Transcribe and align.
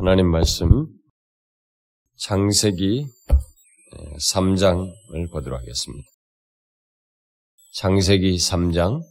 하나님 0.00 0.30
말씀 0.30 0.86
창세기 2.16 3.04
3장을 4.32 5.30
보도록 5.30 5.60
하겠습니다. 5.60 6.08
창세기 7.74 8.36
3장 8.36 9.02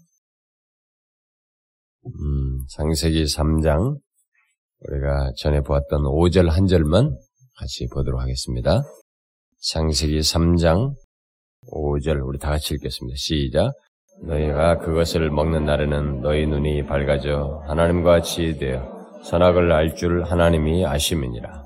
음, 2.07 2.65
창세기 2.71 3.23
3장 3.25 3.99
우리가 4.79 5.31
전에 5.37 5.61
보았던 5.61 6.01
5절 6.05 6.49
한 6.49 6.65
절만 6.65 7.15
같이 7.59 7.87
보도록 7.93 8.19
하겠습니다. 8.19 8.81
창세기 9.71 10.21
3장 10.21 10.95
5절 11.71 12.27
우리 12.27 12.39
다 12.39 12.49
같이 12.49 12.73
읽겠습니다. 12.73 13.15
시작. 13.15 13.73
너희가 14.23 14.79
그것을 14.79 15.29
먹는 15.29 15.65
날에는 15.65 16.21
너희 16.21 16.47
눈이 16.47 16.87
밝아져 16.87 17.61
하나님과 17.67 18.09
같이 18.09 18.57
되어 18.57 18.98
선악을 19.23 19.71
알 19.71 19.95
줄 19.95 20.23
하나님이 20.23 20.85
아심이니라. 20.85 21.63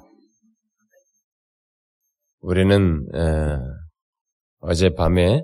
우리는 2.42 3.06
에, 3.14 3.58
어젯밤에 4.60 5.44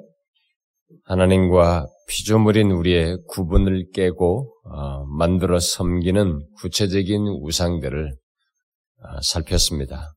하나님과 1.06 1.88
피조물인 2.08 2.72
우리의 2.72 3.18
구분을 3.28 3.90
깨고 3.94 4.54
어, 4.66 5.06
만들어 5.06 5.60
섬기는 5.60 6.48
구체적인 6.58 7.28
우상들을 7.42 8.12
어, 8.12 9.22
살폈습니다. 9.22 10.12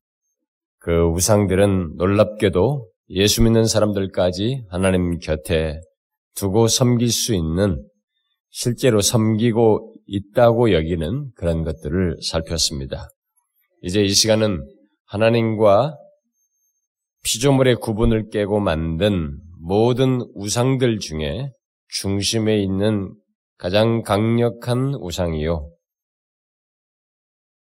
그 0.78 1.04
우상들은 1.10 1.96
놀랍게도 1.96 2.88
예수 3.10 3.42
믿는 3.42 3.66
사람들까지 3.66 4.64
하나님 4.70 5.18
곁에 5.18 5.80
두고 6.34 6.66
섬길 6.66 7.10
수 7.10 7.34
있는 7.34 7.84
실제로 8.50 9.00
섬기고 9.00 9.91
있다고 10.12 10.72
여기는 10.72 11.32
그런 11.34 11.64
것들을 11.64 12.18
살폈습니다. 12.22 13.08
이제 13.80 14.02
이 14.02 14.10
시간은 14.10 14.62
하나님과 15.06 15.96
피조물의 17.24 17.76
구분을 17.76 18.28
깨고 18.28 18.60
만든 18.60 19.38
모든 19.60 20.20
우상들 20.34 20.98
중에 20.98 21.50
중심에 21.88 22.62
있는 22.62 23.14
가장 23.56 24.02
강력한 24.02 24.94
우상이요. 25.00 25.70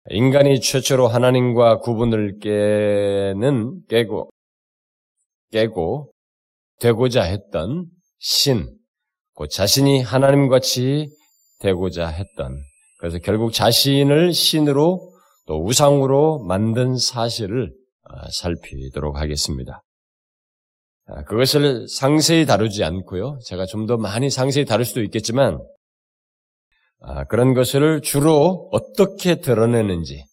인간이 0.10 0.62
최초로 0.62 1.08
하나님과 1.08 1.80
구분을 1.80 2.40
깨는, 2.40 3.86
깨고, 3.88 4.32
깨고, 5.52 6.12
되고자 6.80 7.22
했던 7.24 7.86
신, 8.18 8.76
그 9.36 9.48
자신이 9.48 10.02
하나님 10.02 10.48
같이 10.48 11.10
되고자 11.62 12.08
했던, 12.08 12.58
그래서 13.00 13.20
결국 13.20 13.54
자신을 13.54 14.34
신으로 14.34 15.12
또 15.48 15.64
우상으로 15.66 16.44
만든 16.46 16.98
사실을 16.98 17.72
아, 18.04 18.28
살피도록 18.32 19.18
하겠습니다. 19.18 19.82
아, 21.08 21.24
그것을 21.24 21.88
상세히 21.88 22.46
다루지 22.46 22.84
않고요. 22.84 23.40
제가 23.46 23.66
좀 23.66 23.86
더 23.88 23.98
많이 23.98 24.30
상세히 24.30 24.66
다룰 24.66 24.86
수도 24.86 25.02
있겠지만, 25.04 25.60
아, 27.02 27.24
그런 27.26 27.54
것을 27.54 28.02
주로 28.02 28.70
어떻게 28.72 29.36
드러내는지, 29.42 30.24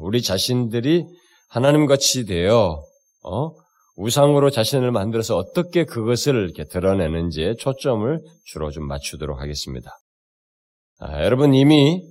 우리 0.00 0.20
자신들이 0.22 1.06
하나님 1.48 1.86
같이 1.86 2.26
되어, 2.26 2.82
어? 3.24 3.50
우상으로 3.96 4.50
자신을 4.50 4.92
만들어서 4.92 5.36
어떻게 5.36 5.84
그것을 5.84 6.34
이렇게 6.34 6.64
드러내는지에 6.64 7.56
초점을 7.56 8.20
주로 8.44 8.70
좀 8.70 8.86
맞추도록 8.86 9.40
하겠습니다. 9.40 9.90
아, 11.02 11.24
여러분 11.24 11.54
이미 11.54 12.02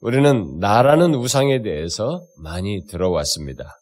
우리는 0.00 0.58
나라는 0.58 1.14
우상에 1.14 1.62
대해서 1.62 2.26
많이 2.38 2.84
들어왔습니다. 2.86 3.78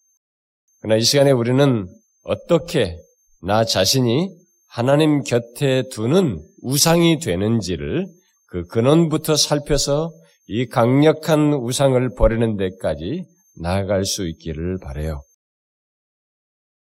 그러나 0.83 0.99
이 0.99 1.03
시간에 1.03 1.31
우리는 1.31 1.89
어떻게 2.25 2.99
나 3.43 3.65
자신이 3.65 4.29
하나님 4.69 5.23
곁에 5.23 5.85
두는 5.91 6.47
우상이 6.61 7.21
되는지를 7.21 8.07
그 8.49 8.67
근원부터 8.67 9.35
살펴서 9.35 10.13
이 10.47 10.67
강력한 10.67 11.55
우상을 11.55 12.15
버리는 12.15 12.59
데까지 12.59 13.25
나아갈 13.63 14.05
수 14.05 14.29
있기를 14.29 14.79
바래요. 14.83 15.23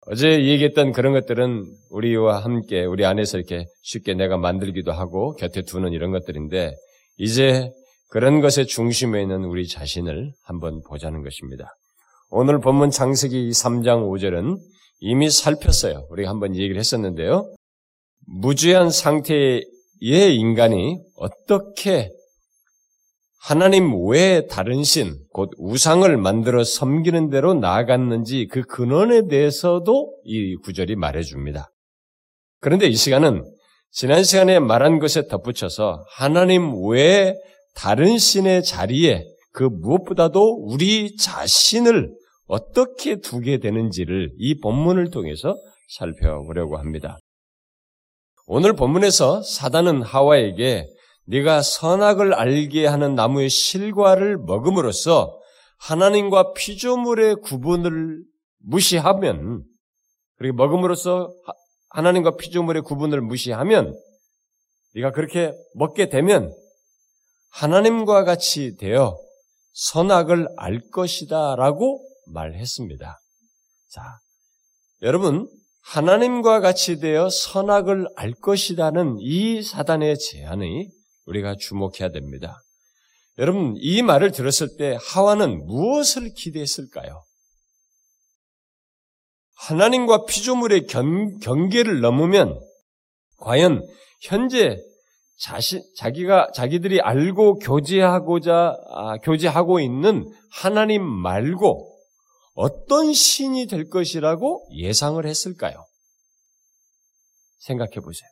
어제 0.06 0.42
얘기했던 0.46 0.92
그런 0.92 1.12
것들은 1.12 1.66
우리와 1.90 2.38
함께 2.38 2.86
우리 2.86 3.04
안에서 3.04 3.36
이렇게 3.36 3.66
쉽게 3.82 4.14
내가 4.14 4.38
만들기도 4.38 4.90
하고 4.90 5.34
곁에 5.34 5.60
두는 5.62 5.92
이런 5.92 6.12
것들인데 6.12 6.74
이제 7.18 7.70
그런 8.10 8.40
것의 8.40 8.66
중심에 8.66 9.20
있는 9.20 9.44
우리 9.44 9.66
자신을 9.66 10.32
한번 10.44 10.80
보자는 10.88 11.22
것입니다. 11.22 11.74
오늘 12.30 12.60
본문 12.60 12.90
창세기 12.90 13.50
3장 13.50 14.08
5절은 14.08 14.58
이미 15.00 15.28
살폈어요. 15.28 16.06
우리가 16.10 16.30
한번 16.30 16.54
얘기를 16.54 16.78
했었는데요. 16.78 17.52
무죄한 18.26 18.90
상태의 18.90 19.64
인간이 20.36 20.98
어떻게 21.16 22.10
하나님 23.40 23.92
외에 24.06 24.46
다른 24.46 24.84
신, 24.84 25.16
곧 25.32 25.50
우상을 25.58 26.16
만들어 26.16 26.64
섬기는 26.64 27.30
대로 27.30 27.54
나아갔는지 27.54 28.46
그 28.50 28.62
근원에 28.62 29.26
대해서도 29.26 30.20
이 30.24 30.56
구절이 30.56 30.96
말해줍니다. 30.96 31.70
그런데 32.60 32.86
이 32.86 32.94
시간은 32.94 33.42
지난 33.90 34.22
시간에 34.22 34.58
말한 34.58 34.98
것에 34.98 35.28
덧붙여서 35.28 36.04
하나님 36.10 36.86
외에 36.86 37.34
다른 37.74 38.18
신의 38.18 38.64
자리에 38.64 39.24
그 39.52 39.64
무엇보다도 39.64 40.66
우리 40.66 41.16
자신을 41.16 42.12
어떻게 42.46 43.20
두게 43.20 43.58
되는지를 43.58 44.32
이 44.38 44.60
본문을 44.60 45.10
통해서 45.10 45.56
살펴보려고 45.96 46.78
합니다. 46.78 47.18
오늘 48.46 48.74
본문에서 48.74 49.42
사단은 49.42 50.02
하와에게 50.02 50.86
네가 51.26 51.62
선악을 51.62 52.32
알게 52.32 52.86
하는 52.86 53.14
나무의 53.14 53.50
실과를 53.50 54.38
먹음으로써 54.38 55.38
하나님과 55.78 56.52
피조물의 56.54 57.36
구분을 57.42 58.22
무시하면 58.60 59.64
그리고 60.36 60.56
먹음으로써 60.56 61.30
하나님과 61.90 62.36
피조물의 62.36 62.82
구분을 62.82 63.20
무시하면 63.20 63.98
네가 64.94 65.12
그렇게 65.12 65.52
먹게 65.74 66.08
되면 66.08 66.54
하나님과 67.50 68.24
같이 68.24 68.76
되어 68.76 69.18
선악을 69.72 70.48
알 70.56 70.80
것이다 70.90 71.56
라고 71.56 72.04
말했습니다. 72.26 73.20
자, 73.88 74.02
여러분 75.02 75.48
하나님과 75.82 76.60
같이 76.60 77.00
되어 77.00 77.30
선악을 77.30 78.08
알 78.16 78.32
것이라는 78.32 79.16
이 79.20 79.62
사단의 79.62 80.18
제안이 80.18 80.90
우리가 81.24 81.56
주목해야 81.58 82.10
됩니다. 82.10 82.62
여러분, 83.38 83.74
이 83.78 84.02
말을 84.02 84.32
들었을 84.32 84.76
때 84.76 84.98
하와는 85.00 85.64
무엇을 85.64 86.34
기대했을까요? 86.34 87.22
하나님과 89.58 90.24
피조물의 90.24 90.86
견, 90.86 91.38
경계를 91.40 92.00
넘으면 92.00 92.60
과연 93.38 93.86
현재 94.22 94.78
자신, 95.38 95.82
자기가, 95.96 96.50
자기들이 96.54 97.00
알고 97.00 97.58
교제하고자, 97.58 98.76
아, 98.90 99.16
교제하고 99.18 99.80
있는 99.80 100.30
하나님 100.50 101.02
말고 101.04 101.96
어떤 102.54 103.12
신이 103.12 103.66
될 103.68 103.88
것이라고 103.88 104.68
예상을 104.76 105.24
했을까요? 105.24 105.86
생각해 107.60 108.00
보세요. 108.00 108.28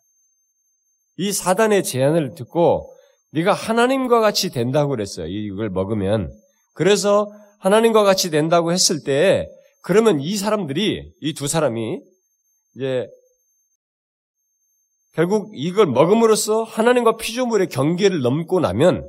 이 1.19 1.33
사단의 1.33 1.85
제안을 1.85 2.35
듣고 2.35 2.93
네가 3.33 3.53
하나님과 3.53 4.21
같이 4.21 4.51
된다고 4.51 4.91
그랬어요. 4.91 5.27
이걸 5.27 5.71
먹으면. 5.71 6.33
그래서 6.75 7.31
하나님과 7.61 8.03
같이 8.03 8.31
된다고 8.31 8.73
했을 8.73 9.03
때 9.05 9.49
그러면 9.87 10.21
이 10.21 10.37
사람들이 10.37 11.13
이 11.21 11.35
두 11.35 11.47
사람이 11.47 12.01
이제 12.75 13.07
결국 15.13 15.53
이걸 15.55 15.87
먹음으로써 15.87 16.65
하나님과 16.65 17.17
피조물의 17.17 17.69
경계를 17.69 18.21
넘고 18.21 18.59
나면 18.59 19.09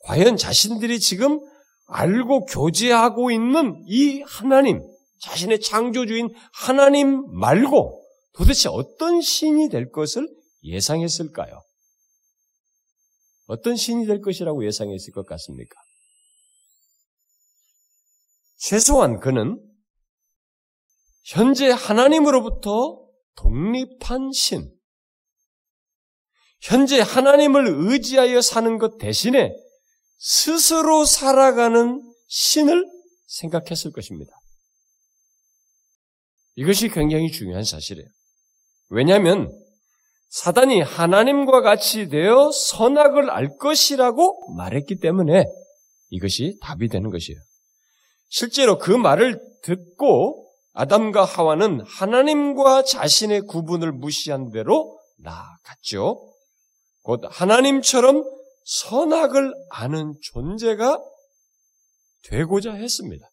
과연 0.00 0.36
자신들이 0.36 0.98
지금 0.98 1.38
알고 1.86 2.46
교제하고 2.46 3.30
있는 3.30 3.80
이 3.86 4.20
하나님, 4.26 4.82
자신의 5.20 5.60
창조주인 5.60 6.34
하나님 6.52 7.24
말고 7.38 8.04
도대체 8.32 8.68
어떤 8.68 9.20
신이 9.20 9.68
될 9.68 9.92
것을 9.92 10.28
예상했을까요? 10.64 11.62
어떤 13.46 13.76
신이 13.76 14.06
될 14.06 14.20
것이라고 14.20 14.66
예상했을 14.66 15.12
것 15.12 15.24
같습니까? 15.24 15.76
최소한 18.56 19.20
그는 19.20 19.62
현재 21.26 21.70
하나님으로부터 21.70 23.04
독립한 23.34 24.30
신, 24.32 24.70
현재 26.60 27.00
하나님을 27.00 27.66
의지하여 27.66 28.40
사는 28.40 28.78
것 28.78 28.96
대신에 28.98 29.52
스스로 30.18 31.04
살아가는 31.04 32.00
신을 32.28 32.86
생각했을 33.26 33.90
것입니다. 33.90 34.32
이것이 36.54 36.88
굉장히 36.88 37.30
중요한 37.32 37.64
사실이에요. 37.64 38.08
왜냐하면 38.88 39.50
사단이 40.28 40.80
하나님과 40.80 41.60
같이 41.60 42.08
되어 42.08 42.52
선악을 42.52 43.30
알 43.30 43.56
것이라고 43.56 44.54
말했기 44.54 45.00
때문에 45.00 45.44
이것이 46.10 46.56
답이 46.62 46.88
되는 46.88 47.10
것이에요. 47.10 47.40
실제로 48.28 48.78
그 48.78 48.92
말을 48.92 49.40
듣고 49.62 50.45
아담과 50.76 51.24
하와는 51.24 51.80
하나님과 51.86 52.82
자신의 52.82 53.42
구분을 53.42 53.92
무시한 53.92 54.50
대로 54.50 55.00
나아갔죠. 55.16 56.34
곧 57.02 57.22
하나님처럼 57.30 58.22
선악을 58.64 59.54
아는 59.70 60.12
존재가 60.20 61.02
되고자 62.24 62.74
했습니다. 62.74 63.26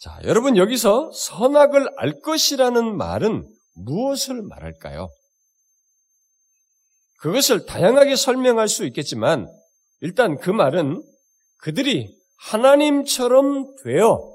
자, 0.00 0.18
여러분 0.24 0.56
여기서 0.56 1.12
선악을 1.12 1.88
알 1.98 2.20
것이라는 2.20 2.96
말은 2.96 3.48
무엇을 3.74 4.42
말할까요? 4.42 5.08
그것을 7.18 7.64
다양하게 7.64 8.16
설명할 8.16 8.66
수 8.66 8.84
있겠지만 8.86 9.48
일단 10.00 10.36
그 10.36 10.50
말은 10.50 11.00
그들이 11.58 12.12
하나님처럼 12.38 13.76
되어 13.84 14.33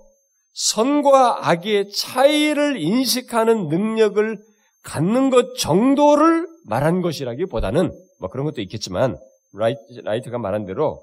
선과 0.54 1.50
악의 1.50 1.92
차이를 1.92 2.81
인식하는 2.81 3.68
능력을 3.68 4.40
갖는 4.84 5.30
것 5.30 5.57
정도를 5.57 6.48
말한 6.66 7.01
것이라기보다는 7.01 7.92
뭐 8.19 8.30
그런 8.30 8.46
것도 8.46 8.62
있겠지만 8.62 9.18
라이트, 10.04 10.30
가 10.30 10.38
말한 10.38 10.66
대로 10.66 11.01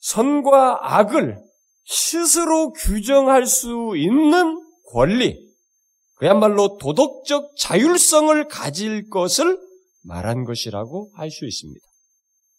선과 0.00 0.96
악을 0.96 1.38
스스로 1.84 2.72
규정할 2.72 3.46
수 3.46 3.94
있는 3.96 4.60
권리, 4.92 5.52
그야말로 6.14 6.78
도덕적 6.78 7.56
자율성을 7.56 8.46
가질 8.48 9.08
것을 9.08 9.58
말한 10.04 10.44
것이라고 10.44 11.10
할 11.14 11.30
수 11.30 11.46
있습니다. 11.46 11.80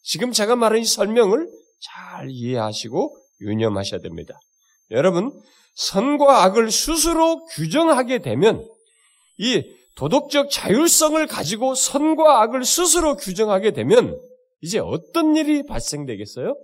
지금 0.01 0.31
제가 0.31 0.55
말한 0.55 0.79
이 0.79 0.85
설명을 0.85 1.47
잘 1.81 2.27
이해하시고 2.29 3.17
유념하셔야 3.41 4.01
됩니다. 4.01 4.37
여러분, 4.91 5.31
선과 5.73 6.43
악을 6.43 6.71
스스로 6.71 7.45
규정하게 7.45 8.19
되면 8.19 8.67
이 9.37 9.63
도덕적 9.95 10.49
자율성을 10.49 11.25
가지고 11.27 11.75
선과 11.75 12.41
악을 12.41 12.65
스스로 12.65 13.15
규정하게 13.15 13.71
되면 13.71 14.19
이제 14.61 14.79
어떤 14.79 15.35
일이 15.35 15.65
발생되겠어요? 15.65 16.55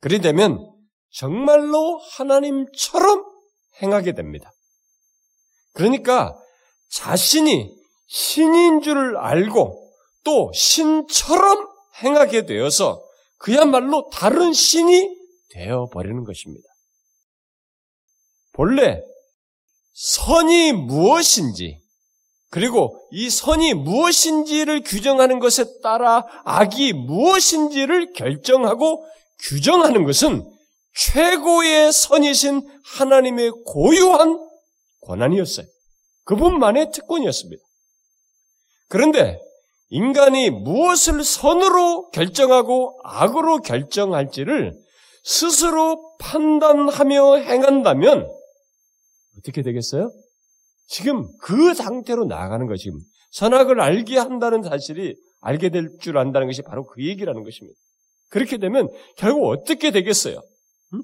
그리 0.00 0.20
되면 0.20 0.64
정말로 1.10 1.98
하나님처럼 2.12 3.24
행하게 3.82 4.12
됩니다. 4.12 4.52
그러니까 5.72 6.36
자신이 6.90 7.74
신인 8.06 8.80
줄 8.80 9.16
알고 9.16 9.92
또 10.24 10.50
신처럼 10.54 11.68
행하게 12.02 12.46
되어서 12.46 13.02
그야말로 13.38 14.08
다른 14.10 14.52
신이 14.52 15.16
되어 15.50 15.88
버리는 15.92 16.24
것입니다. 16.24 16.67
본래 18.58 19.00
선이 19.94 20.72
무엇인지 20.72 21.80
그리고 22.50 23.00
이 23.12 23.30
선이 23.30 23.74
무엇인지를 23.74 24.82
규정하는 24.82 25.38
것에 25.38 25.64
따라 25.80 26.26
악이 26.44 26.92
무엇인지를 26.92 28.14
결정하고 28.14 29.06
규정하는 29.38 30.04
것은 30.04 30.44
최고의 30.92 31.92
선이신 31.92 32.68
하나님의 32.84 33.52
고유한 33.64 34.36
권한이었어요. 35.02 35.66
그분만의 36.24 36.90
특권이었습니다. 36.90 37.62
그런데 38.88 39.38
인간이 39.90 40.50
무엇을 40.50 41.22
선으로 41.22 42.10
결정하고 42.10 42.98
악으로 43.04 43.58
결정할지를 43.58 44.74
스스로 45.22 46.16
판단하며 46.18 47.36
행한다면 47.36 48.37
어떻게 49.48 49.62
되겠어요? 49.62 50.12
지금 50.86 51.28
그 51.40 51.74
상태로 51.74 52.26
나아가는 52.26 52.66
거 52.66 52.76
지금 52.76 52.98
선악을 53.32 53.80
알게 53.80 54.18
한다는 54.18 54.62
사실이 54.62 55.16
알게 55.40 55.70
될 55.70 55.98
줄 56.00 56.18
안다는 56.18 56.46
것이 56.46 56.62
바로 56.62 56.86
그 56.86 57.04
얘기라는 57.04 57.42
것입니다. 57.42 57.78
그렇게 58.28 58.58
되면 58.58 58.88
결국 59.16 59.48
어떻게 59.48 59.90
되겠어요? 59.90 60.40
음? 60.94 61.02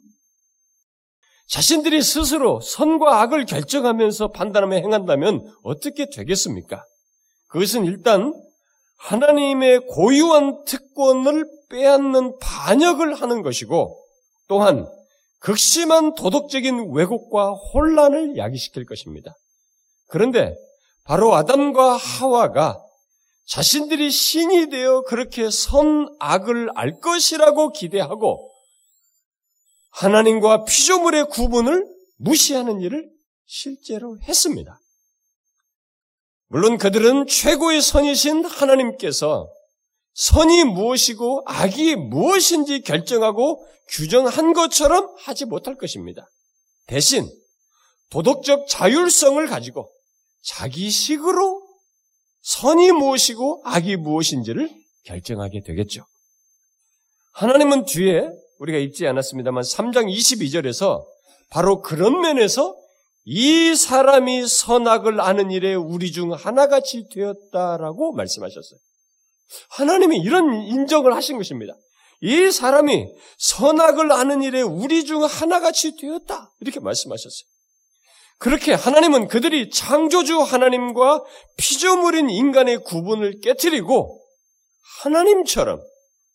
자신들이 1.48 2.02
스스로 2.02 2.60
선과 2.60 3.22
악을 3.22 3.46
결정하면서 3.46 4.28
판단하며 4.28 4.76
행한다면 4.76 5.46
어떻게 5.62 6.08
되겠습니까? 6.10 6.84
그것은 7.48 7.84
일단 7.84 8.32
하나님의 8.98 9.86
고유한 9.88 10.64
특권을 10.64 11.46
빼앗는 11.70 12.38
반역을 12.40 13.14
하는 13.14 13.42
것이고 13.42 14.02
또한 14.48 14.86
극심한 15.44 16.14
도덕적인 16.14 16.92
왜곡과 16.94 17.50
혼란을 17.50 18.38
야기시킬 18.38 18.86
것입니다. 18.86 19.36
그런데 20.08 20.56
바로 21.04 21.34
아담과 21.34 21.96
하와가 21.98 22.82
자신들이 23.46 24.10
신이 24.10 24.70
되어 24.70 25.02
그렇게 25.02 25.50
선악을 25.50 26.70
알 26.74 26.98
것이라고 26.98 27.72
기대하고 27.72 28.50
하나님과 29.90 30.64
피조물의 30.64 31.28
구분을 31.28 31.94
무시하는 32.16 32.80
일을 32.80 33.06
실제로 33.44 34.18
했습니다. 34.22 34.80
물론 36.48 36.78
그들은 36.78 37.26
최고의 37.26 37.82
선이신 37.82 38.46
하나님께서 38.46 39.50
선이 40.14 40.64
무엇이고 40.64 41.42
악이 41.46 41.96
무엇인지 41.96 42.82
결정하고 42.82 43.66
규정한 43.88 44.52
것처럼 44.52 45.14
하지 45.18 45.44
못할 45.44 45.76
것입니다. 45.76 46.28
대신 46.86 47.28
도덕적 48.10 48.66
자율성을 48.68 49.44
가지고 49.48 49.90
자기식으로 50.42 51.62
선이 52.42 52.92
무엇이고 52.92 53.62
악이 53.64 53.96
무엇인지를 53.96 54.70
결정하게 55.04 55.62
되겠죠. 55.62 56.04
하나님은 57.32 57.84
뒤에 57.86 58.28
우리가 58.58 58.78
읽지 58.78 59.06
않았습니다만 59.06 59.62
3장 59.64 60.08
22절에서 60.14 61.04
바로 61.50 61.82
그런 61.82 62.20
면에서 62.20 62.76
이 63.24 63.74
사람이 63.74 64.46
선악을 64.46 65.20
아는 65.20 65.50
일에 65.50 65.74
우리 65.74 66.12
중 66.12 66.32
하나같이 66.32 67.08
되었다라고 67.10 68.12
말씀하셨어요. 68.12 68.78
하나님이 69.70 70.18
이런 70.18 70.52
인정을 70.62 71.14
하신 71.14 71.38
것입니다. 71.38 71.74
이 72.20 72.50
사람이 72.50 73.06
선악을 73.38 74.10
아는 74.12 74.42
일에 74.42 74.62
우리 74.62 75.04
중 75.04 75.24
하나같이 75.24 75.96
되었다. 75.96 76.52
이렇게 76.60 76.80
말씀하셨어요. 76.80 77.46
그렇게 78.38 78.72
하나님은 78.72 79.28
그들이 79.28 79.70
창조주 79.70 80.40
하나님과 80.40 81.22
피조물인 81.56 82.30
인간의 82.30 82.78
구분을 82.78 83.40
깨뜨리고 83.40 84.22
하나님처럼 85.02 85.80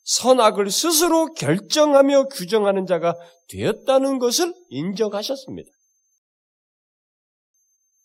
선악을 0.04 0.72
스스로 0.72 1.34
결정하며 1.34 2.30
규정하는 2.30 2.86
자가 2.86 3.16
되었다는 3.50 4.20
것을 4.20 4.54
인정하셨습니다. 4.70 5.70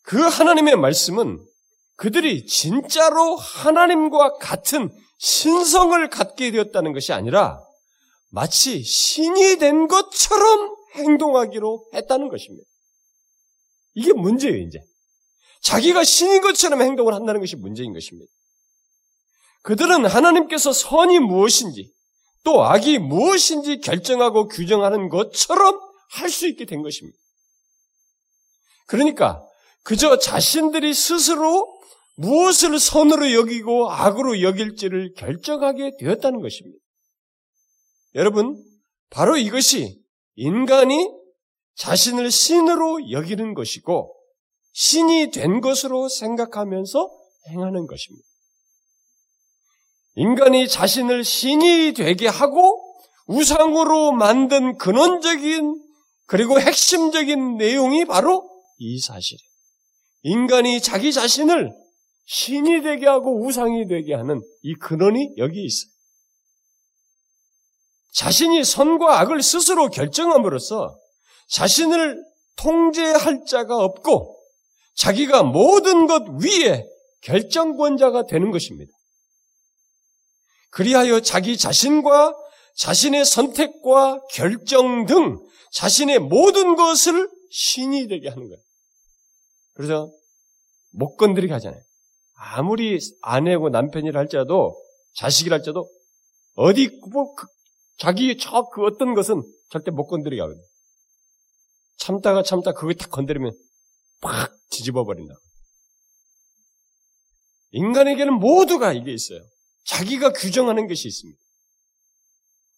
그 0.02 0.20
하나님의 0.20 0.76
말씀은 0.76 1.38
그들이 1.96 2.46
진짜로 2.46 3.36
하나님과 3.36 4.38
같은 4.38 4.90
신성을 5.18 6.08
갖게 6.10 6.50
되었다는 6.50 6.92
것이 6.92 7.12
아니라 7.12 7.60
마치 8.30 8.82
신이 8.82 9.58
된 9.58 9.86
것처럼 9.86 10.74
행동하기로 10.96 11.90
했다는 11.94 12.28
것입니다. 12.28 12.68
이게 13.94 14.12
문제예요, 14.12 14.56
이제. 14.56 14.80
자기가 15.62 16.04
신인 16.04 16.42
것처럼 16.42 16.82
행동을 16.82 17.14
한다는 17.14 17.40
것이 17.40 17.56
문제인 17.56 17.92
것입니다. 17.92 18.30
그들은 19.62 20.04
하나님께서 20.04 20.72
선이 20.72 21.20
무엇인지 21.20 21.92
또 22.42 22.64
악이 22.64 22.98
무엇인지 22.98 23.78
결정하고 23.80 24.48
규정하는 24.48 25.08
것처럼 25.08 25.80
할 26.10 26.28
수 26.28 26.46
있게 26.46 26.64
된 26.66 26.82
것입니다. 26.82 27.16
그러니까 28.86 29.42
그저 29.82 30.18
자신들이 30.18 30.94
스스로 30.94 31.73
무엇을 32.16 32.78
선으로 32.78 33.32
여기고 33.32 33.90
악으로 33.90 34.40
여길지를 34.42 35.14
결정하게 35.14 35.96
되었다는 35.98 36.40
것입니다. 36.40 36.78
여러분, 38.14 38.62
바로 39.10 39.36
이것이 39.36 40.00
인간이 40.36 41.10
자신을 41.76 42.30
신으로 42.30 43.10
여기는 43.10 43.54
것이고 43.54 44.14
신이 44.72 45.30
된 45.30 45.60
것으로 45.60 46.08
생각하면서 46.08 47.10
행하는 47.50 47.86
것입니다. 47.86 48.24
인간이 50.16 50.68
자신을 50.68 51.24
신이 51.24 51.94
되게 51.94 52.28
하고 52.28 52.80
우상으로 53.26 54.12
만든 54.12 54.76
근원적인 54.78 55.82
그리고 56.26 56.60
핵심적인 56.60 57.56
내용이 57.56 58.04
바로 58.04 58.48
이 58.78 58.98
사실이에요. 59.00 59.48
인간이 60.22 60.80
자기 60.80 61.12
자신을 61.12 61.72
신이 62.26 62.82
되게 62.82 63.06
하고 63.06 63.44
우상이 63.44 63.86
되게 63.86 64.14
하는 64.14 64.40
이 64.62 64.74
근원이 64.74 65.34
여기 65.36 65.64
있어요. 65.64 65.90
자신이 68.12 68.64
선과 68.64 69.20
악을 69.20 69.42
스스로 69.42 69.88
결정함으로써 69.88 70.96
자신을 71.48 72.22
통제할 72.56 73.44
자가 73.46 73.76
없고 73.76 74.40
자기가 74.94 75.42
모든 75.42 76.06
것 76.06 76.22
위에 76.42 76.86
결정권자가 77.22 78.26
되는 78.26 78.50
것입니다. 78.50 78.92
그리하여 80.70 81.20
자기 81.20 81.56
자신과 81.56 82.34
자신의 82.76 83.24
선택과 83.24 84.20
결정 84.32 85.06
등 85.06 85.38
자신의 85.72 86.20
모든 86.20 86.76
것을 86.76 87.28
신이 87.50 88.08
되게 88.08 88.28
하는 88.28 88.48
거예요. 88.48 88.62
그래서 89.74 90.10
못 90.92 91.16
건드리게 91.16 91.52
하잖아요. 91.52 91.80
아무리 92.52 92.98
아내고 93.22 93.70
남편이라 93.70 94.20
할지라도 94.20 94.76
자식이라 95.16 95.56
할지라도 95.56 95.90
어디 96.54 96.88
뭐 97.10 97.34
그, 97.34 97.46
자기 97.96 98.36
저 98.36 98.68
그 98.70 98.84
어떤 98.84 99.14
것은 99.14 99.42
절대 99.70 99.90
못 99.90 100.06
건드리게 100.06 100.40
하거든요. 100.42 100.64
참다가 101.96 102.42
참다 102.42 102.72
그거 102.72 102.92
딱 102.92 103.10
건드리면 103.10 103.52
팍 104.20 104.52
뒤집어 104.70 105.04
버린다. 105.04 105.34
인간에게는 107.70 108.34
모두가 108.34 108.92
이게 108.92 109.12
있어요. 109.12 109.40
자기가 109.86 110.32
규정하는 110.32 110.86
것이 110.86 111.08
있습니다. 111.08 111.40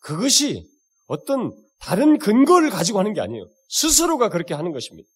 그것이 0.00 0.68
어떤 1.06 1.52
다른 1.80 2.18
근거를 2.18 2.70
가지고 2.70 3.00
하는 3.00 3.12
게 3.12 3.20
아니에요. 3.20 3.46
스스로가 3.68 4.28
그렇게 4.28 4.54
하는 4.54 4.72
것입니다. 4.72 5.08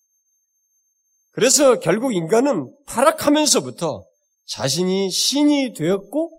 그래서 1.33 1.78
결국 1.78 2.14
인간은 2.14 2.75
타락하면서부터 2.87 4.10
자신이 4.50 5.11
신이 5.11 5.75
되었고 5.75 6.30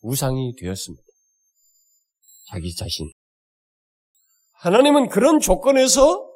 우상이 0.00 0.56
되었습니다. 0.56 1.04
자기 2.48 2.74
자신. 2.74 3.10
하나님은 4.52 5.08
그런 5.10 5.38
조건에서 5.38 6.28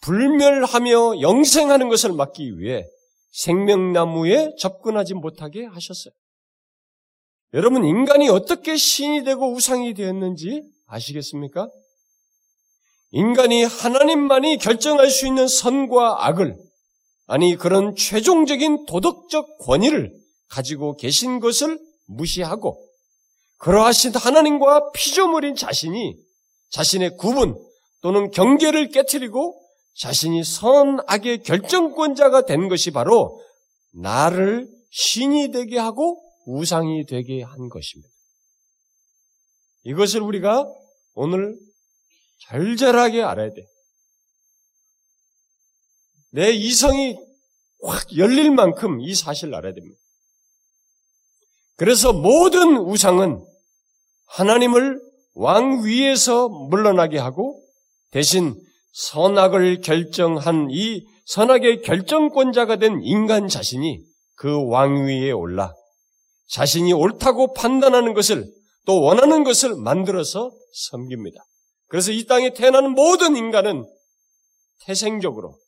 불멸하며 0.00 1.20
영생하는 1.20 1.88
것을 1.88 2.12
막기 2.12 2.58
위해 2.58 2.84
생명나무에 3.30 4.54
접근하지 4.58 5.14
못하게 5.14 5.64
하셨어요. 5.64 6.12
여러분, 7.54 7.84
인간이 7.84 8.28
어떻게 8.28 8.76
신이 8.76 9.22
되고 9.22 9.52
우상이 9.52 9.94
되었는지 9.94 10.64
아시겠습니까? 10.86 11.68
인간이 13.12 13.62
하나님만이 13.62 14.56
결정할 14.56 15.08
수 15.08 15.26
있는 15.26 15.46
선과 15.46 16.26
악을, 16.26 16.56
아니, 17.26 17.54
그런 17.54 17.94
최종적인 17.94 18.86
도덕적 18.86 19.58
권위를 19.58 20.21
가지고 20.52 20.96
계신 20.96 21.40
것을 21.40 21.80
무시하고, 22.06 22.86
그러하신 23.56 24.14
하나님과 24.14 24.90
피조물인 24.92 25.54
자신이 25.54 26.16
자신의 26.70 27.16
구분 27.16 27.56
또는 28.02 28.30
경계를 28.30 28.90
깨뜨리고 28.90 29.58
자신이 29.94 30.44
선악의 30.44 31.42
결정권자가 31.44 32.44
된 32.44 32.68
것이 32.68 32.90
바로 32.90 33.40
나를 33.92 34.68
신이 34.90 35.52
되게 35.52 35.78
하고 35.78 36.22
우상이 36.46 37.06
되게 37.06 37.42
한 37.42 37.68
것입니다. 37.68 38.12
이것을 39.84 40.20
우리가 40.20 40.66
오늘 41.14 41.56
절절하게 42.48 43.22
알아야 43.22 43.52
돼. 43.52 43.64
내 46.30 46.50
이성이 46.50 47.16
확 47.82 48.16
열릴 48.16 48.50
만큼 48.50 49.00
이 49.00 49.14
사실을 49.14 49.54
알아야 49.54 49.72
됩니다. 49.72 49.96
그래서 51.82 52.12
모든 52.12 52.76
우상은 52.76 53.44
하나님을 54.26 55.00
왕 55.34 55.84
위에서 55.84 56.48
물러나게 56.48 57.18
하고 57.18 57.60
대신 58.12 58.54
선악을 58.92 59.80
결정한 59.80 60.68
이 60.70 61.04
선악의 61.26 61.82
결정권자가 61.82 62.76
된 62.76 63.00
인간 63.02 63.48
자신이 63.48 64.00
그 64.36 64.62
왕 64.68 65.06
위에 65.06 65.32
올라 65.32 65.74
자신이 66.50 66.92
옳다고 66.92 67.52
판단하는 67.52 68.14
것을 68.14 68.48
또 68.86 69.00
원하는 69.00 69.42
것을 69.42 69.74
만들어서 69.74 70.52
섬깁니다. 70.88 71.44
그래서 71.88 72.12
이 72.12 72.26
땅에 72.26 72.54
태어나는 72.54 72.92
모든 72.92 73.34
인간은 73.34 73.84
태생적으로, 74.86 75.58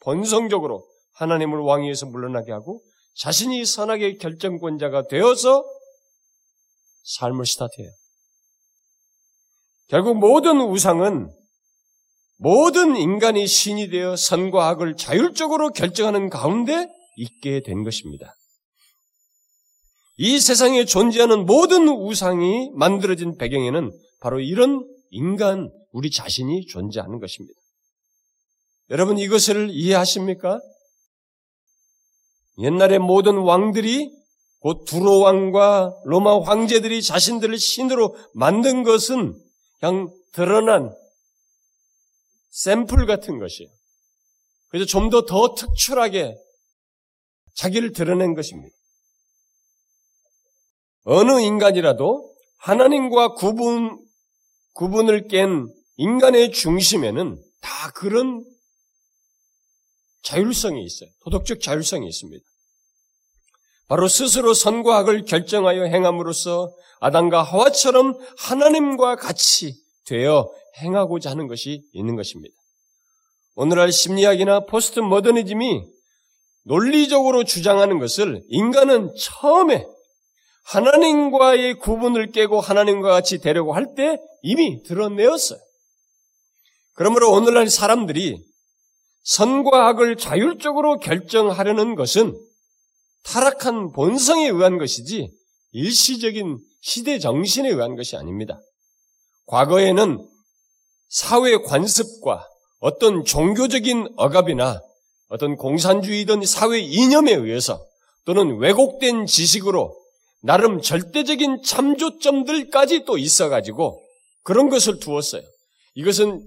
본성적으로 0.00 0.84
하나님을 1.14 1.60
왕위에서 1.60 2.06
물러나게 2.06 2.50
하고 2.50 2.82
자신이 3.14 3.64
선악의 3.64 4.18
결정권자가 4.18 5.08
되어서 5.08 5.64
삶을 7.04 7.46
스타트해요. 7.46 7.90
결국 9.88 10.18
모든 10.18 10.60
우상은 10.60 11.30
모든 12.38 12.96
인간이 12.96 13.46
신이 13.46 13.90
되어 13.90 14.16
선과 14.16 14.68
악을 14.68 14.96
자율적으로 14.96 15.70
결정하는 15.70 16.30
가운데 16.30 16.88
있게 17.16 17.60
된 17.60 17.84
것입니다. 17.84 18.34
이 20.16 20.38
세상에 20.38 20.84
존재하는 20.84 21.44
모든 21.44 21.88
우상이 21.88 22.70
만들어진 22.74 23.36
배경에는 23.36 23.90
바로 24.20 24.40
이런 24.40 24.86
인간, 25.10 25.70
우리 25.92 26.10
자신이 26.10 26.66
존재하는 26.66 27.20
것입니다. 27.20 27.58
여러분 28.90 29.18
이것을 29.18 29.68
이해하십니까? 29.70 30.60
옛날에 32.58 32.98
모든 32.98 33.38
왕들이 33.38 34.10
곧 34.60 34.84
두로 34.84 35.20
왕과 35.20 35.94
로마 36.04 36.40
황제들이 36.40 37.02
자신들을 37.02 37.58
신으로 37.58 38.14
만든 38.34 38.82
것은 38.82 39.34
그냥 39.78 40.12
드러난 40.32 40.94
샘플 42.50 43.06
같은 43.06 43.38
것이에요. 43.38 43.70
그래서 44.68 44.86
좀 44.86 45.08
더더 45.08 45.54
특출하게 45.54 46.36
자기를 47.54 47.92
드러낸 47.92 48.34
것입니다. 48.34 48.74
어느 51.04 51.40
인간이라도 51.40 52.34
하나님과 52.58 53.34
구분, 53.34 53.98
구분을 54.74 55.28
깬 55.28 55.66
인간의 55.96 56.52
중심에는 56.52 57.42
다 57.60 57.90
그런 57.92 58.44
자율성이 60.22 60.84
있어요. 60.84 61.10
도덕적 61.24 61.60
자율성이 61.60 62.08
있습니다. 62.08 62.44
바로 63.88 64.06
스스로 64.06 64.54
선과 64.54 64.98
악을 64.98 65.24
결정하여 65.24 65.84
행함으로써 65.84 66.72
아담과 67.00 67.42
하와처럼 67.42 68.14
하나님과 68.38 69.16
같이 69.16 69.74
되어 70.06 70.50
행하고자 70.80 71.30
하는 71.30 71.48
것이 71.48 71.82
있는 71.92 72.14
것입니다. 72.14 72.54
오늘날 73.56 73.90
심리학이나 73.90 74.60
포스트 74.66 75.00
모더니즘이 75.00 75.82
논리적으로 76.64 77.42
주장하는 77.44 77.98
것을 77.98 78.42
인간은 78.48 79.12
처음에 79.18 79.86
하나님과의 80.64 81.74
구분을 81.78 82.30
깨고 82.30 82.60
하나님과 82.60 83.08
같이 83.08 83.38
되려고 83.38 83.72
할 83.72 83.94
때 83.96 84.18
이미 84.42 84.82
드러내었어요. 84.84 85.58
그러므로 86.94 87.32
오늘날 87.32 87.68
사람들이 87.68 88.38
선과 89.22 89.88
악을 89.88 90.16
자율적으로 90.16 90.98
결정하려는 90.98 91.94
것은 91.94 92.38
타락한 93.24 93.92
본성에 93.92 94.48
의한 94.48 94.78
것이지 94.78 95.30
일시적인 95.72 96.58
시대 96.80 97.18
정신에 97.18 97.68
의한 97.68 97.96
것이 97.96 98.16
아닙니다. 98.16 98.60
과거에는 99.46 100.26
사회 101.08 101.56
관습과 101.58 102.48
어떤 102.78 103.24
종교적인 103.24 104.14
억압이나 104.16 104.80
어떤 105.28 105.56
공산주의든 105.56 106.44
사회 106.44 106.78
이념에 106.78 107.34
의해서 107.34 107.84
또는 108.24 108.58
왜곡된 108.58 109.26
지식으로 109.26 109.96
나름 110.42 110.80
절대적인 110.80 111.62
참조점들까지 111.62 113.04
또 113.04 113.18
있어가지고 113.18 114.02
그런 114.42 114.70
것을 114.70 114.98
두었어요. 114.98 115.42
이것은 115.94 116.42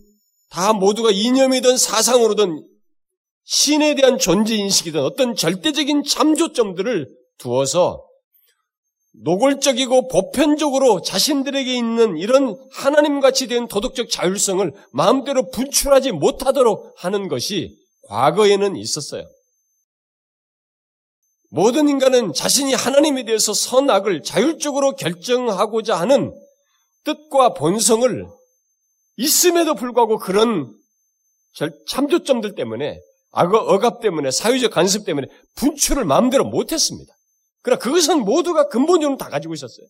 다 0.54 0.72
모두가 0.72 1.10
이념이든 1.10 1.78
사상으로든 1.78 2.64
신에 3.44 3.96
대한 3.96 4.20
존재 4.20 4.56
인식이든 4.56 5.02
어떤 5.02 5.36
절대적인 5.36 6.04
참조점들을 6.04 7.10
두어서 7.40 8.06
노골적이고 9.24 10.10
보편적으로 10.10 11.02
자신들에게 11.02 11.76
있는 11.76 12.18
이런 12.18 12.56
하나님 12.72 13.20
같이 13.20 13.48
된 13.48 13.68
도덕적 13.68 14.12
자율성을 14.12 14.72
마음대로 14.92 15.50
분출하지 15.50 16.12
못하도록 16.12 16.94
하는 16.98 17.28
것이 17.30 17.76
과거에는 18.08 18.76
있었어요. 18.76 19.24
모든 21.50 21.90
인간은 21.90 22.34
자신이 22.34 22.76
하나님에 22.76 23.26
대해서 23.26 23.54
선악을 23.54 24.22
자율적으로 24.22 24.96
결정하고자 24.96 26.00
하는 26.00 26.32
뜻과 27.06 27.56
본성을 27.56 28.28
있음에도 29.18 29.76
불구하고 29.76 30.18
그런 30.18 30.74
참조점들 31.88 32.56
때문에 32.56 33.00
악어, 33.32 33.58
억압 33.58 34.02
때문에 34.02 34.32
사회적 34.32 34.72
간섭 34.72 35.06
때문에 35.06 35.28
분출을 35.56 36.06
마음대로 36.06 36.46
못했습니다. 36.46 37.14
그러나 37.62 37.80
그것은 37.80 38.20
모두가 38.20 38.68
근본적으로 38.68 39.18
다 39.18 39.30
가지고 39.30 39.54
있었어요. 39.54 39.88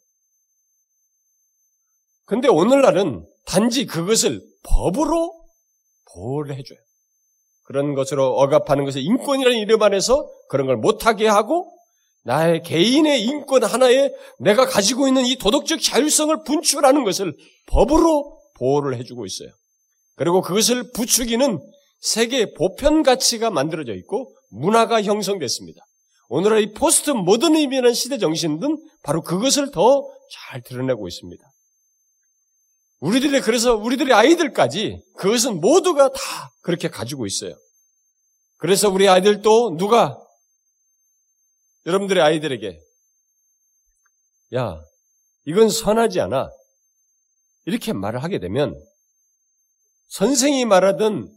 근데 2.25 2.48
오늘날은 2.48 3.25
단지 3.46 3.86
그것을 3.86 4.42
법으로 4.63 5.34
보호를 6.13 6.56
해줘요. 6.56 6.80
그런 7.65 7.96
것으로 7.96 8.38
억압하는 8.39 8.86
것을 8.86 9.01
인권이라는 9.01 9.58
이름 9.58 9.82
안에서 9.82 10.30
그런 10.50 10.68
걸 10.68 10.77
못하게 10.77 11.27
하고 11.27 11.75
나의 12.24 12.62
개인의 12.63 13.24
인권 13.24 13.63
하나에 13.63 14.12
내가 14.39 14.65
가지고 14.65 15.08
있는 15.08 15.25
이 15.25 15.38
도덕적 15.38 15.82
자율성을 15.82 16.44
분출하는 16.46 17.03
것을 17.03 17.36
법으로 17.68 18.39
보호를 18.56 18.98
해주고 18.98 19.26
있어요. 19.26 19.50
그리고 20.16 20.42
그것을 20.42 20.92
부추기는 20.92 21.60
세계 22.00 22.54
보편 22.54 23.04
가치가 23.04 23.50
만들어져 23.50 23.94
있고 23.96 24.36
문화가 24.50 25.02
형성됐습니다. 25.02 25.82
오늘의 26.30 26.64
이 26.64 26.74
포스트 26.74 27.12
모더니즘이라는 27.12 27.94
시대 27.94 28.18
정신은 28.18 28.78
바로 29.04 29.22
그것을 29.22 29.72
더 29.72 30.14
잘 30.34 30.62
드러내고 30.62 31.08
있습니다. 31.08 31.44
우리들의 33.00 33.42
그래서 33.42 33.76
우리들의 33.76 34.14
아이들까지 34.14 35.04
그것은 35.18 35.60
모두가 35.60 36.10
다 36.10 36.52
그렇게 36.62 36.88
가지고 36.88 37.26
있어요. 37.26 37.54
그래서 38.58 38.90
우리 38.90 39.10
아이들도 39.10 39.78
누가 39.78 40.18
여러분들의 41.86 42.24
아이들에게 42.24 42.80
야 44.56 44.82
이건 45.46 45.70
선하지 45.70 46.22
않아 46.22 46.50
이렇게 47.65 47.93
말을 47.93 48.24
하게 48.24 48.39
되면 48.39 48.74
선생이 50.08 50.65
말하든 50.65 51.34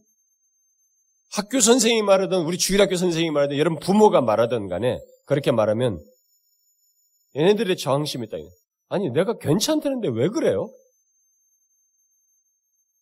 학교 1.31 1.61
선생이 1.61 2.03
말하든 2.03 2.45
우리 2.45 2.59
주일학교 2.59 2.97
선생이 2.97 3.31
말하든 3.31 3.59
여러분 3.59 3.79
부모가 3.79 4.21
말하든 4.21 4.69
간에 4.69 4.99
그렇게 5.27 5.51
말하면 5.51 6.03
얘네들의 7.37 7.77
저항심이 7.77 8.27
있다. 8.27 8.37
아니 8.89 9.11
내가 9.11 9.37
괜찮다는데 9.39 10.09
왜 10.09 10.29
그래요? 10.29 10.73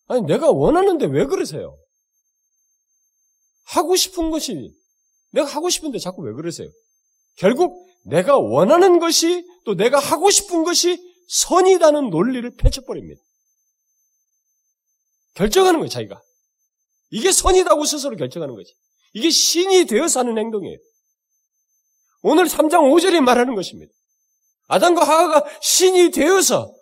아니 0.07 0.21
내가 0.21 0.51
원하는데 0.51 1.05
왜 1.05 1.25
그러세요? 1.25 1.77
하고 3.63 3.95
싶은 3.95 4.31
것이 4.31 4.71
내가 5.31 5.47
하고 5.47 5.69
싶은데 5.69 5.99
자꾸 5.99 6.21
왜 6.21 6.33
그러세요? 6.33 6.69
결국 7.35 7.85
내가 8.03 8.37
원하는 8.37 8.99
것이 8.99 9.45
또 9.65 9.75
내가 9.75 9.99
하고 9.99 10.29
싶은 10.29 10.63
것이 10.63 10.97
선이다는 11.27 12.09
논리를 12.09 12.49
펼쳐버립니다. 12.55 13.21
결정하는 15.35 15.79
거예요, 15.79 15.89
자기가. 15.89 16.21
이게 17.11 17.31
선이다고 17.31 17.85
스스로 17.85 18.15
결정하는 18.15 18.55
거지. 18.55 18.73
이게 19.13 19.29
신이 19.29 19.85
되어서 19.85 20.21
하는 20.21 20.37
행동이에요. 20.37 20.77
오늘 22.21 22.45
3장 22.45 22.91
5절에 22.91 23.21
말하는 23.21 23.55
것입니다. 23.55 23.93
아담과 24.67 25.03
하하가 25.03 25.45
신이 25.61 26.11
되어서 26.11 26.73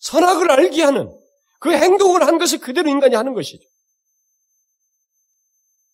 선악을 0.00 0.50
알게 0.50 0.82
하는 0.82 1.16
그 1.60 1.72
행동을 1.72 2.26
한 2.26 2.38
것을 2.38 2.58
그대로 2.58 2.88
인간이 2.88 3.14
하는 3.14 3.34
것이죠. 3.34 3.64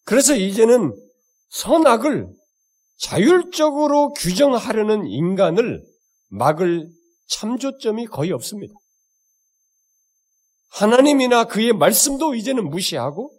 그래서 0.05 0.35
이제는 0.35 0.95
선악을 1.49 2.29
자율적으로 2.99 4.13
규정하려는 4.15 5.07
인간을 5.07 5.85
막을 6.29 6.89
참조점이 7.27 8.07
거의 8.07 8.33
없습니다. 8.33 8.75
하나님이나 10.71 11.45
그의 11.45 11.73
말씀도 11.73 12.35
이제는 12.35 12.69
무시하고 12.69 13.33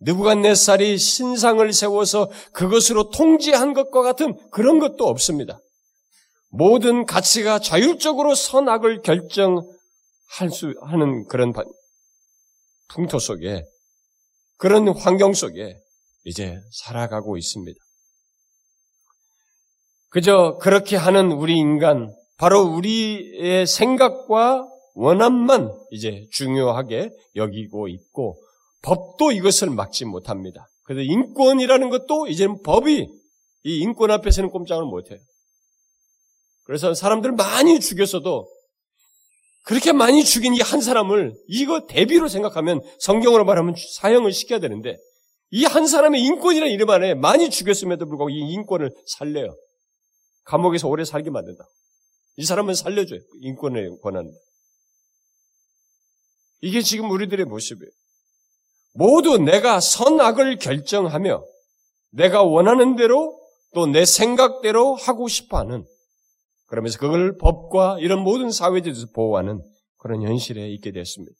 느부갓네살이 0.00 0.98
신상을 0.98 1.72
세워서 1.72 2.30
그것으로 2.52 3.10
통제한 3.10 3.72
것과 3.72 4.02
같은 4.02 4.38
그런 4.50 4.78
것도 4.78 5.06
없습니다. 5.06 5.60
모든 6.50 7.06
가치가 7.06 7.58
자율적으로 7.58 8.34
선악을 8.34 9.00
결정할 9.02 9.56
수 10.52 10.74
하는 10.82 11.26
그런 11.28 11.52
풍토 12.88 13.18
속에 13.18 13.64
그런 14.58 14.88
환경 14.88 15.32
속에 15.32 15.80
이제 16.24 16.60
살아가고 16.72 17.38
있습니다. 17.38 17.78
그저 20.10 20.58
그렇게 20.60 20.96
하는 20.96 21.32
우리 21.32 21.56
인간, 21.56 22.14
바로 22.36 22.60
우리의 22.62 23.66
생각과 23.66 24.68
원함만 24.94 25.72
이제 25.90 26.26
중요하게 26.32 27.10
여기고 27.36 27.88
있고 27.88 28.36
법도 28.82 29.32
이것을 29.32 29.70
막지 29.70 30.04
못합니다. 30.04 30.68
그래서 30.82 31.02
인권이라는 31.02 31.88
것도 31.90 32.26
이제는 32.26 32.62
법이 32.62 33.08
이 33.64 33.78
인권 33.78 34.10
앞에서는 34.10 34.50
꼼짝을 34.50 34.84
못해요. 34.84 35.18
그래서 36.64 36.94
사람들 36.94 37.32
많이 37.32 37.80
죽였어도 37.80 38.48
그렇게 39.64 39.92
많이 39.92 40.24
죽인 40.24 40.54
이 40.54 40.58
한 40.60 40.80
사람을 40.80 41.34
이거 41.46 41.86
대비로 41.86 42.28
생각하면 42.28 42.80
성경으로 42.98 43.44
말하면 43.44 43.74
사형을 43.94 44.32
시켜야 44.32 44.58
되는데 44.58 44.96
이 45.52 45.64
한 45.64 45.86
사람의 45.86 46.20
인권이라는 46.22 46.72
이름 46.72 46.90
안에 46.90 47.14
많이 47.14 47.50
죽였음에도 47.50 48.06
불구하고 48.06 48.30
이 48.30 48.38
인권을 48.52 48.90
살려요. 49.06 49.54
감옥에서 50.44 50.88
오래 50.88 51.04
살게 51.04 51.30
만든다. 51.30 51.64
이 52.36 52.44
사람은 52.44 52.74
살려줘요. 52.74 53.20
인권의 53.40 53.98
권한. 54.02 54.30
이게 56.60 56.80
지금 56.82 57.10
우리들의 57.10 57.44
모습이에요. 57.46 57.90
모두 58.94 59.38
내가 59.38 59.80
선악을 59.80 60.58
결정하며 60.58 61.44
내가 62.10 62.42
원하는 62.42 62.96
대로 62.96 63.38
또 63.74 63.86
내 63.86 64.04
생각대로 64.04 64.94
하고 64.96 65.28
싶어 65.28 65.58
하는 65.58 65.86
그러면서 66.66 66.98
그걸 66.98 67.38
법과 67.38 67.98
이런 68.00 68.20
모든 68.20 68.50
사회제에서 68.50 69.06
보호하는 69.14 69.62
그런 69.96 70.22
현실에 70.22 70.68
있게 70.70 70.92
됐습니다. 70.92 71.34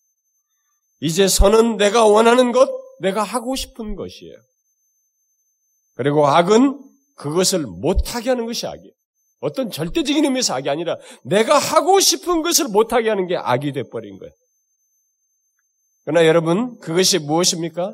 이제 1.00 1.28
선은 1.28 1.76
내가 1.76 2.06
원하는 2.06 2.52
것, 2.52 2.70
내가 3.00 3.22
하고 3.22 3.54
싶은 3.54 3.96
것이에요. 3.96 4.34
그리고 5.94 6.26
악은 6.26 6.82
그것을 7.16 7.66
못하게 7.66 8.30
하는 8.30 8.46
것이 8.46 8.66
악이에요. 8.66 8.92
어떤 9.42 9.70
절대적인 9.70 10.24
의미에서 10.24 10.54
악이 10.54 10.70
아니라 10.70 10.96
내가 11.24 11.58
하고 11.58 11.98
싶은 11.98 12.42
것을 12.42 12.68
못하게 12.68 13.08
하는 13.08 13.26
게 13.26 13.36
악이 13.36 13.72
돼버린 13.72 14.18
거예요. 14.18 14.32
그러나 16.04 16.26
여러분, 16.26 16.78
그것이 16.78 17.18
무엇입니까? 17.18 17.92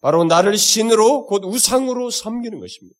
바로 0.00 0.22
나를 0.24 0.56
신으로 0.56 1.26
곧 1.26 1.44
우상으로 1.44 2.10
섬기는 2.10 2.60
것입니다. 2.60 2.96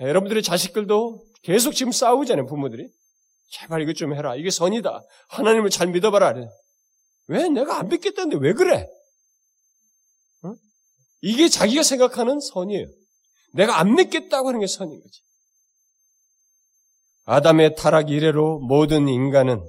여러분들의 0.00 0.42
자식들도 0.42 1.24
계속 1.42 1.72
지금 1.72 1.92
싸우잖아요, 1.92 2.46
부모들이. 2.46 2.88
제발 3.50 3.80
이것 3.82 3.94
좀 3.94 4.14
해라. 4.14 4.36
이게 4.36 4.50
선이다. 4.50 5.00
하나님을 5.28 5.70
잘 5.70 5.86
믿어봐라. 5.86 6.34
왜? 7.28 7.48
내가 7.48 7.78
안 7.78 7.88
믿겠다는데 7.88 8.36
왜 8.38 8.52
그래? 8.52 8.86
어? 10.42 10.54
이게 11.22 11.48
자기가 11.48 11.82
생각하는 11.82 12.38
선이에요. 12.40 12.86
내가 13.54 13.78
안 13.78 13.94
믿겠다고 13.94 14.48
하는 14.48 14.60
게 14.60 14.66
선인 14.66 15.00
거지. 15.00 15.23
아담의 17.24 17.76
타락 17.76 18.10
이래로 18.10 18.60
모든 18.60 19.08
인간은 19.08 19.62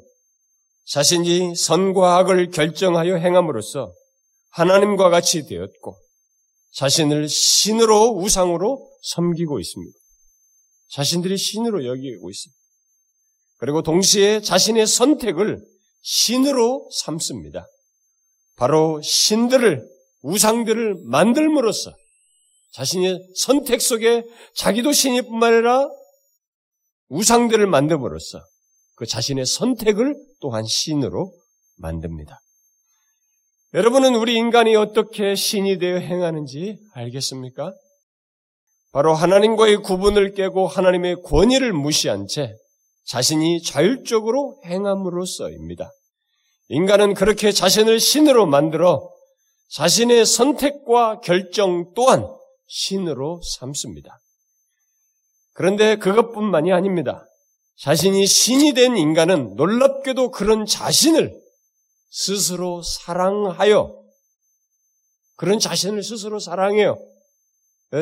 자신이 0.85 1.55
선과 1.55 2.17
악을 2.17 2.51
결정하여 2.51 3.15
행함으로써 3.15 3.93
하나님과 4.51 5.09
같이 5.09 5.47
되었고 5.47 5.97
자신을 6.73 7.29
신으로 7.29 8.11
우상으로 8.17 8.89
섬기고 9.03 9.59
있습니다. 9.59 9.97
자신들이 10.91 11.37
신으로 11.37 11.85
여기고 11.85 12.29
있습니다. 12.29 12.59
그리고 13.57 13.81
동시에 13.81 14.41
자신의 14.41 14.85
선택을 14.85 15.65
신으로 16.01 16.89
삼습니다. 16.91 17.67
바로 18.57 19.01
신들을 19.01 19.87
우상들을 20.21 21.03
만들므로써 21.05 21.93
자신의 22.73 23.19
선택 23.35 23.81
속에 23.81 24.23
자기도 24.55 24.91
신이뿐만 24.91 25.53
아니라 25.53 25.87
우상들을 27.09 27.67
만듦으로써 27.67 28.41
그 28.95 29.05
자신의 29.05 29.45
선택을 29.45 30.15
또한 30.39 30.65
신으로 30.65 31.33
만듭니다. 31.77 32.39
여러분은 33.73 34.15
우리 34.15 34.35
인간이 34.35 34.75
어떻게 34.75 35.35
신이 35.35 35.79
되어 35.79 35.97
행하는지 35.97 36.77
알겠습니까? 36.93 37.73
바로 38.93 39.13
하나님과의 39.13 39.77
구분을 39.77 40.33
깨고 40.33 40.67
하나님의 40.67 41.17
권위를 41.23 41.73
무시한 41.73 42.27
채 42.27 42.55
자신이 43.05 43.61
자율적으로 43.61 44.61
행함으로써입니다. 44.65 45.91
인간은 46.69 47.13
그렇게 47.13 47.51
자신을 47.51 47.99
신으로 47.99 48.45
만들어 48.45 49.09
자신의 49.69 50.25
선택과 50.25 51.19
결정 51.19 51.93
또한 51.93 52.25
신으로 52.67 53.41
삼습니다. 53.59 54.17
그런데 55.55 55.95
그것뿐만이 55.95 56.73
아닙니다. 56.73 57.25
자신이 57.77 58.27
신이 58.27 58.73
된 58.73 58.97
인간은 58.97 59.55
놀랍게도 59.55 60.31
그런 60.31 60.65
자신을 60.65 61.33
스스로 62.09 62.81
사랑하여 62.81 63.97
그런 65.37 65.59
자신을 65.59 66.03
스스로 66.03 66.39
사랑해요. 66.39 66.97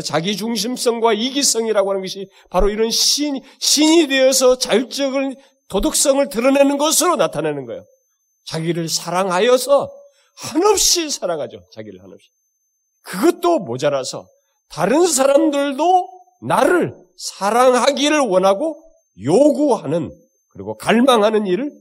자기 0.03 0.35
중심성과 0.35 1.13
이기성이라고 1.13 1.91
하는 1.91 2.01
것이 2.01 2.27
바로 2.49 2.69
이런 2.69 2.89
신, 2.89 3.39
신이 3.59 4.07
되어서 4.07 4.57
자율적을, 4.57 5.35
도덕성을 5.67 6.27
드러내는 6.29 6.77
것으로 6.77 7.15
나타내는 7.17 7.65
거예요. 7.65 7.85
자기를 8.45 8.89
사랑하여서 8.89 9.91
한없이 10.37 11.09
사랑하죠. 11.09 11.61
자기를 11.73 12.01
한없이. 12.01 12.27
그것도 13.03 13.59
모자라서 13.59 14.27
다른 14.69 15.05
사람들도 15.05 16.09
나를 16.41 17.02
사랑하기를 17.17 18.19
원하고 18.19 18.83
요구하는 19.21 20.11
그리고 20.49 20.77
갈망하는 20.77 21.47
일을 21.47 21.71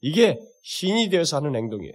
이게 0.00 0.38
신이 0.62 1.10
되어서 1.10 1.36
하는 1.36 1.54
행동이에요. 1.56 1.94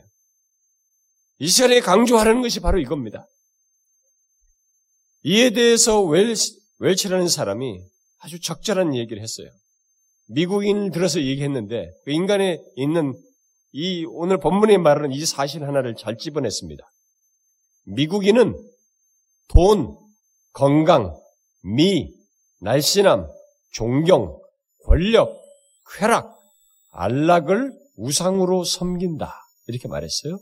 이스라엘이 1.39 1.81
강조하는 1.81 2.41
것이 2.41 2.59
바로 2.59 2.79
이겁니다. 2.79 3.27
이에 5.23 5.51
대해서 5.51 6.01
웰치, 6.01 6.59
웰치라는 6.79 7.27
사람이 7.27 7.81
아주 8.19 8.39
적절한 8.39 8.95
얘기를 8.95 9.21
했어요. 9.21 9.49
미국인 10.27 10.91
들어서 10.91 11.19
얘기했는데 11.21 11.91
그 12.05 12.11
인간에 12.11 12.59
있는 12.75 13.13
이 13.71 14.05
오늘 14.05 14.39
본문에 14.39 14.77
말하는 14.77 15.11
이 15.11 15.25
사실 15.25 15.63
하나를 15.63 15.95
잘 15.95 16.17
집어냈습니다. 16.17 16.83
미국인은 17.85 18.55
돈, 19.47 19.97
건강, 20.53 21.19
미, 21.61 22.13
날씬함, 22.61 23.27
존경, 23.71 24.39
권력, 24.85 25.41
쾌락, 25.97 26.39
안락을 26.91 27.73
우상으로 27.97 28.63
섬긴다. 28.63 29.33
이렇게 29.67 29.87
말했어요. 29.87 30.39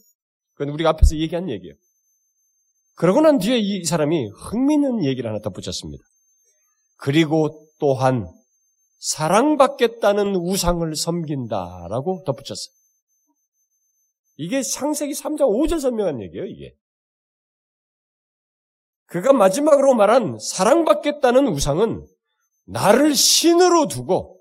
그건 0.54 0.74
우리가 0.74 0.90
앞에서 0.92 1.16
얘기한 1.16 1.50
얘기예요. 1.50 1.76
그러고 2.96 3.22
난 3.22 3.38
뒤에 3.38 3.58
이 3.58 3.86
사람이 3.86 4.28
흥미있는 4.28 5.06
얘기를 5.06 5.30
하나 5.30 5.40
덧붙였습니다. 5.40 6.04
그리고 6.98 7.66
또한 7.80 8.30
사랑받겠다는 9.00 10.36
우상을 10.36 10.94
섬긴다라고 10.94 12.24
덧붙였어요. 12.26 12.74
이게 14.36 14.62
상세기 14.62 15.14
3장 15.14 15.42
5절 15.42 15.80
설명한 15.80 16.22
얘기예요, 16.22 16.46
이게. 16.46 16.76
그가 19.10 19.34
마지막으로 19.34 19.96
말한 19.96 20.38
사랑받겠다는 20.40 21.48
우상은 21.48 22.06
나를 22.66 23.16
신으로 23.16 23.88
두고 23.88 24.40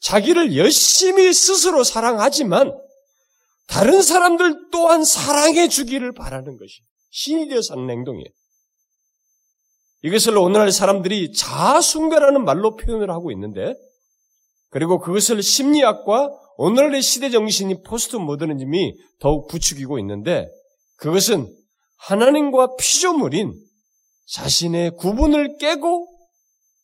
자기를 0.00 0.56
열심히 0.56 1.32
스스로 1.32 1.82
사랑하지만 1.82 2.78
다른 3.66 4.02
사람들 4.02 4.70
또한 4.70 5.04
사랑해 5.04 5.68
주기를 5.68 6.12
바라는 6.12 6.56
것이 6.58 6.82
신이 7.10 7.48
되어서 7.48 7.74
하는 7.74 7.90
행동이에요. 7.90 8.28
이것을 10.02 10.36
오늘날 10.36 10.70
사람들이 10.70 11.32
자아숭배라는 11.32 12.44
말로 12.44 12.76
표현을 12.76 13.10
하고 13.10 13.32
있는데 13.32 13.74
그리고 14.68 14.98
그것을 14.98 15.42
심리학과 15.42 16.30
오늘의 16.56 17.00
시대 17.00 17.30
정신이 17.30 17.82
포스트 17.82 18.16
모더니즘이 18.16 18.94
더욱 19.18 19.48
부추기고 19.48 19.98
있는데 20.00 20.46
그것은 20.96 21.48
하나님과 21.96 22.76
피조물인 22.76 23.54
자신의 24.26 24.92
구분을 24.96 25.58
깨고 25.58 26.08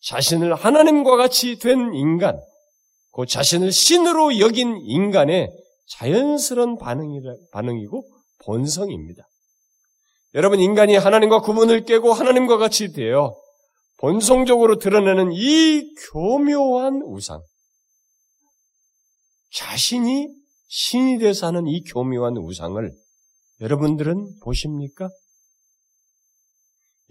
자신을 0.02 0.54
하나님과 0.54 1.16
같이 1.16 1.58
된 1.58 1.94
인간, 1.94 2.40
그 3.12 3.26
자신을 3.26 3.72
신으로 3.72 4.38
여긴 4.38 4.76
인간의 4.82 5.50
자연스러운 5.88 6.78
반응이고 7.52 8.04
본성입니다. 8.44 9.22
여러분, 10.34 10.60
인간이 10.60 10.96
하나님과 10.96 11.40
구분을 11.40 11.84
깨고 11.84 12.12
하나님과 12.12 12.56
같이 12.56 12.92
되어 12.92 13.34
본성적으로 13.98 14.78
드러내는 14.78 15.32
이 15.32 15.94
교묘한 16.12 17.02
우상. 17.04 17.42
자신이 19.52 20.28
신이 20.68 21.18
되어서 21.18 21.48
하는 21.48 21.66
이 21.66 21.82
교묘한 21.82 22.36
우상을 22.36 22.92
여러분들은 23.60 24.38
보십니까? 24.42 25.08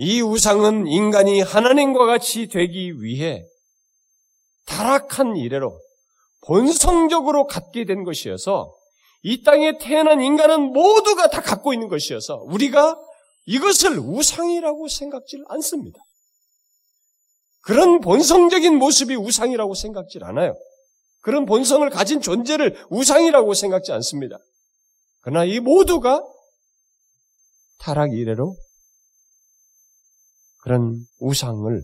이 0.01 0.21
우상은 0.21 0.88
인간이 0.88 1.41
하나님과 1.41 2.05
같이 2.05 2.47
되기 2.47 3.01
위해 3.01 3.45
타락한 4.65 5.35
이래로 5.35 5.77
본성적으로 6.45 7.47
갖게 7.47 7.83
된 7.83 8.05
것이어서 8.05 8.73
이 9.23 9.43
땅에 9.43 9.77
태어난 9.77 10.21
인간은 10.21 10.71
모두가 10.71 11.29
다 11.29 11.41
갖고 11.41 11.73
있는 11.73 11.89
것이어서 11.89 12.38
우리가 12.45 12.97
이것을 13.45 13.99
우상이라고 13.99 14.88
생각질 14.88 15.43
않습니다. 15.49 15.99
그런 17.59 17.99
본성적인 17.99 18.77
모습이 18.77 19.17
우상이라고 19.17 19.73
생각질 19.73 20.23
않아요. 20.23 20.55
그런 21.19 21.45
본성을 21.45 21.88
가진 21.89 22.21
존재를 22.21 22.81
우상이라고 22.89 23.53
생각지 23.53 23.91
않습니다. 23.91 24.38
그러나 25.19 25.43
이 25.43 25.59
모두가 25.59 26.23
타락 27.79 28.13
이래로 28.13 28.55
그런 30.60 31.06
우상을 31.19 31.82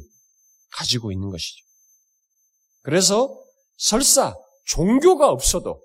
가지고 0.72 1.12
있는 1.12 1.30
것이죠. 1.30 1.66
그래서 2.82 3.36
설사 3.78 4.36
종교가 4.66 5.30
없어도 5.30 5.82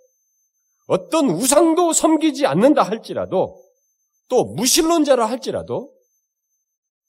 어떤 0.87 1.31
우상도 1.31 1.92
섬기지 1.92 2.46
않는다 2.46 2.83
할지라도 2.83 3.62
또 4.29 4.44
무신론자라 4.55 5.26
할지라도 5.26 5.92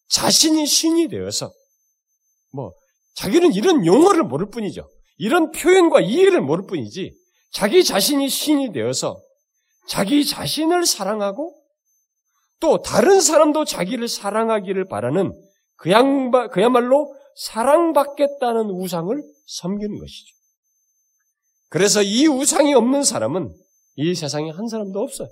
자신이 0.07 0.65
신이 0.65 1.07
되어서 1.07 1.51
뭐 2.51 2.73
자기는 3.15 3.53
이런 3.53 3.85
용어를 3.85 4.23
모를 4.23 4.49
뿐이죠. 4.49 4.89
이런 5.17 5.51
표현과 5.51 6.01
이해를 6.01 6.41
모를 6.41 6.65
뿐이지 6.65 7.15
자기 7.51 7.83
자신이 7.83 8.29
신이 8.29 8.71
되어서 8.71 9.21
자기 9.87 10.25
자신을 10.25 10.85
사랑하고 10.85 11.55
또 12.59 12.81
다른 12.81 13.19
사람도 13.19 13.65
자기를 13.65 14.07
사랑하기를 14.07 14.85
바라는 14.85 15.33
그양바, 15.81 16.49
그야말로 16.49 17.13
사랑받겠다는 17.35 18.69
우상을 18.69 19.21
섬기는 19.47 19.99
것이죠. 19.99 20.35
그래서 21.69 22.03
이 22.03 22.27
우상이 22.27 22.73
없는 22.73 23.03
사람은 23.03 23.51
이 23.95 24.13
세상에 24.13 24.51
한 24.51 24.67
사람도 24.67 24.99
없어요. 24.99 25.27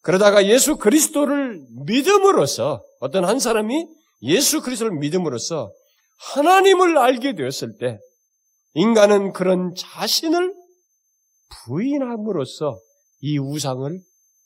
그러다가 0.00 0.46
예수 0.46 0.76
그리스도를 0.76 1.64
믿음으로써 1.84 2.82
어떤 2.98 3.24
한 3.24 3.38
사람이 3.38 3.86
예수 4.22 4.60
그리스도를 4.60 4.98
믿음으로써 4.98 5.72
하나님을 6.34 6.98
알게 6.98 7.34
되었을 7.34 7.76
때 7.78 7.98
인간은 8.74 9.32
그런 9.32 9.72
자신을 9.76 10.54
부인함으로써 11.64 12.78
이 13.20 13.38
우상을 13.38 14.00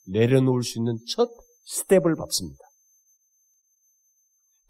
내려놓을 0.07 0.63
수 0.63 0.79
있는 0.79 0.97
첫 1.07 1.29
스텝을 1.65 2.15
밟습니다. 2.15 2.62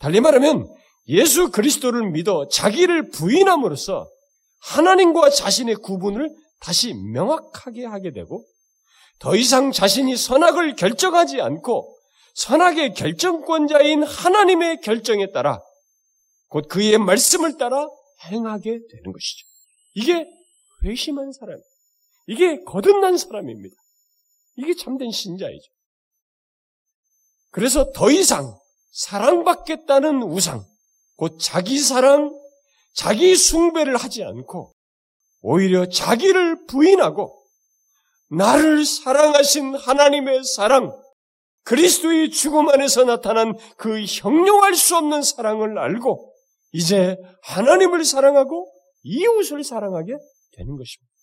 달리 0.03 0.19
말하면 0.19 0.67
예수 1.07 1.49
그리스도를 1.49 2.11
믿어 2.11 2.49
자기를 2.49 3.09
부인함으로써 3.11 4.05
하나님과 4.59 5.29
자신의 5.29 5.75
구분을 5.75 6.29
다시 6.59 6.93
명확하게 6.93 7.85
하게 7.85 8.11
되고 8.11 8.45
더 9.19 9.37
이상 9.37 9.71
자신이 9.71 10.17
선악을 10.17 10.75
결정하지 10.75 11.39
않고 11.39 11.97
선악의 12.35 12.95
결정권자인 12.95 14.03
하나님의 14.03 14.81
결정에 14.81 15.31
따라 15.31 15.61
곧 16.49 16.67
그의 16.67 16.97
말씀을 16.97 17.57
따라 17.57 17.87
행하게 18.25 18.71
되는 18.71 19.11
것이죠. 19.13 19.47
이게 19.93 20.27
회심한 20.83 21.31
사람, 21.31 21.57
이게 22.27 22.61
거듭난 22.65 23.15
사람입니다. 23.15 23.75
이게 24.57 24.75
참된 24.75 25.11
신자이죠. 25.11 25.71
그래서 27.51 27.89
더 27.93 28.11
이상 28.11 28.59
사랑받겠다는 28.93 30.21
우상, 30.23 30.63
곧 31.15 31.37
자기 31.39 31.79
사랑, 31.79 32.31
자기 32.93 33.35
숭배를 33.35 33.97
하지 33.97 34.23
않고 34.23 34.71
오히려 35.41 35.89
자기를 35.89 36.67
부인하고 36.67 37.43
나를 38.29 38.85
사랑하신 38.85 39.75
하나님의 39.75 40.43
사랑, 40.43 40.95
그리스도의 41.63 42.29
죽음 42.29 42.69
안에서 42.69 43.03
나타난 43.03 43.57
그 43.77 44.03
형용할 44.05 44.75
수 44.75 44.95
없는 44.95 45.23
사랑을 45.23 45.77
알고 45.77 46.33
이제 46.71 47.17
하나님을 47.43 48.05
사랑하고 48.05 48.71
이웃을 49.03 49.63
사랑하게 49.63 50.13
되는 50.55 50.77
것입니다. 50.77 51.13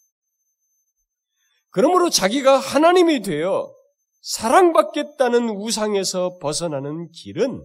그러므로 1.70 2.10
자기가 2.10 2.58
하나님이 2.58 3.22
되어 3.22 3.72
사랑받겠다는 4.20 5.50
우상에서 5.50 6.38
벗어나는 6.40 7.10
길은 7.10 7.64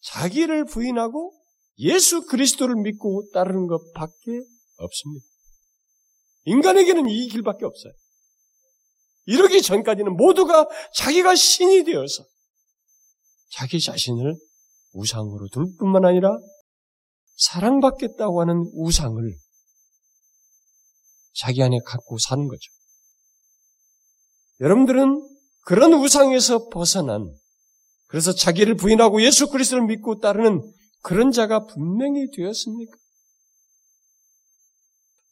자기를 0.00 0.66
부인하고 0.66 1.32
예수 1.78 2.26
그리스도를 2.26 2.76
믿고 2.76 3.30
따르는 3.32 3.66
것밖에 3.66 4.42
없습니다. 4.76 5.26
인간에게는 6.44 7.08
이 7.08 7.28
길밖에 7.28 7.64
없어요. 7.64 7.92
이러기 9.26 9.62
전까지는 9.62 10.16
모두가 10.16 10.68
자기가 10.94 11.34
신이 11.34 11.84
되어서 11.84 12.24
자기 13.50 13.80
자신을 13.80 14.36
우상으로 14.92 15.48
둘 15.50 15.64
뿐만 15.78 16.04
아니라 16.04 16.36
사랑받겠다고 17.36 18.42
하는 18.42 18.70
우상을 18.74 19.34
자기 21.34 21.62
안에 21.62 21.78
갖고 21.84 22.18
사는 22.18 22.46
거죠. 22.46 22.70
여러분들은 24.60 25.33
그런 25.64 25.94
우상에서 25.94 26.68
벗어난 26.68 27.32
그래서 28.06 28.32
자기를 28.32 28.76
부인하고 28.76 29.22
예수 29.22 29.48
그리스도를 29.48 29.86
믿고 29.86 30.20
따르는 30.20 30.62
그런 31.02 31.32
자가 31.32 31.66
분명히 31.66 32.30
되었습니까? 32.30 32.96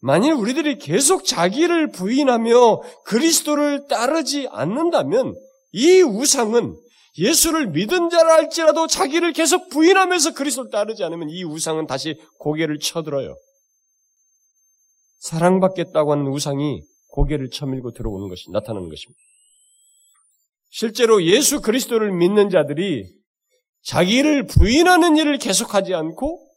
만일 0.00 0.32
우리들이 0.32 0.78
계속 0.78 1.24
자기를 1.24 1.92
부인하며 1.92 2.80
그리스도를 3.04 3.86
따르지 3.86 4.48
않는다면 4.50 5.34
이 5.70 6.02
우상은 6.02 6.76
예수를 7.18 7.68
믿은 7.68 8.10
자라 8.10 8.34
할지라도 8.34 8.86
자기를 8.86 9.32
계속 9.32 9.68
부인하면서 9.68 10.34
그리스도를 10.34 10.70
따르지 10.70 11.04
않으면 11.04 11.30
이 11.30 11.44
우상은 11.44 11.86
다시 11.86 12.18
고개를 12.38 12.78
쳐들어요. 12.80 13.36
사랑받겠다고 15.20 16.12
하는 16.12 16.26
우상이 16.26 16.82
고개를 17.08 17.50
쳐밀고 17.50 17.92
들어오는 17.92 18.28
것이 18.28 18.50
나타나는 18.50 18.88
것입니다. 18.88 19.20
실제로 20.72 21.22
예수 21.22 21.60
그리스도를 21.60 22.12
믿는 22.12 22.48
자들이 22.48 23.14
자기를 23.82 24.46
부인하는 24.46 25.18
일을 25.18 25.36
계속하지 25.36 25.94
않고 25.94 26.48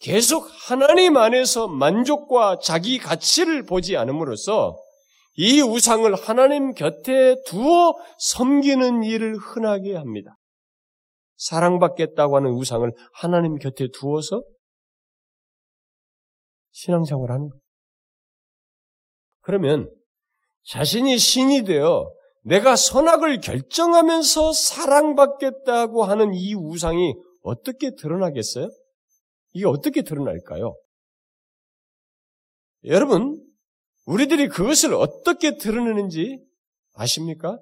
계속 0.00 0.48
하나님 0.68 1.16
안에서 1.16 1.68
만족과 1.68 2.58
자기 2.58 2.98
가치를 2.98 3.64
보지 3.64 3.96
않음으로써 3.96 4.76
이 5.34 5.60
우상을 5.60 6.12
하나님 6.16 6.74
곁에 6.74 7.36
두어 7.46 7.94
섬기는 8.18 9.04
일을 9.04 9.36
흔하게 9.36 9.94
합니다. 9.94 10.36
사랑받겠다고 11.36 12.36
하는 12.36 12.50
우상을 12.50 12.90
하나님 13.12 13.58
곁에 13.58 13.86
두어서 13.94 14.42
신앙생활 16.72 17.30
하는 17.30 17.48
거예요. 17.48 17.60
그러면 19.40 19.88
자신이 20.64 21.16
신이 21.16 21.62
되어 21.62 22.12
내가 22.42 22.76
선악을 22.76 23.40
결정하면서 23.40 24.52
사랑받겠다고 24.52 26.04
하는 26.04 26.34
이 26.34 26.54
우상이 26.54 27.14
어떻게 27.42 27.94
드러나겠어요? 27.94 28.68
이게 29.52 29.66
어떻게 29.66 30.02
드러날까요? 30.02 30.76
여러분, 32.84 33.40
우리들이 34.06 34.48
그것을 34.48 34.94
어떻게 34.94 35.56
드러내는지 35.56 36.44
아십니까? 36.94 37.58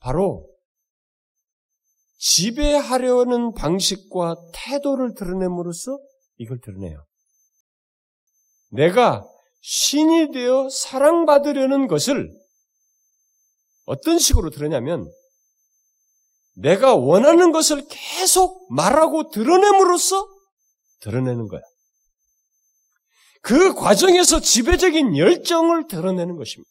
바로 0.00 0.46
지배하려는 2.18 3.54
방식과 3.54 4.36
태도를 4.52 5.14
드러냄으로써 5.14 5.98
이걸 6.36 6.60
드러내요. 6.60 7.04
내가 8.70 9.26
신이 9.60 10.32
되어 10.32 10.68
사랑받으려는 10.68 11.86
것을 11.86 12.30
어떤 13.88 14.18
식으로 14.18 14.50
드러냐면 14.50 15.10
내가 16.54 16.94
원하는 16.94 17.52
것을 17.52 17.86
계속 17.88 18.66
말하고 18.70 19.30
드러냄으로써 19.30 20.28
드러내는 21.00 21.48
거야. 21.48 21.62
그 23.40 23.74
과정에서 23.74 24.40
지배적인 24.40 25.16
열정을 25.16 25.86
드러내는 25.86 26.36
것입니다. 26.36 26.70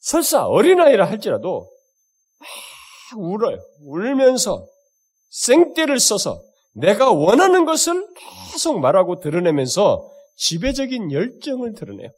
설사 0.00 0.46
어린아이라 0.46 1.06
할지라도 1.06 1.70
막 2.38 3.20
울어요. 3.20 3.58
울면서 3.82 4.66
생떼를 5.28 6.00
써서 6.00 6.40
내가 6.72 7.10
원하는 7.10 7.66
것을 7.66 8.06
계속 8.50 8.78
말하고 8.78 9.20
드러내면서 9.20 10.10
지배적인 10.36 11.12
열정을 11.12 11.74
드러내요. 11.74 12.10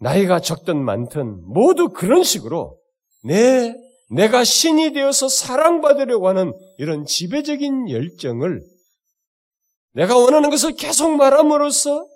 나이가 0.00 0.40
적든 0.40 0.82
많든 0.84 1.42
모두 1.44 1.88
그런 1.90 2.22
식으로 2.22 2.78
내, 3.22 3.74
내가 4.10 4.44
신이 4.44 4.92
되어서 4.92 5.28
사랑받으려고 5.28 6.28
하는 6.28 6.52
이런 6.78 7.04
지배적인 7.04 7.90
열정을 7.90 8.62
내가 9.92 10.16
원하는 10.16 10.50
것을 10.50 10.74
계속 10.74 11.16
말함으로써 11.16 12.06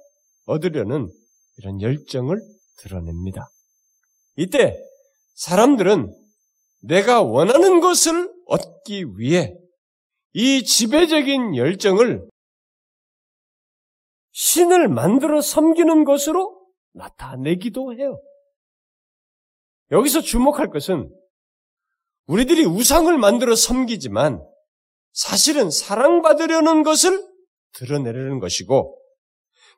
얻으려는 0.47 1.11
이런 1.59 1.81
열정을 1.81 2.41
드러냅니다. 2.79 3.49
이때 4.37 4.77
사람들은 5.35 6.15
내가 6.83 7.23
원하는 7.23 7.81
것을 7.81 8.33
얻기 8.47 9.05
위해 9.17 9.55
이 10.35 10.65
지배적인 10.65 11.57
열정을 11.57 12.29
신을 14.33 14.89
만들어 14.89 15.41
섬기는 15.41 16.05
것으로 16.05 16.62
나타내기도 16.93 17.95
해요. 17.95 18.21
여기서 19.91 20.21
주목할 20.21 20.71
것은 20.71 21.11
우리들이 22.27 22.65
우상을 22.65 23.17
만들어 23.19 23.55
섬기지만 23.55 24.43
사실은 25.13 25.71
사랑받으려는 25.71 26.83
것을 26.83 27.23
드러내려는 27.75 28.39
것이고 28.41 28.99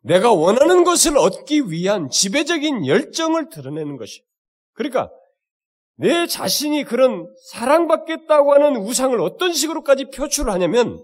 내가 0.03 0.33
원하는 0.33 0.85
것을 0.85 1.17
얻기 1.17 1.71
위한 1.71 2.11
지배적인 2.11 2.87
열정을 2.87 3.49
드러내는 3.49 3.97
것이. 3.97 4.23
그러니까 4.75 5.11
내 5.97 6.27
자신이 6.27 6.85
그런 6.85 7.27
사랑받겠다고 7.51 8.53
하는 8.53 8.77
우상을 8.77 9.19
어떤 9.21 9.53
식으로까지 9.53 10.11
표출을 10.11 10.53
하냐면 10.53 11.03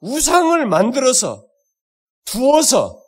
우상을 0.00 0.66
만들어서 0.66 1.46
두어서 2.24 3.00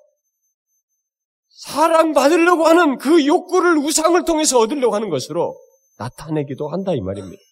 사랑받으려고 1.61 2.67
하는 2.67 2.97
그 2.97 3.27
욕구를 3.27 3.77
우상을 3.77 4.25
통해서 4.25 4.59
얻으려고 4.59 4.95
하는 4.95 5.11
것으로 5.11 5.61
나타내기도 5.99 6.69
한다 6.69 6.95
이 6.95 7.01
말입니다. 7.01 7.43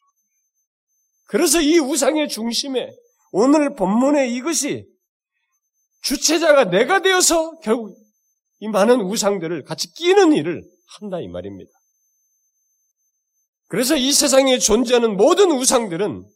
그래서 1.27 1.61
이 1.61 1.79
우상의 1.79 2.29
중심에 2.29 2.91
오늘 3.33 3.75
본문의 3.75 4.35
이것이 4.35 4.87
주체자가 6.03 6.65
내가 6.65 7.03
되어서 7.03 7.59
결국 7.59 7.95
이 8.61 8.69
많은 8.69 9.03
우상들을 9.03 9.65
같이 9.65 9.93
끼는 9.93 10.33
일을 10.33 10.65
한다 10.99 11.21
이 11.21 11.29
말입니다. 11.29 11.71
그래서 13.67 13.95
이 13.95 14.11
세상에 14.11 14.59
존재하는 14.59 15.19
모든 15.19 15.51
우상들은 15.51 16.27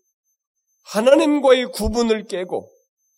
하나님과의 0.84 1.72
구분을 1.72 2.26
깨고 2.26 2.70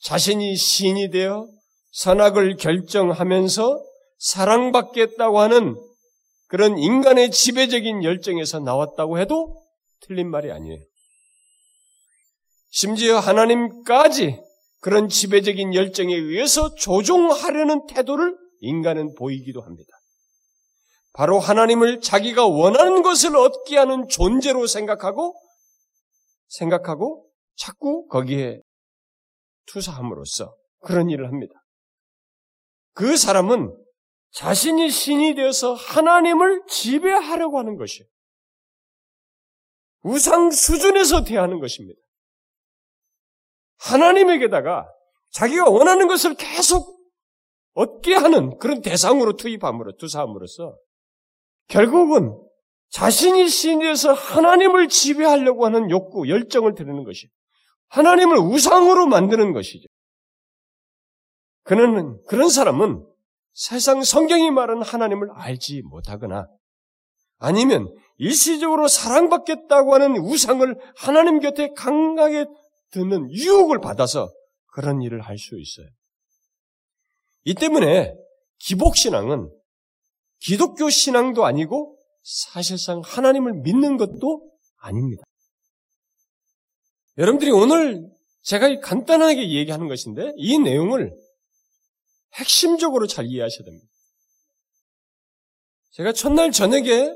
자신이 0.03 0.55
신이 0.55 1.11
되어 1.11 1.49
선악을 1.91 2.57
결정하면서 2.57 3.94
사랑받겠다고 4.25 5.39
하는 5.39 5.77
그런 6.49 6.79
인간의 6.79 7.31
지배적인 7.31 8.05
열정에서 8.05 8.61
나왔다고 8.61 9.19
해도 9.19 9.63
틀린 10.01 10.31
말이 10.31 10.51
아니에요. 10.51 10.81
심지어 12.71 13.19
하나님까지 13.19 14.41
그런 14.81 15.09
지배적인 15.09 15.75
열정에 15.75 16.15
의해서 16.15 16.75
조종하려는 16.75 17.87
태도를 17.87 18.37
인간은 18.61 19.15
보이기도 19.15 19.61
합니다. 19.61 19.91
바로 21.13 21.39
하나님을 21.39 22.01
자기가 22.01 22.47
원하는 22.47 23.03
것을 23.03 23.37
얻게 23.37 23.77
하는 23.77 24.09
존재로 24.09 24.67
생각하고 24.67 25.35
생각하고 26.49 27.27
자꾸 27.57 28.07
거기에 28.09 28.61
투사함으로써 29.67 30.55
그런 30.81 31.11
일을 31.11 31.29
합니다. 31.29 31.55
그 32.95 33.17
사람은 33.17 33.84
자신이 34.35 34.91
신이 34.91 35.37
되어서 35.37 35.75
하나님을 35.75 36.65
지배하려고 36.67 37.59
하는 37.59 37.77
것이에요. 37.77 38.07
우상 40.03 40.51
수준에서 40.51 41.23
대하는 41.23 41.61
것입니다. 41.61 41.99
하나님에게다가 43.79 44.89
자기가 45.31 45.71
원하는 45.71 46.09
것을 46.09 46.35
계속 46.35 47.01
얻게 47.75 48.15
하는 48.15 48.59
그런 48.59 48.83
대상으로 48.83 49.37
투입함으로 49.37 49.97
투사함으로써 49.97 50.77
결국은 51.69 52.37
자신이 52.91 53.49
신이어서 53.49 54.13
하나님을 54.13 54.89
지배하려고 54.89 55.65
하는 55.65 55.91
욕구, 55.91 56.29
열정을 56.29 56.75
드리는 56.75 57.05
것이 57.05 57.29
하나님을 57.89 58.39
우상으로 58.39 59.07
만드는 59.07 59.53
것이죠. 59.53 59.87
그는 61.63 62.21
그런 62.27 62.49
사람은 62.49 63.14
세상 63.55 64.03
성경이 64.03 64.51
말하는 64.51 64.83
하나님을 64.83 65.31
알지 65.33 65.83
못하거나 65.83 66.49
아니면 67.39 67.95
일시적으로 68.17 68.89
사랑받겠다고 68.89 69.95
하는 69.95 70.17
우상을 70.17 70.77
하나님 70.97 71.41
곁에 71.41 71.73
강하게 71.75 72.47
듣는 72.91 73.31
유혹을 73.33 73.81
받아서 73.81 74.31
그런 74.67 75.03
일을 75.03 75.21
할 75.21 75.39
수 75.39 75.59
있어요. 75.59 75.87
이 77.45 77.55
때문에 77.55 78.15
기복신앙은 78.59 79.51
기독교 80.41 80.91
신앙도 80.91 81.45
아니고 81.45 81.99
사실상 82.23 83.03
하나님을 83.05 83.61
믿는 83.63 83.97
것도 83.97 84.51
아닙니다. 84.79 85.23
여러분들이 87.19 87.51
오늘 87.53 88.11
제가 88.43 88.81
간단하게 88.81 89.53
얘기하는 89.53 89.89
것인데 89.89 90.33
이 90.37 90.59
내용을 90.59 91.15
핵심적으로 92.35 93.07
잘 93.07 93.27
이해하셔야 93.27 93.65
됩니다. 93.65 93.87
제가 95.93 96.13
첫날 96.13 96.51
저녁에 96.51 97.15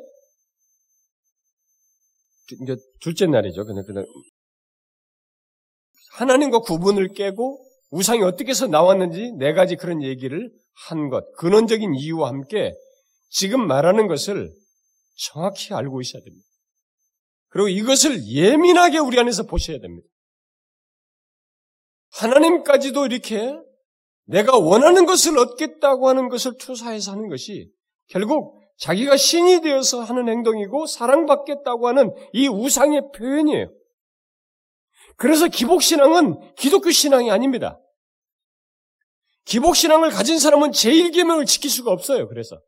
이제 2.62 2.76
둘째 3.00 3.26
날이죠. 3.26 3.64
그냥 3.64 3.84
그냥 3.84 4.06
하나님과 6.12 6.60
구분을 6.60 7.08
깨고 7.14 7.64
우상이 7.90 8.22
어떻게 8.22 8.50
해서 8.50 8.66
나왔는지 8.66 9.32
네 9.38 9.52
가지 9.52 9.76
그런 9.76 10.02
얘기를 10.02 10.50
한 10.86 11.08
것, 11.08 11.24
근원적인 11.38 11.94
이유와 11.94 12.28
함께 12.28 12.74
지금 13.30 13.66
말하는 13.66 14.06
것을 14.06 14.52
정확히 15.16 15.74
알고 15.74 16.00
있어야 16.00 16.22
됩니다. 16.22 16.46
그리고 17.48 17.68
이것을 17.68 18.26
예민하게 18.26 18.98
우리 18.98 19.18
안에서 19.18 19.44
보셔야 19.44 19.80
됩니다. 19.80 20.06
하나님까지도 22.10 23.06
이렇게 23.06 23.58
내가 24.28 24.58
원하는 24.58 25.06
것을 25.06 25.38
얻겠다고 25.38 26.08
하는 26.08 26.28
것을 26.28 26.56
투사해서 26.58 27.12
하는 27.12 27.28
것이 27.28 27.70
결국 28.08 28.60
자기가 28.76 29.16
신이 29.16 29.62
되어서 29.62 30.02
하는 30.02 30.28
행동이고 30.28 30.86
사랑받겠다고 30.86 31.88
하는 31.88 32.14
이 32.32 32.46
우상의 32.46 33.10
표현이에요. 33.14 33.72
그래서 35.16 35.48
기복신앙은 35.48 36.54
기독교 36.56 36.90
신앙이 36.90 37.30
아닙니다. 37.30 37.80
기복신앙을 39.46 40.10
가진 40.10 40.38
사람은 40.38 40.70
제1계명을 40.70 41.46
지킬 41.46 41.70
수가 41.70 41.90
없어요. 41.90 42.28
그래서. 42.28 42.60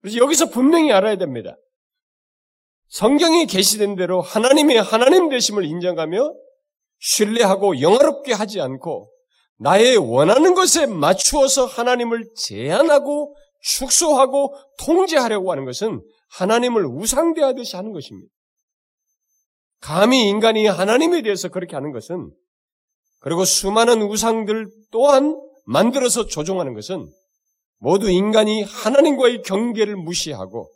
그래서 0.00 0.18
여기서 0.18 0.50
분명히 0.50 0.92
알아야 0.92 1.16
됩니다. 1.16 1.56
성경에 2.86 3.46
계시된 3.46 3.96
대로 3.96 4.20
하나님의 4.20 4.80
하나님 4.80 5.28
되심을 5.28 5.64
인정하며 5.64 6.32
신뢰하고 7.00 7.80
영화롭게 7.80 8.32
하지 8.32 8.60
않고 8.60 9.12
나의 9.58 9.96
원하는 9.96 10.54
것에 10.54 10.86
맞추어서 10.86 11.66
하나님을 11.66 12.28
제한하고 12.36 13.34
축소하고 13.62 14.54
통제하려고 14.78 15.50
하는 15.50 15.64
것은 15.64 16.02
하나님을 16.30 16.86
우상대하듯이 16.86 17.76
하는 17.76 17.92
것입니다. 17.92 18.30
감히 19.80 20.28
인간이 20.28 20.66
하나님에 20.66 21.22
대해서 21.22 21.48
그렇게 21.48 21.76
하는 21.76 21.92
것은 21.92 22.30
그리고 23.20 23.44
수많은 23.44 24.02
우상들 24.02 24.68
또한 24.90 25.40
만들어서 25.64 26.26
조종하는 26.26 26.74
것은 26.74 27.10
모두 27.78 28.10
인간이 28.10 28.62
하나님과의 28.62 29.42
경계를 29.42 29.96
무시하고 29.96 30.70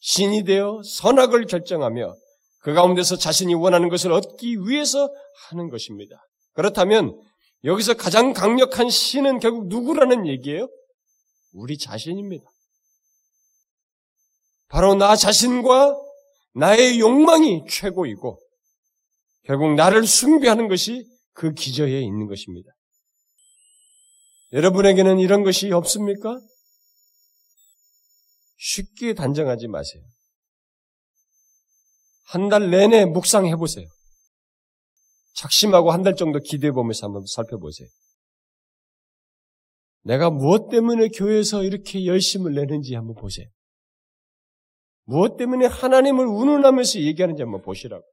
신이 0.00 0.44
되어 0.44 0.80
선악을 0.84 1.46
결정하며 1.46 2.14
그 2.62 2.74
가운데서 2.74 3.16
자신이 3.16 3.54
원하는 3.54 3.88
것을 3.88 4.12
얻기 4.12 4.56
위해서 4.66 5.10
하는 5.48 5.68
것입니다. 5.70 6.16
그렇다면 6.54 7.18
여기서 7.64 7.94
가장 7.94 8.32
강력한 8.32 8.88
신은 8.88 9.38
결국 9.38 9.66
누구라는 9.68 10.26
얘기예요? 10.26 10.68
우리 11.52 11.76
자신입니다. 11.76 12.44
바로 14.68 14.94
나 14.94 15.16
자신과 15.16 15.94
나의 16.54 17.00
욕망이 17.00 17.64
최고이고 17.68 18.40
결국 19.44 19.74
나를 19.74 20.06
숭배하는 20.06 20.68
것이 20.68 21.04
그 21.32 21.52
기저에 21.52 22.00
있는 22.00 22.26
것입니다. 22.28 22.70
여러분에게는 24.52 25.18
이런 25.18 25.42
것이 25.44 25.70
없습니까? 25.72 26.38
쉽게 28.58 29.14
단정하지 29.14 29.68
마세요. 29.68 30.02
한 32.26 32.48
달 32.48 32.70
내내 32.70 33.06
묵상해 33.06 33.56
보세요. 33.56 33.88
작심하고 35.34 35.92
한 35.92 36.02
달 36.02 36.16
정도 36.16 36.38
기대해 36.40 36.72
보면서 36.72 37.06
한번 37.06 37.24
살펴보세요. 37.26 37.88
내가 40.02 40.30
무엇 40.30 40.68
때문에 40.70 41.08
교회에서 41.08 41.62
이렇게 41.62 42.06
열심을 42.06 42.54
내는지 42.54 42.94
한번 42.94 43.14
보세요. 43.14 43.46
무엇 45.04 45.36
때문에 45.36 45.66
하나님을 45.66 46.26
운운하면서 46.26 47.00
얘기하는지 47.00 47.42
한번 47.42 47.62
보시라고. 47.62 48.04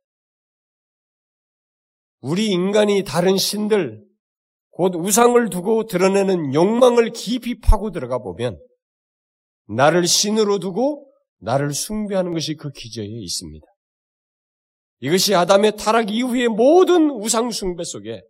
우리 2.21 2.47
인간이 2.47 3.03
다른 3.03 3.37
신들, 3.37 4.03
곧 4.71 4.95
우상을 4.95 5.49
두고 5.49 5.85
드러내는 5.85 6.53
욕망을 6.53 7.11
깊이 7.11 7.59
파고 7.59 7.91
들어가 7.91 8.17
보면 8.19 8.59
나를 9.67 10.07
신으로 10.07 10.59
두고 10.59 11.11
나를 11.39 11.73
숭배하는 11.73 12.33
것이 12.33 12.55
그 12.55 12.71
기저에 12.71 13.05
있습니다. 13.05 13.65
이것이 14.99 15.35
아담의 15.35 15.77
타락 15.77 16.11
이후의 16.11 16.47
모든 16.47 17.09
우상 17.09 17.51
숭배 17.51 17.83
속에 17.83 18.21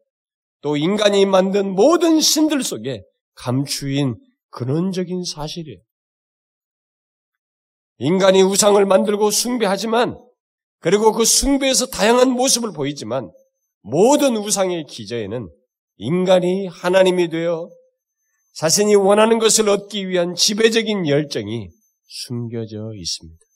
또 0.62 0.76
인간이 0.76 1.26
만든 1.26 1.74
모든 1.74 2.20
신들 2.20 2.64
속에 2.64 3.04
감추인 3.36 4.16
근원적인 4.50 5.24
사실이에요. 5.24 5.80
인간이 8.00 8.42
우상을 8.42 8.84
만들고 8.86 9.32
숭배하지만 9.32 10.20
그리고 10.80 11.12
그 11.12 11.26
숭배에서 11.26 11.88
다양한 11.88 12.32
모습을 12.32 12.72
보이지만 12.72 13.32
모든 13.82 14.38
우상의 14.38 14.86
기저에는 14.86 15.50
인간이 15.98 16.68
하나님이 16.68 17.30
되어 17.30 17.70
자신이 18.54 18.96
원하는 18.96 19.40
것을 19.40 19.70
얻기 19.70 20.10
위한 20.10 20.36
지배적인 20.36 21.08
열정이 21.08 21.70
숨겨져 22.08 22.92
있습니다. 22.96 23.47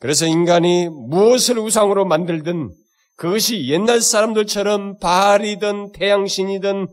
그래서 0.00 0.26
인간이 0.26 0.88
무엇을 0.88 1.58
우상으로 1.58 2.06
만들든 2.06 2.70
그것이 3.16 3.68
옛날 3.68 4.00
사람들처럼 4.00 4.98
바알이든 4.98 5.92
태양신이든 5.92 6.88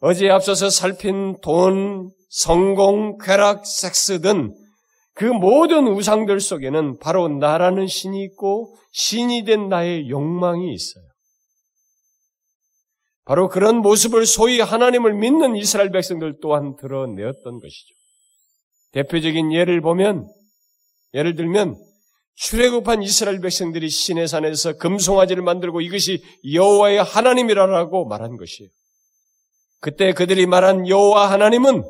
어제 0.00 0.30
앞서서 0.30 0.70
살핀 0.70 1.36
돈, 1.42 2.10
성공, 2.30 3.18
쾌락, 3.18 3.66
섹스든 3.66 4.54
그 5.14 5.24
모든 5.24 5.86
우상들 5.86 6.40
속에는 6.40 6.98
바로 6.98 7.28
나라는 7.28 7.86
신이 7.86 8.22
있고 8.24 8.76
신이 8.92 9.44
된 9.44 9.68
나의 9.68 10.08
욕망이 10.08 10.72
있어요. 10.72 11.04
바로 13.26 13.48
그런 13.48 13.78
모습을 13.78 14.24
소위 14.24 14.60
하나님을 14.60 15.14
믿는 15.14 15.56
이스라엘 15.56 15.90
백성들 15.90 16.38
또한 16.40 16.76
드러내었던 16.76 17.60
것이죠. 17.60 17.94
대표적인 18.92 19.52
예를 19.52 19.80
보면, 19.80 20.26
예를 21.12 21.34
들면, 21.34 21.74
출애굽한 22.36 23.02
이스라엘 23.02 23.40
백성들이 23.40 23.88
신의 23.88 24.28
산에서 24.28 24.74
금송아지를 24.74 25.42
만들고 25.42 25.80
이것이 25.80 26.22
여호와의 26.52 27.02
하나님이라고 27.02 28.06
말한 28.06 28.36
것이에요. 28.36 28.70
그때 29.80 30.12
그들이 30.12 30.46
말한 30.46 30.88
여호와 30.88 31.30
하나님은 31.30 31.82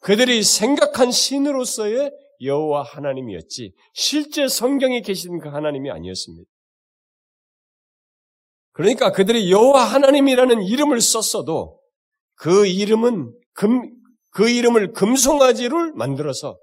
그들이 0.00 0.42
생각한 0.42 1.10
신으로서의 1.10 2.10
여호와 2.42 2.82
하나님이었지 2.82 3.74
실제 3.92 4.48
성경에 4.48 5.02
계신 5.02 5.38
그 5.38 5.50
하나님이 5.50 5.90
아니었습니다. 5.90 6.50
그러니까 8.72 9.12
그들이 9.12 9.50
여호와 9.52 9.84
하나님이라는 9.84 10.62
이름을 10.62 11.02
썼어도 11.02 11.78
그 12.36 12.66
이름은 12.66 13.34
금, 13.52 13.90
그 14.30 14.48
이름을 14.48 14.92
금송아지를 14.92 15.92
만들어서 15.92 16.58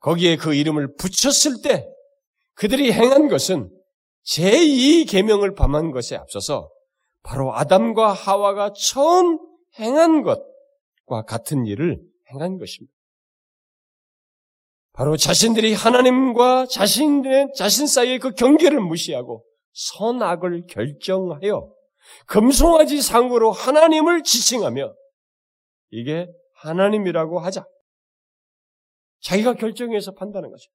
거기에 0.00 0.36
그 0.36 0.52
이름을 0.52 0.96
붙였을 0.96 1.62
때 1.62 1.88
그들이 2.54 2.92
행한 2.92 3.28
것은 3.28 3.70
제2 4.26 5.10
계명을 5.10 5.54
범한 5.54 5.90
것에 5.90 6.16
앞서서 6.16 6.70
바로 7.22 7.54
아담과 7.54 8.12
하와가 8.12 8.72
처음 8.72 9.38
행한 9.78 10.22
것과 10.22 11.24
같은 11.26 11.66
일을 11.66 12.00
행한 12.32 12.58
것입니다. 12.58 12.94
바로 14.92 15.16
자신들이 15.16 15.74
하나님과 15.74 16.66
자신의 16.66 17.52
자신 17.56 17.86
사이의 17.86 18.20
그 18.20 18.30
경계를 18.32 18.80
무시하고 18.80 19.44
선악을 19.72 20.66
결정하여 20.68 21.74
금송아지 22.26 23.02
상으로 23.02 23.50
하나님을 23.50 24.22
지칭하며 24.22 24.94
이게 25.90 26.28
하나님이라고 26.54 27.40
하자. 27.40 27.64
자기가 29.22 29.54
결정해서 29.54 30.12
판단한 30.12 30.50
거죠. 30.50 30.70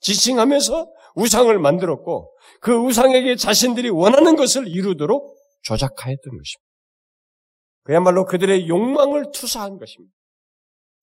지칭하면서 0.00 0.90
우상을 1.16 1.58
만들었고 1.58 2.34
그 2.60 2.74
우상에게 2.74 3.36
자신들이 3.36 3.90
원하는 3.90 4.36
것을 4.36 4.68
이루도록 4.68 5.36
조작하였던 5.62 6.22
것입니다. 6.22 6.70
그야말로 7.82 8.24
그들의 8.24 8.68
욕망을 8.68 9.30
투사한 9.32 9.78
것입니다. 9.78 10.14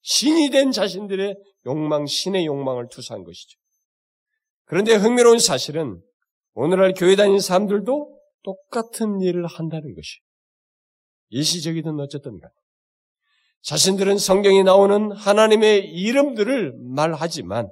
신이 0.01 0.51
된 0.51 0.71
자신들의 0.71 1.35
욕망, 1.65 2.05
신의 2.05 2.45
욕망을 2.45 2.87
투사한 2.89 3.23
것이죠. 3.23 3.57
그런데 4.65 4.95
흥미로운 4.95 5.39
사실은 5.39 6.01
오늘날 6.53 6.93
교회 6.93 7.15
다니는 7.15 7.39
사람들도 7.39 8.19
똑같은 8.43 9.21
일을 9.21 9.45
한다는 9.45 9.93
것이 9.93 10.19
일시적이든 11.29 11.99
어쨌든 11.99 12.39
간 12.39 12.49
자신들은 13.61 14.17
성경에 14.17 14.63
나오는 14.63 15.11
하나님의 15.11 15.85
이름들을 15.91 16.73
말하지만 16.95 17.69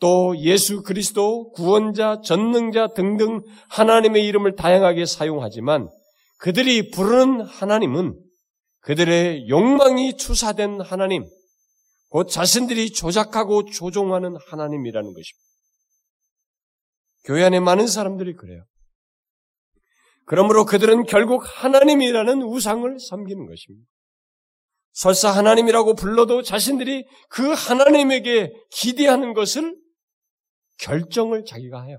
또 0.00 0.34
예수 0.38 0.82
그리스도, 0.82 1.50
구원자, 1.52 2.20
전능자 2.24 2.88
등등 2.94 3.42
하나님의 3.68 4.26
이름을 4.26 4.56
다양하게 4.56 5.04
사용하지만 5.04 5.88
그들이 6.38 6.90
부르는 6.90 7.42
하나님은 7.42 8.18
그들의 8.80 9.48
욕망이 9.48 10.16
투사된 10.16 10.80
하나님, 10.80 11.24
곧 12.08 12.28
자신들이 12.28 12.92
조작하고 12.92 13.66
조종하는 13.66 14.36
하나님이라는 14.48 15.06
것입니다. 15.06 15.50
교회 17.24 17.44
안에 17.44 17.60
많은 17.60 17.86
사람들이 17.86 18.34
그래요. 18.34 18.64
그러므로 20.24 20.64
그들은 20.64 21.04
결국 21.04 21.42
하나님이라는 21.44 22.42
우상을 22.42 22.98
섬기는 22.98 23.46
것입니다. 23.46 23.86
설사 24.92 25.30
하나님이라고 25.30 25.94
불러도 25.94 26.42
자신들이 26.42 27.06
그 27.28 27.52
하나님에게 27.52 28.52
기대하는 28.70 29.34
것을 29.34 29.76
결정을 30.82 31.44
자기가 31.44 31.82
해요. 31.82 31.98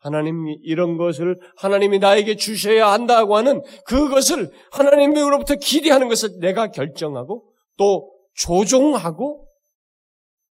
하나님이 0.00 0.58
이런 0.62 0.98
것을 0.98 1.36
하나님이 1.56 1.98
나에게 1.98 2.36
주셔야 2.36 2.92
한다고 2.92 3.36
하는 3.36 3.62
그것을 3.86 4.50
하나님으로부터 4.70 5.54
기대하는 5.54 6.08
것을 6.08 6.38
내가 6.40 6.68
결정하고 6.68 7.50
또 7.78 8.12
조종하고 8.34 9.48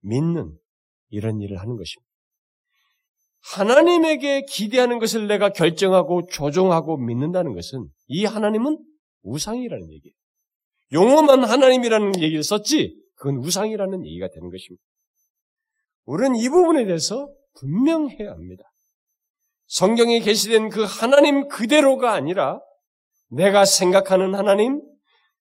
믿는 0.01 0.57
이런 1.11 1.41
일을 1.41 1.59
하는 1.59 1.77
것입니다. 1.77 2.11
하나님에게 3.57 4.43
기대하는 4.49 4.99
것을 4.99 5.27
내가 5.27 5.51
결정하고 5.51 6.27
조종하고 6.27 6.97
믿는다는 6.97 7.55
것은 7.55 7.89
이 8.07 8.25
하나님은 8.25 8.79
우상이라는 9.23 9.93
얘기예요. 9.93 10.15
용어만 10.93 11.45
하나님이라는 11.45 12.23
얘기를 12.23 12.43
썼지 12.43 12.97
그건 13.17 13.37
우상이라는 13.39 14.07
얘기가 14.07 14.29
되는 14.29 14.51
것입니다. 14.51 14.83
우리는 16.05 16.37
이 16.37 16.49
부분에 16.49 16.85
대해서 16.85 17.29
분명해야 17.55 18.31
합니다. 18.31 18.65
성경에 19.67 20.21
게시된 20.21 20.69
그 20.69 20.85
하나님 20.85 21.49
그대로가 21.49 22.13
아니라 22.13 22.61
내가 23.29 23.65
생각하는 23.65 24.35
하나님, 24.35 24.83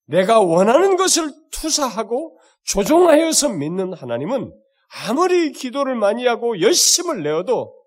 내가 0.05 0.39
원하는 0.39 0.95
것을 0.95 1.31
투사하고 1.51 2.39
조종하여서 2.63 3.49
믿는 3.49 3.93
하나님은 3.93 4.51
아무리 5.07 5.51
기도를 5.51 5.95
많이 5.95 6.25
하고 6.25 6.59
열심을 6.61 7.23
내어도 7.23 7.77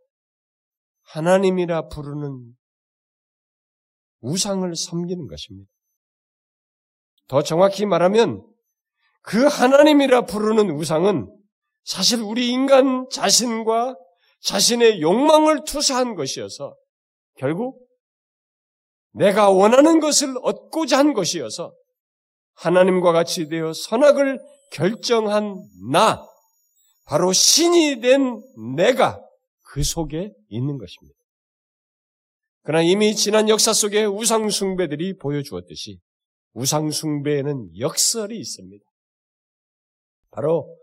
하나님이라 1.05 1.89
부르는 1.89 2.55
우상을 4.21 4.75
섬기는 4.75 5.27
것입니다. 5.27 5.71
더 7.29 7.43
정확히 7.43 7.87
말하면 7.87 8.47
그 9.23 9.47
하나님이라 9.47 10.23
부르는 10.23 10.71
우상은 10.71 11.31
사실 11.85 12.21
우리 12.21 12.49
인간 12.51 13.07
자신과 13.11 13.97
자신의 14.41 15.01
욕망을 15.01 15.65
투사한 15.65 16.15
것이어서 16.15 16.75
결국 17.37 17.87
내가 19.13 19.51
원하는 19.51 20.01
것을 20.01 20.35
얻고자 20.43 20.99
한 20.99 21.15
것이어서 21.15 21.73
하나님과 22.55 23.13
같이 23.13 23.49
되어 23.49 23.73
선악을 23.73 24.41
결정한 24.73 25.63
나, 25.91 26.27
바로 27.05 27.33
신이 27.33 28.01
된 28.01 28.43
내가 28.77 29.21
그 29.67 29.83
속에 29.83 30.33
있는 30.49 30.79
것입니다. 30.79 31.19
그러나 32.63 32.83
이미 32.83 33.15
지난 33.15 33.49
역사 33.49 33.73
속에 33.73 34.05
우상숭배들이 34.05 35.19
보여주었듯이 35.19 36.01
우상숭배에는 36.55 37.79
역설이 37.79 38.39
있습니다. 38.39 38.85
바로 40.31 40.77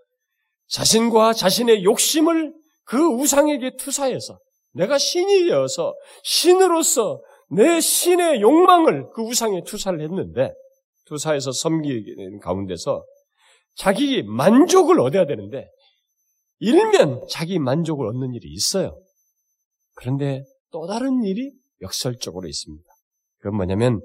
자신과 0.71 1.33
자신의 1.33 1.83
욕심을 1.83 2.53
그 2.85 2.97
우상에게 2.97 3.75
투사해서 3.77 4.39
내가 4.73 4.97
신이 4.97 5.45
되어서 5.45 5.93
신으로서 6.23 7.21
내 7.49 7.81
신의 7.81 8.41
욕망을 8.41 9.09
그 9.13 9.21
우상에 9.21 9.63
투사를 9.63 10.01
했는데 10.01 10.53
투사해서 11.05 11.51
섬기는 11.51 12.39
가운데서 12.39 13.05
자기 13.75 14.23
만족을 14.23 14.99
얻어야 15.01 15.25
되는데 15.25 15.69
일면 16.59 17.25
자기 17.29 17.59
만족을 17.59 18.07
얻는 18.07 18.33
일이 18.33 18.49
있어요. 18.51 18.97
그런데 19.95 20.43
또 20.71 20.87
다른 20.87 21.23
일이 21.23 21.51
역설적으로 21.81 22.47
있습니다. 22.47 22.85
그건 23.39 23.57
뭐냐면 23.57 23.99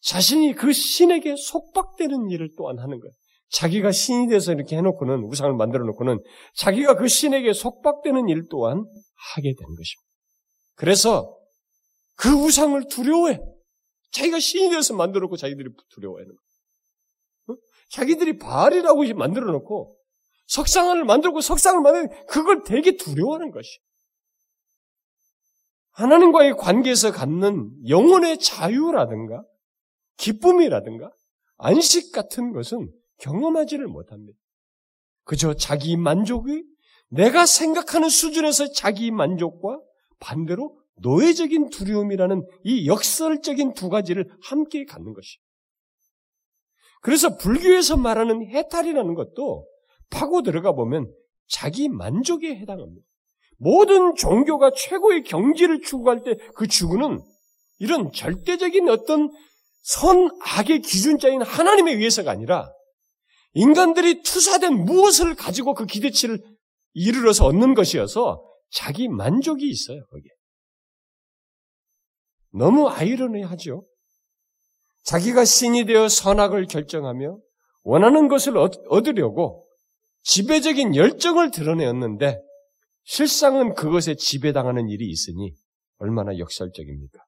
자신이 0.00 0.54
그 0.54 0.72
신에게 0.72 1.34
속박되는 1.36 2.30
일을 2.30 2.50
또한 2.56 2.78
하는 2.78 2.98
거예요. 2.98 3.12
자기가 3.50 3.92
신이 3.92 4.28
돼서 4.28 4.52
이렇게 4.52 4.76
해놓고는 4.76 5.24
우상을 5.24 5.54
만들어 5.54 5.84
놓고는 5.84 6.22
자기가 6.54 6.96
그 6.96 7.08
신에게 7.08 7.52
속박되는 7.52 8.28
일 8.28 8.48
또한 8.50 8.84
하게 9.34 9.54
되는 9.54 9.74
것입니다. 9.74 10.08
그래서 10.74 11.38
그 12.16 12.30
우상을 12.30 12.80
두려워해. 12.88 13.40
자기가 14.10 14.38
신이 14.38 14.70
되어서 14.70 14.94
만들어 14.94 15.22
놓고 15.22 15.36
자기들이 15.36 15.70
거예요. 16.00 16.28
어? 17.48 17.54
자기들이 17.90 18.38
바알이라고 18.38 19.14
만들어 19.14 19.50
놓고 19.52 19.96
석상을 20.48 21.04
만들고 21.04 21.40
석상을 21.40 21.80
만들고 21.80 22.26
그걸 22.26 22.62
되게 22.64 22.96
두려워하는 22.96 23.50
것이. 23.50 23.78
하나님과의 25.92 26.56
관계에서 26.56 27.12
갖는 27.12 27.70
영혼의 27.88 28.38
자유라든가 28.38 29.42
기쁨이라든가 30.16 31.10
안식 31.56 32.12
같은 32.12 32.52
것은 32.52 32.88
경험하지를 33.18 33.86
못합니다. 33.86 34.38
그저 35.24 35.54
자기 35.54 35.96
만족이 35.96 36.64
내가 37.10 37.46
생각하는 37.46 38.08
수준에서 38.08 38.72
자기 38.72 39.10
만족과 39.10 39.80
반대로 40.20 40.78
노예적인 41.00 41.70
두려움이라는 41.70 42.46
이 42.64 42.86
역설적인 42.86 43.74
두 43.74 43.88
가지를 43.88 44.28
함께 44.42 44.84
갖는 44.84 45.12
것이. 45.14 45.38
그래서 47.00 47.36
불교에서 47.36 47.96
말하는 47.96 48.46
해탈이라는 48.48 49.14
것도 49.14 49.66
파고 50.10 50.42
들어가 50.42 50.72
보면 50.72 51.12
자기 51.46 51.88
만족에 51.88 52.56
해당합니다. 52.56 53.06
모든 53.58 54.14
종교가 54.14 54.72
최고의 54.76 55.24
경지를 55.24 55.80
추구할 55.82 56.22
때 56.22 56.36
그 56.54 56.66
추구는 56.66 57.20
이런 57.78 58.12
절대적인 58.12 58.88
어떤 58.88 59.30
선악의 59.82 60.82
기준자인 60.82 61.42
하나님에 61.42 61.92
의해서가 61.92 62.30
아니라 62.30 62.70
인간들이 63.52 64.22
투사된 64.22 64.84
무엇을 64.84 65.34
가지고 65.34 65.74
그 65.74 65.86
기대치를 65.86 66.42
이르러서 66.92 67.46
얻는 67.46 67.74
것이어서 67.74 68.44
자기 68.70 69.08
만족이 69.08 69.68
있어요, 69.68 70.04
거기에. 70.06 70.30
너무 72.52 72.88
아이러니하죠? 72.88 73.82
자기가 75.04 75.44
신이 75.44 75.86
되어 75.86 76.08
선악을 76.08 76.66
결정하며 76.66 77.38
원하는 77.82 78.28
것을 78.28 78.56
얻으려고 78.58 79.66
지배적인 80.22 80.94
열정을 80.94 81.50
드러내었는데 81.50 82.40
실상은 83.04 83.74
그것에 83.74 84.16
지배당하는 84.16 84.88
일이 84.88 85.08
있으니 85.08 85.54
얼마나 85.96 86.36
역설적입니까? 86.36 87.18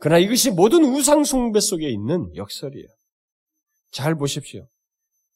그러나 0.00 0.18
이것이 0.18 0.50
모든 0.50 0.82
우상숭배 0.82 1.60
속에 1.60 1.88
있는 1.88 2.34
역설이에요. 2.34 2.88
잘 3.92 4.16
보십시오. 4.16 4.66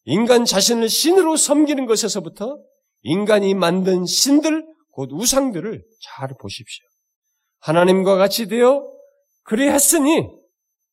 인간 0.04 0.44
자신을 0.44 0.88
신으로 0.88 1.36
섬기는 1.36 1.86
것에서부터 1.86 2.58
인간이 3.02 3.54
만든 3.54 4.04
신들, 4.06 4.64
곧 4.90 5.10
우상들을 5.12 5.82
잘 6.02 6.28
보십시오. 6.40 6.84
하나님과 7.60 8.16
같이 8.16 8.46
되어 8.46 8.86
그리했으니, 9.44 10.28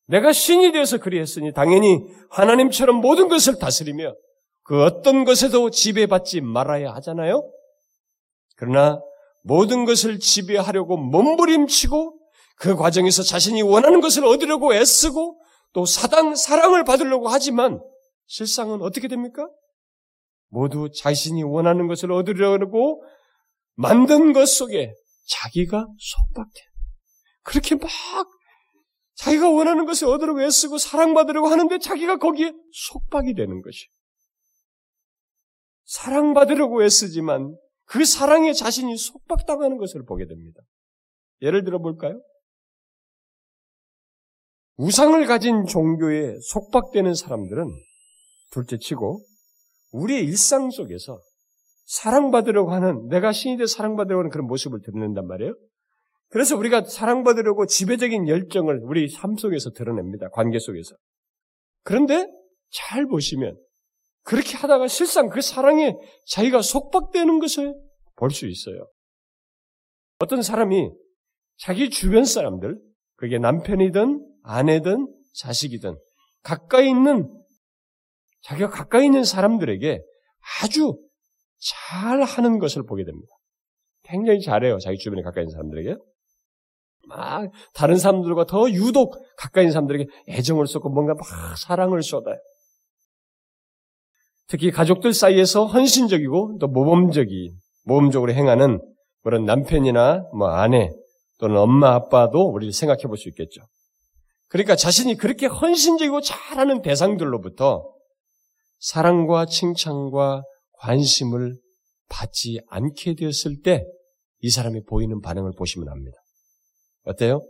내가 0.06 0.32
신이 0.32 0.72
되어서 0.72 0.98
그리했으니, 0.98 1.52
당연히 1.52 2.00
하나님처럼 2.30 2.96
모든 2.96 3.28
것을 3.28 3.58
다스리며 3.58 4.14
그 4.64 4.82
어떤 4.82 5.24
것에도 5.24 5.70
지배받지 5.70 6.40
말아야 6.40 6.92
하잖아요? 6.94 7.50
그러나 8.56 9.00
모든 9.42 9.84
것을 9.84 10.18
지배하려고 10.18 10.96
몸부림치고 10.96 12.18
그 12.56 12.76
과정에서 12.76 13.22
자신이 13.22 13.62
원하는 13.62 14.00
것을 14.00 14.24
얻으려고 14.24 14.74
애쓰고 14.74 15.40
또 15.72 15.84
사당, 15.84 16.34
사랑을 16.34 16.84
받으려고 16.84 17.28
하지만 17.28 17.80
실상은 18.26 18.82
어떻게 18.82 19.08
됩니까? 19.08 19.48
모두 20.48 20.90
자신이 20.90 21.42
원하는 21.42 21.86
것을 21.86 22.12
얻으려고 22.12 23.02
만든 23.74 24.32
것 24.32 24.46
속에 24.46 24.94
자기가 25.28 25.86
속박돼. 25.98 26.60
그렇게 27.42 27.74
막 27.74 27.88
자기가 29.14 29.50
원하는 29.50 29.86
것을 29.86 30.08
얻으려고 30.08 30.42
애쓰고 30.42 30.78
사랑받으려고 30.78 31.48
하는데 31.48 31.78
자기가 31.78 32.18
거기에 32.18 32.52
속박이 32.72 33.34
되는 33.34 33.62
것이. 33.62 33.88
사랑받으려고 35.84 36.82
애쓰지만 36.82 37.56
그 37.84 38.04
사랑에 38.04 38.52
자신이 38.52 38.96
속박당하는 38.96 39.76
것을 39.76 40.04
보게 40.04 40.26
됩니다. 40.26 40.60
예를 41.42 41.64
들어 41.64 41.78
볼까요? 41.78 42.20
우상을 44.76 45.26
가진 45.26 45.66
종교에 45.66 46.38
속박되는 46.40 47.14
사람들은 47.14 47.66
둘째 48.52 48.78
치고 48.78 49.24
우리의 49.92 50.24
일상 50.24 50.70
속에서 50.70 51.20
사랑받으려고 51.86 52.72
하는 52.72 53.08
내가 53.08 53.32
신이 53.32 53.56
돼 53.56 53.66
사랑받으려고 53.66 54.20
하는 54.20 54.30
그런 54.30 54.46
모습을 54.46 54.80
드러낸단 54.82 55.26
말이에요. 55.26 55.54
그래서 56.28 56.56
우리가 56.56 56.84
사랑받으려고 56.84 57.66
지배적인 57.66 58.28
열정을 58.28 58.80
우리 58.84 59.08
삶 59.08 59.36
속에서 59.36 59.70
드러냅니다. 59.70 60.28
관계 60.30 60.58
속에서. 60.58 60.94
그런데 61.82 62.26
잘 62.70 63.06
보시면 63.06 63.58
그렇게 64.22 64.56
하다가 64.56 64.88
실상 64.88 65.28
그 65.28 65.40
사랑에 65.42 65.94
자기가 66.26 66.62
속박되는 66.62 67.38
것을 67.38 67.74
볼 68.16 68.30
수 68.30 68.46
있어요. 68.46 68.86
어떤 70.20 70.42
사람이 70.42 70.90
자기 71.58 71.90
주변 71.90 72.24
사람들, 72.24 72.78
그게 73.16 73.38
남편이든 73.38 74.24
아내든 74.44 75.12
자식이든 75.34 75.96
가까이 76.42 76.88
있는 76.88 77.28
자기가 78.42 78.70
가까이 78.70 79.06
있는 79.06 79.24
사람들에게 79.24 80.02
아주 80.62 80.98
잘 81.60 82.22
하는 82.22 82.58
것을 82.58 82.84
보게 82.84 83.04
됩니다. 83.04 83.32
굉장히 84.04 84.40
잘해요. 84.40 84.78
자기 84.78 84.98
주변에 84.98 85.22
가까이 85.22 85.44
있는 85.44 85.52
사람들에게. 85.52 85.96
막 87.08 87.50
다른 87.74 87.96
사람들과 87.96 88.46
더 88.46 88.70
유독 88.70 89.16
가까이 89.36 89.64
있는 89.64 89.72
사람들에게 89.72 90.06
애정을 90.28 90.66
쏟고 90.66 90.90
뭔가 90.90 91.14
막 91.14 91.58
사랑을 91.58 92.02
쏟아요. 92.02 92.36
특히 94.48 94.70
가족들 94.70 95.12
사이에서 95.12 95.66
헌신적이고 95.66 96.58
또 96.60 96.68
모범적인 96.68 97.56
모범적으로 97.84 98.32
행하는 98.32 98.80
그런 99.22 99.44
남편이나 99.44 100.24
뭐 100.36 100.48
아내 100.48 100.90
또는 101.38 101.56
엄마 101.56 101.94
아빠도 101.94 102.50
우리를 102.50 102.72
생각해 102.72 103.02
볼 103.04 103.16
수 103.16 103.28
있겠죠. 103.30 103.62
그러니까 104.48 104.76
자신이 104.76 105.14
그렇게 105.16 105.46
헌신적이고 105.46 106.20
잘하는 106.20 106.82
대상들로부터 106.82 107.91
사랑과 108.82 109.46
칭찬과 109.46 110.42
관심을 110.72 111.56
받지 112.08 112.60
않게 112.68 113.14
되었을 113.14 113.62
때 113.62 113.84
이 114.42 114.50
사람이 114.50 114.82
보이는 114.84 115.20
반응을 115.20 115.52
보시면 115.56 115.88
압니다. 115.88 116.16
어때요? 117.04 117.40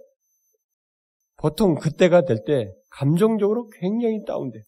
보통 1.36 1.74
그때가 1.74 2.24
될 2.24 2.44
때 2.44 2.70
감정적으로 2.90 3.68
굉장히 3.80 4.22
다운돼. 4.26 4.62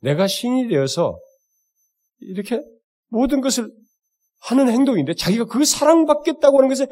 내가 0.00 0.26
신이 0.26 0.68
되어서 0.68 1.18
이렇게 2.18 2.60
모든 3.08 3.40
것을 3.40 3.72
하는 4.40 4.68
행동인데 4.68 5.14
자기가 5.14 5.44
그 5.44 5.64
사랑받겠다고 5.64 6.58
하는 6.58 6.68
것에 6.68 6.88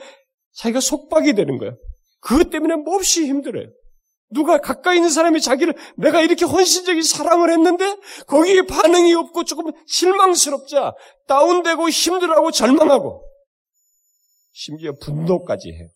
자기가 0.53 0.81
속박이 0.81 1.35
되는 1.35 1.59
거예요. 1.59 1.77
그것 2.21 2.51
때문에 2.51 2.77
몹시 2.77 3.27
힘들어요. 3.27 3.67
누가 4.31 4.59
가까이 4.59 4.97
있는 4.97 5.11
사람이 5.11 5.41
자기를 5.41 5.75
내가 5.97 6.21
이렇게 6.21 6.45
헌신적인 6.45 7.03
사랑을 7.03 7.53
했는데 7.53 7.97
거기에 8.27 8.63
반응이 8.63 9.15
없고 9.15 9.45
조금 9.45 9.73
실망스럽자 9.87 10.93
다운되고 11.29 11.89
힘들어하고 11.89 12.51
절망하고 12.51 13.25
심지어 14.53 14.93
분노까지 15.01 15.71
해요. 15.71 15.89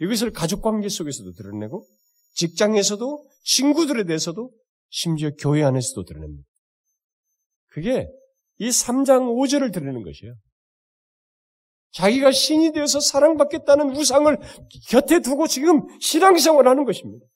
이것을 0.00 0.32
가족 0.32 0.62
관계 0.62 0.88
속에서도 0.88 1.32
드러내고 1.32 1.86
직장에서도 2.34 3.28
친구들에 3.44 4.04
대해서도 4.04 4.50
심지어 4.88 5.30
교회 5.38 5.62
안에서도 5.62 6.04
드러냅니다. 6.04 6.44
그게 7.68 8.08
이 8.58 8.68
3장 8.68 9.34
5절을 9.34 9.72
드러내는 9.72 10.02
것이에요. 10.02 10.34
자기가 11.92 12.32
신이 12.32 12.72
되어서 12.72 13.00
사랑받겠다는 13.00 13.94
우상을 13.96 14.36
곁에 14.88 15.20
두고 15.20 15.46
지금 15.46 15.82
신앙생활을 16.00 16.70
하는 16.70 16.84
것입니다. 16.84 17.26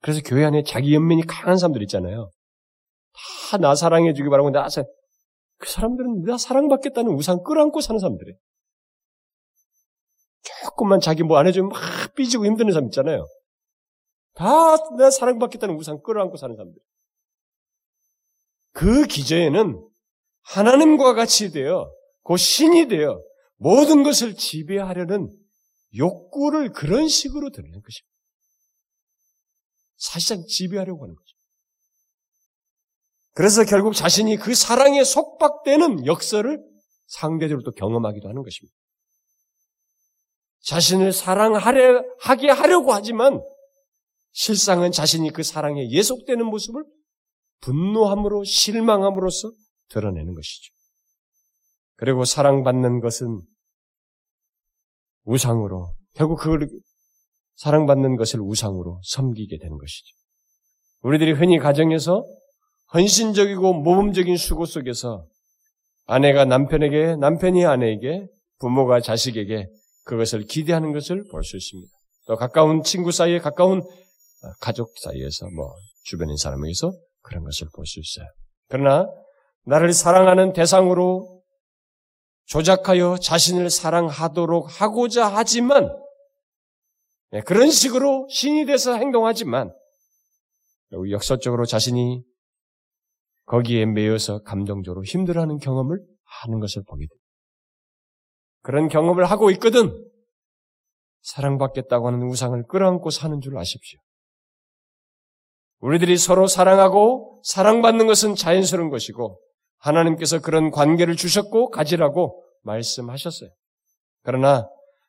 그래서 0.00 0.20
교회 0.24 0.44
안에 0.44 0.62
자기 0.64 0.94
연민이 0.94 1.22
강한 1.26 1.56
사람들 1.58 1.82
있잖아요. 1.82 2.30
다 3.50 3.58
나 3.58 3.74
사랑해 3.74 4.14
주기 4.14 4.28
바라고 4.30 4.50
나 4.50 4.68
사, 4.68 4.82
그 5.58 5.68
사람들은 5.68 6.22
나 6.22 6.38
사랑받겠다는 6.38 7.12
우상 7.12 7.42
끌어안고 7.42 7.80
사는 7.80 7.98
사람들이에요. 7.98 8.36
조금만 10.64 11.00
자기 11.00 11.22
뭐 11.22 11.38
안 11.38 11.46
해주면 11.46 11.68
막 11.68 12.14
삐지고 12.14 12.46
힘드는 12.46 12.72
사람 12.72 12.86
있잖아요. 12.86 13.26
다내 14.34 15.10
사랑받겠다는 15.10 15.76
우상 15.76 16.00
끌어안고 16.02 16.36
사는 16.36 16.56
사람들. 16.56 16.80
그 18.72 19.06
기저에는 19.06 19.86
하나님과 20.44 21.12
같이 21.14 21.52
되어 21.52 21.92
그 22.24 22.36
신이 22.36 22.88
되어 22.88 23.22
모든 23.56 24.02
것을 24.02 24.34
지배하려는 24.34 25.28
욕구를 25.96 26.72
그런 26.72 27.08
식으로 27.08 27.50
드리는 27.50 27.80
것입니다. 27.80 28.12
사실상 29.96 30.44
지배하려고 30.46 31.04
하는 31.04 31.14
거죠. 31.14 31.36
그래서 33.34 33.64
결국 33.64 33.94
자신이 33.94 34.36
그 34.36 34.54
사랑에 34.54 35.04
속박되는 35.04 36.06
역설을 36.06 36.62
상대적으로 37.06 37.62
또 37.62 37.70
경험하기도 37.72 38.28
하는 38.28 38.42
것입니다. 38.42 38.74
자신을 40.60 41.12
사랑하려, 41.12 42.04
하게 42.20 42.50
하려고 42.50 42.92
하지만 42.92 43.40
실상은 44.32 44.92
자신이 44.92 45.30
그 45.30 45.42
사랑에 45.42 45.90
예속되는 45.90 46.44
모습을 46.46 46.84
분노함으로 47.60 48.44
실망함으로써 48.44 49.52
드러내는 49.88 50.34
것이죠. 50.34 50.72
그리고 52.02 52.24
사랑받는 52.24 52.98
것은 52.98 53.42
우상으로 55.22 55.94
결국 56.16 56.40
그걸 56.40 56.68
사랑받는 57.54 58.16
것을 58.16 58.40
우상으로 58.40 59.00
섬기게 59.04 59.58
되는 59.58 59.78
것이죠. 59.78 60.16
우리들이 61.02 61.30
흔히 61.30 61.60
가정에서 61.60 62.24
헌신적이고 62.92 63.74
모범적인 63.74 64.36
수고 64.36 64.66
속에서 64.66 65.26
아내가 66.06 66.44
남편에게, 66.44 67.14
남편이 67.20 67.64
아내에게, 67.64 68.26
부모가 68.58 69.00
자식에게 69.00 69.68
그것을 70.02 70.42
기대하는 70.46 70.92
것을 70.92 71.22
볼 71.30 71.44
수 71.44 71.56
있습니다. 71.56 71.88
또 72.26 72.34
가까운 72.34 72.82
친구 72.82 73.12
사이에, 73.12 73.38
가까운 73.38 73.88
가족 74.60 74.92
사이에서, 74.98 75.46
뭐, 75.54 75.72
주변인 76.02 76.36
사람에게서 76.36 76.90
그런 77.20 77.44
것을 77.44 77.68
볼 77.72 77.86
수 77.86 78.00
있어요. 78.00 78.26
그러나, 78.68 79.06
나를 79.66 79.92
사랑하는 79.92 80.52
대상으로 80.52 81.31
조작하여 82.46 83.16
자신을 83.18 83.70
사랑하도록 83.70 84.80
하고자 84.80 85.26
하지만, 85.26 85.96
네, 87.30 87.40
그런 87.40 87.70
식으로 87.70 88.26
신이 88.30 88.66
돼서 88.66 88.94
행동하지만, 88.94 89.72
역설적으로 91.10 91.64
자신이 91.64 92.22
거기에 93.46 93.86
매여서 93.86 94.42
감정적으로 94.42 95.04
힘들어하는 95.04 95.58
경험을 95.58 95.98
하는 96.24 96.60
것을 96.60 96.82
보게 96.86 97.06
됩니다. 97.06 97.22
그런 98.62 98.88
경험을 98.88 99.24
하고 99.24 99.50
있거든 99.52 99.90
사랑받겠다고 101.22 102.06
하는 102.06 102.22
우상을 102.28 102.62
끌어안고 102.66 103.10
사는 103.10 103.40
줄 103.40 103.58
아십시오. 103.58 103.98
우리들이 105.78 106.16
서로 106.16 106.46
사랑하고 106.46 107.42
사랑받는 107.44 108.06
것은 108.06 108.36
자연스러운 108.36 108.88
것이고 108.90 109.40
하나님께서 109.82 110.40
그런 110.40 110.70
관계를 110.70 111.16
주셨고 111.16 111.70
가지라고 111.70 112.44
말씀하셨어요. 112.62 113.50
그러나 114.22 114.68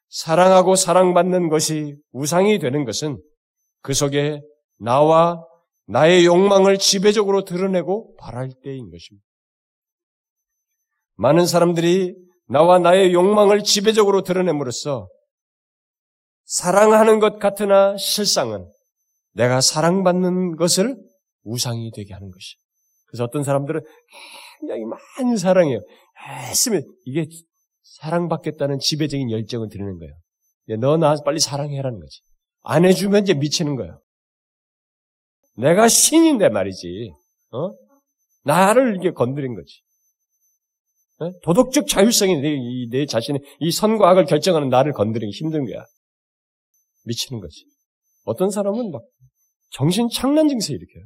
사랑하고 0.10 0.76
사랑받는 0.76 1.50
것이 1.50 1.96
우상이 2.12 2.60
되는 2.60 2.84
것은 2.84 3.22
그 3.82 3.94
속에 3.94 4.42
나와 4.78 5.46
나의 5.86 6.26
욕망을 6.26 6.78
지배적으로 6.78 7.44
드러내고 7.44 8.16
바랄 8.18 8.50
때인 8.64 8.90
것입니다. 8.90 9.26
많은 11.16 11.46
사람들이 11.46 12.16
나와 12.48 12.80
나의 12.80 13.14
욕망을 13.14 13.64
지배적으로 13.64 14.24
드러냄으로써 14.24 15.08
사랑하는 16.46 17.20
것 17.20 17.40
같으나 17.40 17.96
실상은 17.98 18.68
내가 19.34 19.62
사랑받는 19.62 20.56
것을 20.56 20.96
우상이 21.44 21.92
되게 21.96 22.14
하는 22.14 22.30
것이. 22.30 22.56
그래서 23.14 23.26
어떤 23.26 23.44
사람들은 23.44 23.82
굉장히 24.60 24.82
많이 24.86 25.38
사랑해요. 25.38 25.80
했으면 26.50 26.82
이게 27.06 27.28
사랑받겠다는 27.84 28.80
지배적인 28.80 29.30
열정을 29.30 29.70
드리는 29.70 30.00
거예요. 30.00 30.80
너 30.80 30.98
나 30.98 31.14
빨리 31.24 31.40
사랑해라는 31.40 32.00
거지. 32.00 32.22
안 32.64 32.86
해주면 32.86 33.22
이제 33.22 33.36
미치는 33.36 33.76
거예요. 33.76 34.02
내가 35.58 35.88
신인데 35.88 36.50
말이지. 36.50 37.14
어? 37.52 37.70
나를 38.46 38.96
이게 38.98 39.12
건드린 39.12 39.54
거지. 39.54 39.84
어? 41.20 41.30
도덕적 41.44 41.88
자율성이 41.88 42.42
내, 42.42 42.58
내 42.90 43.06
자신의 43.06 43.42
이 43.60 43.70
선과 43.72 44.10
악을 44.10 44.26
결정하는 44.26 44.70
나를 44.70 44.92
건드리기 44.94 45.38
힘든 45.38 45.66
거야. 45.66 45.86
미치는 47.06 47.42
거지. 47.42 47.68
어떤 48.24 48.50
사람은 48.50 48.90
막 48.90 49.04
정신 49.70 50.10
착란 50.10 50.48
증세 50.48 50.74
일으켜요. 50.74 51.04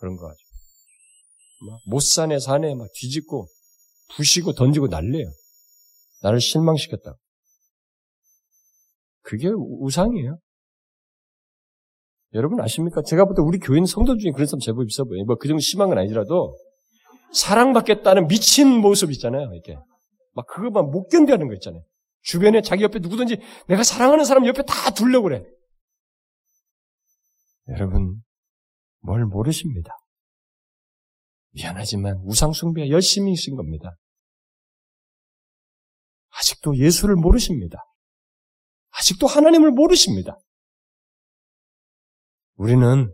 그런 0.00 0.16
거 0.16 0.26
가지고. 0.26 0.51
못 1.86 2.00
사네 2.00 2.38
사네 2.38 2.74
막 2.74 2.88
뒤집고 2.94 3.46
부시고 4.16 4.52
던지고 4.52 4.88
날래요. 4.88 5.26
나를 6.22 6.40
실망시켰다. 6.40 7.14
그게 9.22 9.48
우상이에요. 9.48 10.38
여러분 12.34 12.60
아십니까? 12.60 13.02
제가 13.02 13.24
볼 13.26 13.34
때 13.34 13.42
우리 13.42 13.58
교인 13.58 13.84
성도 13.86 14.16
중에 14.16 14.32
그런 14.32 14.46
사람 14.46 14.60
제법 14.60 14.88
있어 14.88 15.04
보여요. 15.04 15.24
뭐 15.24 15.36
그 15.36 15.48
정도 15.48 15.60
심한 15.60 15.88
건 15.88 15.98
아니더라도 15.98 16.56
사랑받겠다는 17.32 18.26
미친 18.28 18.68
모습 18.68 19.10
있잖아요. 19.12 19.50
이렇게 19.52 19.76
막 20.34 20.46
그거만 20.46 20.90
못 20.90 21.08
견뎌하는 21.08 21.48
거 21.48 21.54
있잖아요. 21.54 21.82
주변에 22.22 22.62
자기 22.62 22.82
옆에 22.84 22.98
누구든지 23.00 23.38
내가 23.68 23.82
사랑하는 23.82 24.24
사람 24.24 24.46
옆에 24.46 24.62
다 24.62 24.90
두려고 24.90 25.24
그래. 25.24 25.44
여러분 27.68 28.22
뭘 29.00 29.24
모르십니다. 29.26 29.90
미안하지만 31.52 32.20
우상숭배 32.24 32.90
열심히 32.90 33.32
하신 33.32 33.56
겁니다. 33.56 33.96
아직도 36.30 36.76
예수를 36.76 37.16
모르십니다. 37.16 37.78
아직도 38.90 39.26
하나님을 39.26 39.70
모르십니다. 39.70 40.38
우리는 42.56 43.12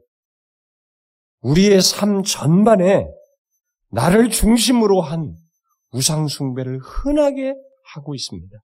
우리의 1.40 1.80
삶 1.82 2.22
전반에 2.22 3.06
나를 3.90 4.30
중심으로 4.30 5.00
한 5.00 5.34
우상숭배를 5.92 6.78
흔하게 6.78 7.54
하고 7.94 8.14
있습니다. 8.14 8.56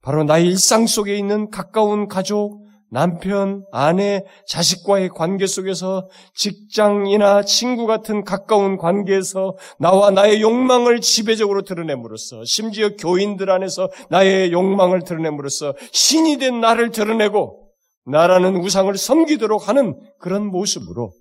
바로 0.00 0.24
나의 0.24 0.46
일상 0.46 0.86
속에 0.86 1.16
있는 1.16 1.50
가까운 1.50 2.08
가족, 2.08 2.63
남편, 2.94 3.66
아내, 3.72 4.24
자식과의 4.46 5.08
관계 5.08 5.48
속에서 5.48 6.08
직장이나 6.36 7.42
친구 7.42 7.86
같은 7.86 8.22
가까운 8.22 8.76
관계에서 8.76 9.56
나와 9.80 10.12
나의 10.12 10.40
욕망을 10.40 11.00
지배적으로 11.00 11.62
드러냄으로써 11.62 12.44
심지어 12.44 12.90
교인들 12.90 13.50
안에서 13.50 13.90
나의 14.10 14.52
욕망을 14.52 15.02
드러냄으로써 15.02 15.74
신이 15.90 16.38
된 16.38 16.60
나를 16.60 16.92
드러내고 16.92 17.68
나라는 18.06 18.58
우상을 18.58 18.96
섬기도록 18.96 19.68
하는 19.68 19.98
그런 20.20 20.46
모습으로 20.46 21.12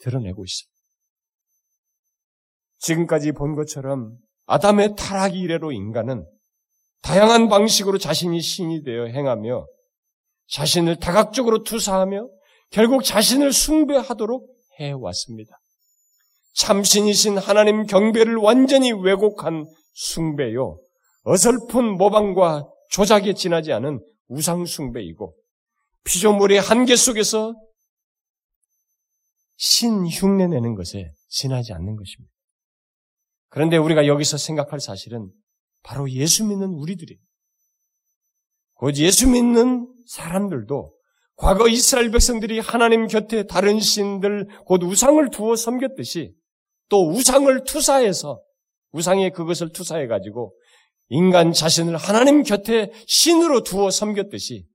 드러내고 0.00 0.44
있습니다. 0.44 0.72
지금까지 2.80 3.30
본 3.30 3.54
것처럼 3.54 4.16
아담의 4.46 4.96
타락 4.96 5.36
이래로 5.36 5.70
인간은 5.70 6.26
다양한 7.02 7.48
방식으로 7.48 7.98
자신이 7.98 8.40
신이 8.40 8.82
되어 8.82 9.04
행하며 9.04 9.64
자신을 10.52 10.96
다각적으로 10.96 11.62
투사하며 11.62 12.28
결국 12.70 13.04
자신을 13.04 13.52
숭배하도록 13.52 14.46
해왔습니다. 14.78 15.58
참신이신 16.54 17.38
하나님 17.38 17.86
경배를 17.86 18.36
완전히 18.36 18.92
왜곡한 18.92 19.64
숭배요. 19.94 20.78
어설픈 21.22 21.96
모방과 21.96 22.68
조작에 22.90 23.32
지나지 23.32 23.72
않은 23.72 24.00
우상숭배이고 24.28 25.34
피조물의 26.04 26.60
한계 26.60 26.96
속에서 26.96 27.54
신 29.56 30.06
흉내 30.06 30.48
내는 30.48 30.74
것에 30.74 31.12
지나지 31.28 31.72
않는 31.72 31.96
것입니다. 31.96 32.32
그런데 33.48 33.78
우리가 33.78 34.06
여기서 34.06 34.36
생각할 34.36 34.80
사실은 34.80 35.30
바로 35.82 36.10
예수 36.10 36.44
믿는 36.44 36.68
우리들이 36.74 37.18
곧 38.82 38.96
예수 38.96 39.28
믿는 39.28 39.86
사람들도 40.06 40.92
과거 41.36 41.68
이스라엘 41.68 42.10
백성들이 42.10 42.58
하나님 42.58 43.06
곁에 43.06 43.44
다른 43.46 43.78
신들, 43.78 44.48
곧 44.66 44.82
우상을 44.82 45.30
두어 45.30 45.54
섬겼듯이 45.54 46.34
또 46.88 47.08
우상을 47.08 47.62
투사해서 47.62 48.42
우상에 48.90 49.30
그것을 49.30 49.70
투사해 49.70 50.08
가지고 50.08 50.58
인간 51.10 51.52
자신을 51.52 51.96
하나님 51.96 52.42
곁에 52.42 52.90
신으로 53.06 53.62
두어 53.62 53.92
섬겼듯이 53.92 54.66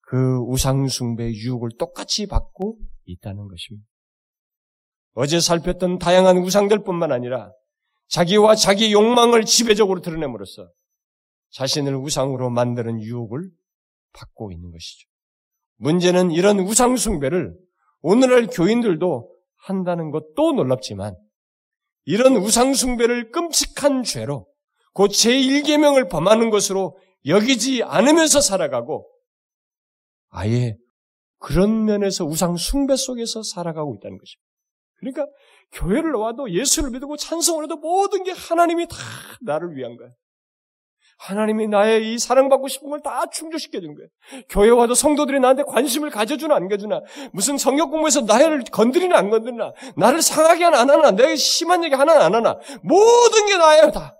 그 0.00 0.38
우상 0.46 0.88
숭배 0.88 1.28
유혹을 1.28 1.72
똑같이 1.78 2.26
받고 2.26 2.78
있다는 3.04 3.46
것입니다. 3.46 3.86
어제 5.12 5.38
살폈던 5.38 5.98
다양한 5.98 6.38
우상들뿐만 6.38 7.12
아니라 7.12 7.52
자기와 8.08 8.54
자기 8.54 8.90
욕망을 8.90 9.44
지배적으로 9.44 10.00
드러냄으로써 10.00 10.70
자신을 11.54 11.94
우상으로 11.96 12.50
만드는 12.50 13.00
유혹을 13.00 13.48
받고 14.12 14.52
있는 14.52 14.70
것이죠. 14.70 15.08
문제는 15.76 16.30
이런 16.32 16.58
우상숭배를 16.60 17.54
오늘날 18.00 18.46
교인들도 18.46 19.32
한다는 19.56 20.10
것도 20.10 20.52
놀랍지만 20.52 21.16
이런 22.04 22.36
우상숭배를 22.36 23.30
끔찍한 23.30 24.02
죄로 24.02 24.46
곧 24.92 25.08
제1계명을 25.08 26.10
범하는 26.10 26.50
것으로 26.50 26.98
여기지 27.26 27.82
않으면서 27.82 28.40
살아가고 28.40 29.10
아예 30.28 30.76
그런 31.38 31.84
면에서 31.84 32.24
우상숭배 32.24 32.96
속에서 32.96 33.42
살아가고 33.42 33.94
있다는 33.96 34.18
것입니다. 34.18 34.44
그러니까 34.96 35.26
교회를 35.72 36.12
와도 36.12 36.52
예수를 36.52 36.90
믿고 36.90 37.16
찬송을 37.16 37.64
해도 37.64 37.76
모든 37.76 38.24
게 38.24 38.32
하나님이 38.32 38.86
다 38.88 38.96
나를 39.42 39.76
위한 39.76 39.96
거야. 39.96 40.10
하나님이 41.18 41.68
나의 41.68 42.12
이 42.12 42.18
사랑받고 42.18 42.68
싶은 42.68 42.90
걸 42.90 43.00
다 43.00 43.26
충족시켜 43.30 43.80
준 43.80 43.94
거예요. 43.94 44.08
교회 44.48 44.70
와도 44.70 44.94
성도들이 44.94 45.40
나한테 45.40 45.62
관심을 45.64 46.10
가져주나 46.10 46.54
안 46.54 46.68
가주나, 46.68 47.00
무슨 47.32 47.58
성역 47.58 47.90
공부에서 47.90 48.22
나를 48.22 48.64
건드리나 48.70 49.16
안 49.16 49.30
건드리나, 49.30 49.72
나를 49.96 50.22
상하게 50.22 50.64
하나 50.64 50.80
안 50.80 50.90
하나, 50.90 51.10
내가 51.10 51.34
심한 51.36 51.84
얘기 51.84 51.94
하나 51.94 52.24
안 52.24 52.34
하나, 52.34 52.58
모든 52.82 53.46
게 53.46 53.56
나예요 53.56 53.90
다. 53.92 54.14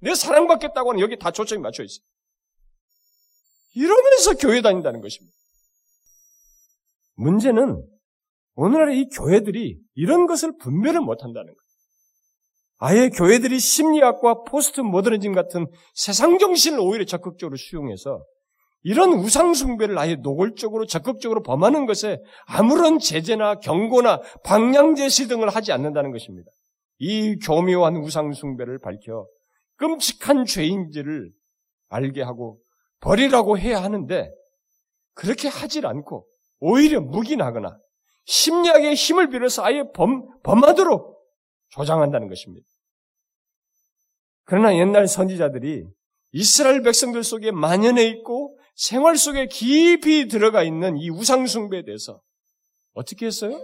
내 0.00 0.14
사랑받겠다고 0.14 0.90
하는 0.90 1.00
여기 1.00 1.18
다 1.18 1.30
초점이 1.30 1.60
맞춰 1.60 1.82
있어. 1.82 2.00
이러면서 3.74 4.34
교회 4.38 4.62
다닌다는 4.62 5.00
것입니다. 5.00 5.34
문제는 7.16 7.82
오늘날 8.54 8.94
이 8.94 9.08
교회들이 9.08 9.78
이런 9.94 10.26
것을 10.26 10.56
분별을 10.58 11.00
못한다는 11.00 11.46
거예요. 11.46 11.69
아예 12.82 13.10
교회들이 13.10 13.58
심리학과 13.58 14.42
포스트 14.44 14.80
모더니즘 14.80 15.34
같은 15.34 15.66
세상 15.94 16.38
정신을 16.38 16.80
오히려 16.80 17.04
적극적으로 17.04 17.56
수용해서 17.58 18.24
이런 18.82 19.12
우상숭배를 19.12 19.98
아예 19.98 20.16
노골적으로 20.16 20.86
적극적으로 20.86 21.42
범하는 21.42 21.84
것에 21.84 22.22
아무런 22.46 22.98
제재나 22.98 23.56
경고나 23.56 24.22
방향 24.44 24.94
제시 24.94 25.28
등을 25.28 25.50
하지 25.50 25.72
않는다는 25.72 26.10
것입니다. 26.10 26.50
이 26.98 27.36
교묘한 27.36 27.96
우상숭배를 27.96 28.78
밝혀 28.78 29.26
끔찍한 29.76 30.46
죄인지를 30.46 31.30
알게 31.90 32.22
하고 32.22 32.60
버리라고 33.00 33.58
해야 33.58 33.82
하는데 33.82 34.30
그렇게 35.12 35.48
하질 35.48 35.86
않고 35.86 36.26
오히려 36.60 37.02
묵인하거나 37.02 37.76
심리학의 38.24 38.94
힘을 38.94 39.28
빌어서 39.28 39.64
아예 39.64 39.84
범, 39.94 40.26
범하도록 40.42 41.19
조장한다는 41.70 42.28
것입니다. 42.28 42.66
그러나 44.44 44.76
옛날 44.76 45.06
선지자들이 45.06 45.84
이스라엘 46.32 46.82
백성들 46.82 47.24
속에 47.24 47.50
만연해 47.50 48.04
있고 48.06 48.58
생활 48.74 49.16
속에 49.16 49.46
깊이 49.46 50.28
들어가 50.28 50.62
있는 50.62 50.96
이 50.96 51.10
우상숭배에 51.10 51.84
대해서 51.84 52.20
어떻게 52.94 53.26
했어요? 53.26 53.58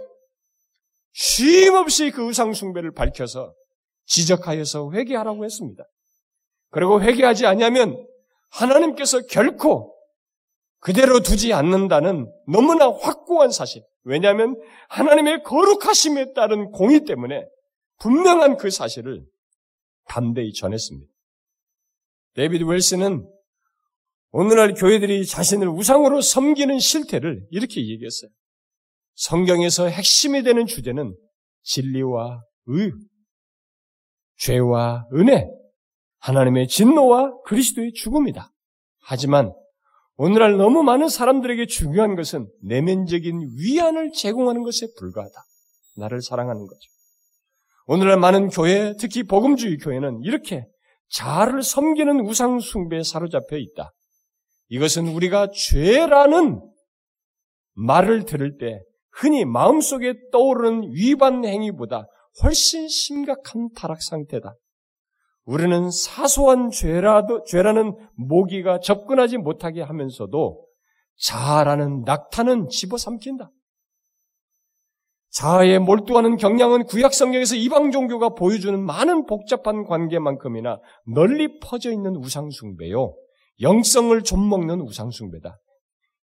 쉼없이 1.13 2.11
그 2.11 2.23
우상숭배를 2.23 2.93
밝혀서 2.93 3.53
지적하여서 4.05 4.91
회개하라고 4.91 5.43
했습니다. 5.43 5.83
그리고 6.69 7.01
회개하지 7.01 7.45
않으면 7.45 8.07
하나님께서 8.49 9.21
결코 9.21 9.93
그대로 10.79 11.21
두지 11.21 11.53
않는다는 11.53 12.31
너무나 12.47 12.89
확고한 12.89 13.51
사실. 13.51 13.83
왜냐하면 14.03 14.55
하나님의 14.89 15.43
거룩하심에 15.43 16.33
따른 16.33 16.71
공의 16.71 17.03
때문에 17.03 17.45
분명한 17.99 18.57
그 18.57 18.69
사실을 18.69 19.25
담대히 20.07 20.53
전했습니다. 20.53 21.11
데이비드 22.35 22.63
웰스는 22.63 23.27
오늘날 24.31 24.73
교회들이 24.73 25.25
자신을 25.25 25.67
우상으로 25.67 26.21
섬기는 26.21 26.77
실태를 26.79 27.47
이렇게 27.49 27.81
얘기했어요. 27.81 28.29
성경에서 29.15 29.87
핵심이 29.87 30.43
되는 30.43 30.67
주제는 30.67 31.15
진리와 31.63 32.43
의, 32.67 32.91
죄와 34.37 35.07
은혜, 35.13 35.47
하나님의 36.19 36.67
진노와 36.67 37.41
그리스도의 37.45 37.93
죽음이다. 37.93 38.51
하지만 38.99 39.53
오늘날 40.17 40.57
너무 40.57 40.83
많은 40.83 41.09
사람들에게 41.09 41.65
중요한 41.67 42.15
것은 42.15 42.47
내면적인 42.63 43.55
위안을 43.57 44.11
제공하는 44.11 44.63
것에 44.63 44.87
불과하다. 44.97 45.33
나를 45.97 46.21
사랑하는 46.21 46.67
거죠. 46.67 46.96
오늘날 47.89 48.17
많은 48.19 48.49
교회, 48.49 48.93
특히 48.99 49.23
복음주의 49.23 49.77
교회는 49.77 50.19
이렇게 50.23 50.67
자아를 51.09 51.63
섬기는 51.63 52.19
우상 52.19 52.59
숭배에 52.59 53.01
사로잡혀 53.01 53.55
있다. 53.55 53.93
이것은 54.67 55.07
우리가 55.07 55.51
죄라는 55.53 56.61
말을 57.75 58.25
들을 58.25 58.57
때 58.57 58.81
흔히 59.11 59.45
마음속에 59.45 60.15
떠오르는 60.33 60.91
위반 60.91 61.45
행위보다 61.45 62.07
훨씬 62.43 62.89
심각한 62.89 63.69
타락 63.73 64.01
상태다. 64.01 64.53
우리는 65.45 65.89
사소한 65.89 66.69
죄라도, 66.71 67.45
죄라는 67.45 67.95
모기가 68.15 68.81
접근하지 68.81 69.37
못하게 69.37 69.81
하면서도 69.81 70.67
자아라는 71.19 72.01
낙타는 72.01 72.67
집어삼킨다. 72.67 73.49
자아에 75.37 75.77
몰두하는 75.77 76.37
경향은 76.37 76.85
구약 76.85 77.13
성경에서 77.13 77.55
이방 77.55 77.91
종교가 77.91 78.29
보여주는 78.29 78.83
많은 78.83 79.27
복잡한 79.27 79.83
관계만큼이나 79.83 80.79
널리 81.13 81.59
퍼져 81.59 81.91
있는 81.91 82.15
우상 82.15 82.49
숭배요. 82.49 83.13
영성을 83.61 84.19
좀먹는 84.23 84.81
우상 84.81 85.11
숭배다. 85.11 85.59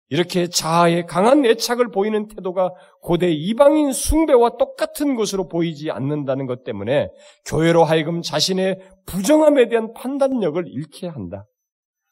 이렇게 0.08 0.48
자아에 0.48 1.02
강한 1.04 1.46
애착을 1.46 1.92
보이는 1.92 2.26
태도가 2.26 2.72
고대 3.00 3.30
이방인 3.30 3.92
숭배와 3.92 4.56
똑같은 4.58 5.14
것으로 5.14 5.46
보이지 5.46 5.92
않는다는 5.92 6.46
것 6.46 6.64
때문에 6.64 7.08
교회로 7.46 7.84
하여금 7.84 8.20
자신의 8.20 8.80
부정함에 9.06 9.68
대한 9.68 9.92
판단력을 9.92 10.62
잃게 10.66 11.06
한다. 11.06 11.46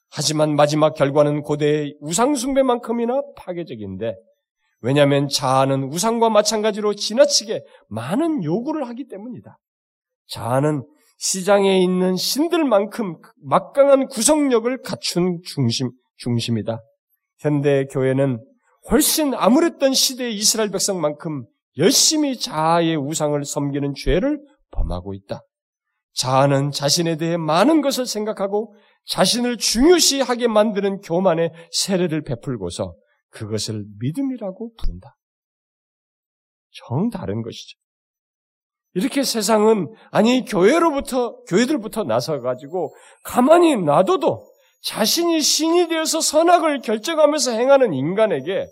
하지만 0.09 0.55
마지막 0.55 0.95
결과는 0.95 1.43
고대의 1.43 1.97
우상숭배만큼이나 2.01 3.23
파괴적인데 3.37 4.15
왜냐하면 4.83 5.29
자아는 5.29 5.85
우상과 5.85 6.29
마찬가지로 6.29 6.95
지나치게 6.95 7.65
많은 7.89 8.45
요구를 8.45 8.89
하기 8.89 9.07
때문이다. 9.09 9.57
자아는 10.27 10.85
시장에 11.19 11.81
있는 11.81 12.17
신들만큼 12.17 13.17
막강한 13.45 14.09
구성력을 14.09 14.83
갖춘 14.83 15.41
중심, 15.45 15.91
중심이다. 16.17 16.81
현대 17.39 17.85
교회는 17.87 18.45
훨씬 18.91 19.33
암울했던 19.35 19.95
시대의 19.95 20.35
이스라엘 20.35 20.71
백성만큼 20.71 21.45
열심히 21.79 22.39
자아의 22.39 22.97
우상을 22.97 23.43
섬기는 23.45 23.95
죄를 23.95 24.41
범하고 24.73 25.15
있다. 25.15 25.43
자아는 26.15 26.73
자신에 26.73 27.17
대해 27.17 27.37
많은 27.37 27.83
것을 27.83 28.05
생각하고 28.05 28.75
자신을 29.07 29.59
중요시하게 29.59 30.49
만드는 30.49 31.01
교만의 31.01 31.53
세례를 31.71 32.23
베풀고서 32.23 32.95
그것을 33.33 33.85
믿음이라고 33.99 34.75
부른다. 34.77 35.17
정 36.71 37.11
다른 37.11 37.43
것이죠. 37.43 37.79
이렇게 38.95 39.23
세상은 39.23 39.89
아니 40.11 40.45
교회로부터 40.45 41.43
교회들부터 41.45 42.05
나서 42.05 42.41
가지고 42.41 42.95
가만히 43.25 43.77
놔둬도 43.77 44.47
자신이 44.83 45.41
신이 45.41 45.89
되어서 45.89 46.21
선악을 46.21 46.81
결정하면서 46.81 47.53
행하는 47.53 47.95
인간에게 47.95 48.67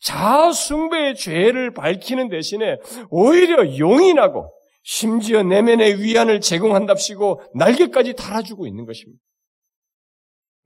자아 0.00 0.52
숭배의 0.52 1.16
죄를 1.16 1.72
밝히는 1.72 2.28
대신에 2.28 2.76
오히려 3.10 3.78
용인하고 3.78 4.52
심지어 4.82 5.42
내면의 5.42 6.02
위안을 6.02 6.40
제공한답시고 6.40 7.40
날개까지 7.54 8.14
달아주고 8.14 8.66
있는 8.66 8.84
것입니다. 8.84 9.20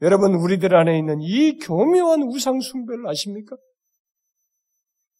여러분 0.01 0.35
우리들 0.35 0.75
안에 0.75 0.97
있는 0.99 1.21
이 1.21 1.59
교묘한 1.59 2.23
우상 2.23 2.61
숭배를 2.61 3.07
아십니까? 3.09 3.57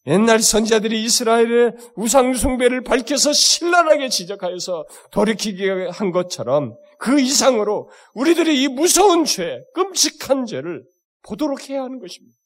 옛날 0.07 0.39
선자들이 0.39 1.03
이스라엘의 1.03 1.73
우상 1.95 2.33
숭배를 2.33 2.83
밝혀서 2.83 3.33
신랄하게 3.33 4.09
지적하여서 4.09 4.87
돌이키게 5.11 5.89
한 5.91 6.11
것처럼 6.11 6.75
그 6.97 7.19
이상으로 7.19 7.89
우리들이 8.13 8.63
이 8.63 8.67
무서운 8.69 9.25
죄, 9.25 9.61
끔찍한 9.73 10.45
죄를 10.45 10.85
보도록 11.23 11.69
해야 11.69 11.83
하는 11.83 11.99
것입니다. 11.99 12.37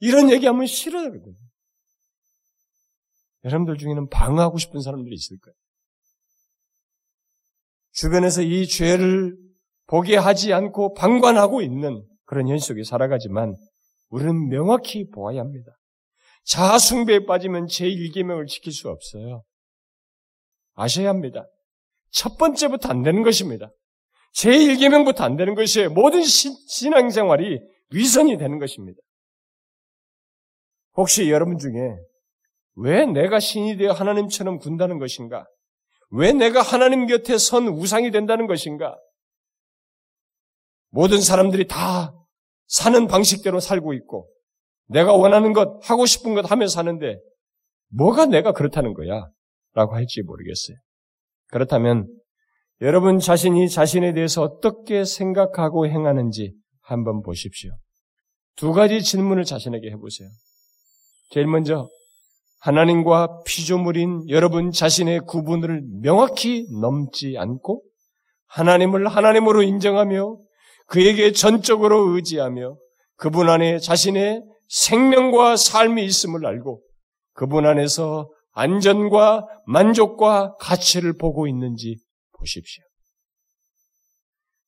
이런 0.00 0.30
얘기하면 0.30 0.66
싫어하거든요. 0.66 1.36
여러분들 3.44 3.78
중에는 3.78 4.08
방어하고 4.08 4.58
싶은 4.58 4.80
사람들이 4.80 5.14
있을 5.14 5.38
거예요. 5.38 5.54
주변에서 7.92 8.42
이 8.42 8.66
죄를 8.66 9.43
보게 9.86 10.16
하지 10.16 10.52
않고 10.52 10.94
방관하고 10.94 11.62
있는 11.62 12.04
그런 12.24 12.48
현실 12.48 12.68
속에 12.68 12.84
살아가지만 12.84 13.54
우리는 14.08 14.48
명확히 14.48 15.08
보아야 15.10 15.40
합니다. 15.40 15.72
자아숭배에 16.44 17.26
빠지면 17.26 17.66
제1계명을 17.66 18.46
지킬 18.46 18.72
수 18.72 18.88
없어요. 18.88 19.42
아셔야 20.74 21.08
합니다. 21.08 21.46
첫 22.10 22.36
번째부터 22.36 22.88
안 22.88 23.02
되는 23.02 23.22
것입니다. 23.22 23.70
제1계명부터 24.36 25.22
안 25.22 25.36
되는 25.36 25.54
것이에요. 25.54 25.90
모든 25.90 26.22
신앙생활이 26.22 27.60
위선이 27.90 28.36
되는 28.36 28.58
것입니다. 28.58 29.00
혹시 30.96 31.30
여러분 31.30 31.58
중에 31.58 31.96
왜 32.76 33.06
내가 33.06 33.40
신이 33.40 33.76
되어 33.76 33.92
하나님처럼 33.92 34.58
군다는 34.58 34.98
것인가? 34.98 35.46
왜 36.10 36.32
내가 36.32 36.62
하나님 36.62 37.06
곁에 37.06 37.38
선 37.38 37.68
우상이 37.68 38.10
된다는 38.10 38.46
것인가? 38.46 38.96
모든 40.94 41.20
사람들이 41.20 41.66
다 41.66 42.14
사는 42.68 43.08
방식대로 43.08 43.58
살고 43.58 43.94
있고 43.94 44.30
내가 44.86 45.12
원하는 45.12 45.52
것, 45.52 45.80
하고 45.82 46.06
싶은 46.06 46.34
것 46.34 46.48
하며 46.48 46.68
사는데 46.68 47.18
뭐가 47.90 48.26
내가 48.26 48.52
그렇다는 48.52 48.94
거야? 48.94 49.26
라고 49.72 49.96
할지 49.96 50.22
모르겠어요. 50.22 50.76
그렇다면 51.48 52.06
여러분 52.80 53.18
자신이 53.18 53.68
자신에 53.68 54.12
대해서 54.14 54.42
어떻게 54.42 55.04
생각하고 55.04 55.88
행하는지 55.88 56.54
한번 56.80 57.22
보십시오. 57.22 57.72
두 58.54 58.72
가지 58.72 59.02
질문을 59.02 59.44
자신에게 59.44 59.90
해보세요. 59.90 60.28
제일 61.30 61.48
먼저 61.48 61.88
하나님과 62.60 63.42
피조물인 63.44 64.28
여러분 64.28 64.70
자신의 64.70 65.20
구분을 65.26 65.82
명확히 66.02 66.66
넘지 66.80 67.34
않고 67.36 67.82
하나님을 68.46 69.08
하나님으로 69.08 69.62
인정하며 69.64 70.43
그에게 70.86 71.32
전적으로 71.32 72.14
의지하며 72.14 72.76
그분 73.16 73.48
안에 73.48 73.78
자신의 73.78 74.42
생명과 74.68 75.56
삶이 75.56 76.04
있음을 76.04 76.46
알고 76.46 76.82
그분 77.32 77.66
안에서 77.66 78.30
안전과 78.52 79.46
만족과 79.66 80.56
가치를 80.56 81.16
보고 81.16 81.46
있는지 81.46 81.98
보십시오. 82.38 82.84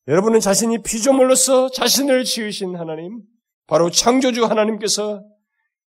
여러분은 0.09 0.41
자신이 0.41 0.83
피조물로서 0.83 1.71
자신을 1.71 2.25
지으신 2.25 2.77
하나님, 2.77 3.23
바로 3.67 3.91
창조주 3.91 4.45
하나님께서 4.45 5.25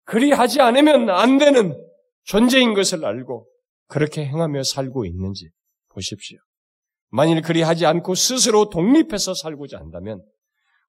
그리하지 0.05 0.61
않으면 0.61 1.09
안 1.09 1.37
되는 1.37 1.75
존재인 2.23 2.73
것을 2.73 3.03
알고 3.05 3.47
그렇게 3.87 4.25
행하며 4.25 4.63
살고 4.63 5.05
있는지 5.05 5.49
보십시오. 5.89 6.39
만일 7.09 7.41
그리하지 7.41 7.85
않고 7.85 8.15
스스로 8.15 8.69
독립해서 8.69 9.33
살고자 9.33 9.79
한다면, 9.79 10.23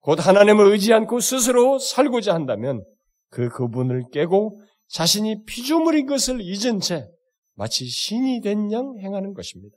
곧 0.00 0.24
하나님을 0.24 0.70
의지 0.72 0.92
않고 0.92 1.20
스스로 1.20 1.78
살고자 1.78 2.34
한다면, 2.34 2.84
그 3.30 3.48
그분을 3.48 4.04
깨고 4.12 4.60
자신이 4.88 5.44
피조물인 5.44 6.06
것을 6.06 6.40
잊은 6.40 6.80
채 6.80 7.08
마치 7.54 7.86
신이 7.88 8.40
된 8.40 8.70
양 8.70 8.96
행하는 9.00 9.34
것입니다. 9.34 9.76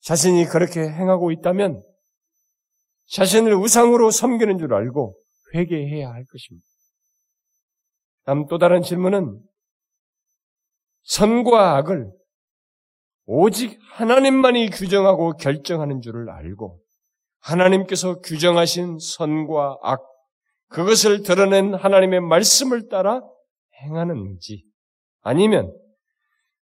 자신이 0.00 0.46
그렇게 0.46 0.80
행하고 0.80 1.30
있다면 1.30 1.82
자신을 3.06 3.54
우상으로 3.54 4.10
섬기는 4.10 4.58
줄 4.58 4.74
알고 4.74 5.16
회개해야 5.54 6.10
할 6.10 6.24
것입니다. 6.24 6.66
다음 8.24 8.46
또 8.46 8.58
다른 8.58 8.82
질문은 8.82 9.40
선과 11.02 11.76
악을 11.76 12.10
오직 13.24 13.78
하나님만이 13.92 14.70
규정하고 14.70 15.36
결정하는 15.36 16.00
줄을 16.00 16.30
알고 16.30 16.80
하나님께서 17.40 18.20
규정하신 18.20 18.98
선과 18.98 19.78
악, 19.82 20.02
그것을 20.68 21.22
드러낸 21.22 21.74
하나님의 21.74 22.20
말씀을 22.20 22.88
따라 22.88 23.20
행하는지 23.82 24.64
아니면 25.20 25.72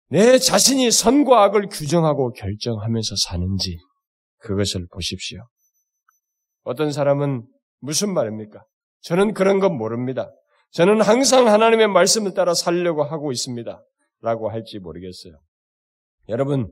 내 0.08 0.38
자신이 0.38 0.90
선과 0.90 1.44
악을 1.44 1.68
규정하고 1.68 2.32
결정하면서 2.32 3.14
사는지 3.16 3.78
그것을 4.38 4.86
보십시오. 4.92 5.46
어떤 6.62 6.92
사람은 6.92 7.46
무슨 7.80 8.14
말입니까? 8.14 8.64
저는 9.02 9.34
그런 9.34 9.58
건 9.58 9.76
모릅니다. 9.76 10.30
저는 10.72 11.00
항상 11.00 11.48
하나님의 11.48 11.88
말씀을 11.88 12.34
따라 12.34 12.54
살려고 12.54 13.02
하고 13.02 13.32
있습니다. 13.32 13.82
라고 14.20 14.50
할지 14.50 14.78
모르겠어요. 14.78 15.34
여러분, 16.28 16.70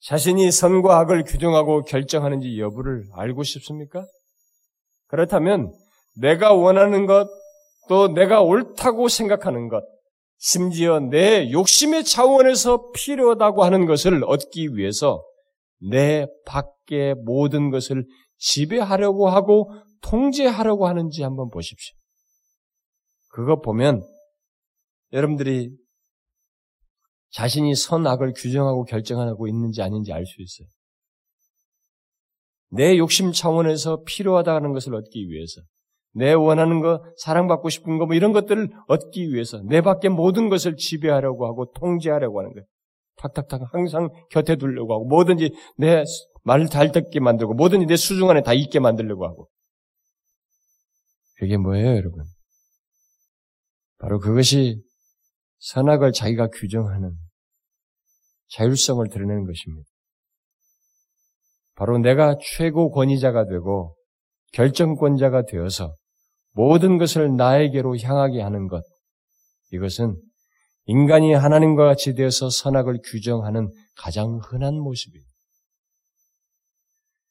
자신이 0.00 0.50
선과 0.50 0.98
악을 1.00 1.24
규정하고 1.24 1.84
결정하는지 1.84 2.58
여부를 2.58 3.04
알고 3.14 3.42
싶습니까? 3.42 4.06
그렇다면 5.08 5.72
내가 6.16 6.52
원하는 6.52 7.06
것, 7.06 7.28
또 7.88 8.08
내가 8.08 8.42
옳다고 8.42 9.08
생각하는 9.08 9.68
것, 9.68 9.84
심지어 10.38 11.00
내 11.00 11.50
욕심의 11.50 12.04
차원에서 12.04 12.90
필요하다고 12.92 13.62
하는 13.62 13.84
것을 13.84 14.24
얻기 14.24 14.74
위해서 14.74 15.22
내 15.90 16.26
밖의 16.46 17.14
모든 17.24 17.70
것을 17.70 18.06
지배하려고 18.38 19.28
하고 19.28 19.70
통제하려고 20.02 20.86
하는지 20.86 21.22
한번 21.22 21.50
보십시오. 21.50 21.94
그거 23.32 23.60
보면 23.60 24.02
여러분들이 25.12 25.70
자신이 27.32 27.74
선악을 27.74 28.32
규정하고 28.36 28.84
결정하고 28.84 29.48
있는지 29.48 29.82
아닌지 29.82 30.12
알 30.12 30.24
수 30.26 30.42
있어요. 30.42 30.68
내 32.70 32.96
욕심 32.98 33.32
차원에서 33.32 34.02
필요하다는 34.06 34.72
것을 34.72 34.94
얻기 34.94 35.28
위해서, 35.28 35.60
내 36.12 36.32
원하는 36.32 36.80
거, 36.80 37.02
사랑받고 37.18 37.68
싶은 37.68 37.98
거, 37.98 38.06
뭐 38.06 38.14
이런 38.14 38.32
것들을 38.32 38.68
얻기 38.86 39.32
위해서, 39.32 39.60
내 39.64 39.80
밖에 39.80 40.08
모든 40.08 40.48
것을 40.48 40.76
지배하려고 40.76 41.46
하고 41.46 41.72
통제하려고 41.72 42.40
하는 42.40 42.52
거예요. 42.52 42.66
탁탁탁 43.16 43.74
항상 43.74 44.08
곁에 44.30 44.56
두려고 44.56 44.94
하고, 44.94 45.04
뭐든지 45.06 45.52
내 45.78 46.04
말을 46.44 46.68
잘 46.68 46.92
듣게 46.92 47.20
만들고, 47.20 47.54
뭐든지 47.54 47.86
내 47.86 47.96
수중 47.96 48.30
안에 48.30 48.42
다 48.42 48.54
있게 48.54 48.78
만들려고 48.78 49.26
하고. 49.26 49.48
그게 51.38 51.56
뭐예요, 51.56 51.96
여러분? 51.96 52.24
바로 53.98 54.18
그것이 54.18 54.80
선악을 55.60 56.12
자기가 56.12 56.48
규정하는 56.48 57.16
자율성을 58.48 59.06
드러내는 59.08 59.46
것입니다. 59.46 59.88
바로 61.74 61.98
내가 61.98 62.36
최고 62.42 62.90
권위자가 62.90 63.46
되고 63.46 63.96
결정권자가 64.52 65.44
되어서 65.46 65.94
모든 66.52 66.98
것을 66.98 67.36
나에게로 67.36 67.96
향하게 67.98 68.42
하는 68.42 68.66
것. 68.68 68.82
이것은 69.72 70.20
인간이 70.86 71.32
하나님과 71.32 71.84
같이 71.84 72.14
되어서 72.14 72.50
선악을 72.50 72.98
규정하는 73.04 73.70
가장 73.96 74.40
흔한 74.42 74.74
모습이에요. 74.74 75.24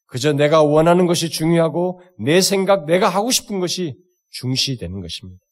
그저 0.06 0.32
내가 0.32 0.62
원하는 0.62 1.06
것이 1.06 1.28
중요하고 1.28 2.00
내 2.18 2.40
생각, 2.40 2.86
내가 2.86 3.08
하고 3.08 3.30
싶은 3.30 3.60
것이 3.60 3.96
중시되는 4.30 5.00
것입니다. 5.00 5.44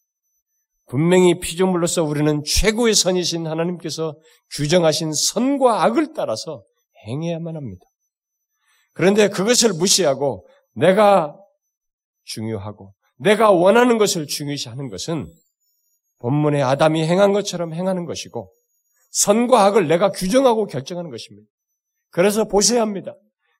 분명히 0.89 1.39
피조물로서 1.39 2.03
우리는 2.03 2.43
최고의 2.45 2.95
선이신 2.95 3.47
하나님께서 3.47 4.16
규정하신 4.57 5.12
선과 5.12 5.84
악을 5.84 6.14
따라서 6.14 6.64
행해야만 7.07 7.57
합니다. 7.57 7.84
그런데 8.95 9.28
그것을 9.28 9.72
무시하고 9.74 10.49
내가 10.74 11.36
중요하고 12.24 12.95
내가 13.18 13.51
원하는 13.51 13.99
것을 13.99 14.26
중요시하는 14.26 14.89
것은 14.89 15.32
본문의 16.20 16.62
아담이 16.62 17.05
행한 17.07 17.32
것처럼 17.32 17.74
행하는 17.74 18.07
것이고 18.07 18.53
선과 19.11 19.64
악을 19.66 19.89
내가 19.89 20.11
규정하고 20.11 20.66
결정하는 20.66 21.11
것입니다. 21.11 21.49
그래서 22.11 22.47
보셔야 22.47 22.80
합니다. 22.80 23.14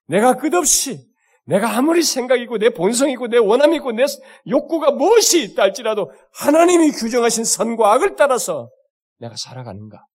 내가 0.07 0.35
끝없이 0.35 1.08
내가 1.49 1.75
아무리 1.75 2.03
생각이고 2.03 2.59
내 2.59 2.69
본성이고 2.69 3.27
내 3.27 3.37
원함이고 3.37 3.93
내 3.93 4.05
욕구가 4.47 4.91
무엇이 4.91 5.43
있다 5.43 5.63
할지라도 5.63 6.11
하나님이 6.31 6.91
규정하신 6.91 7.43
선과 7.43 7.91
악을 7.93 8.15
따라서 8.15 8.69
내가 9.17 9.35
살아가는가? 9.35 10.05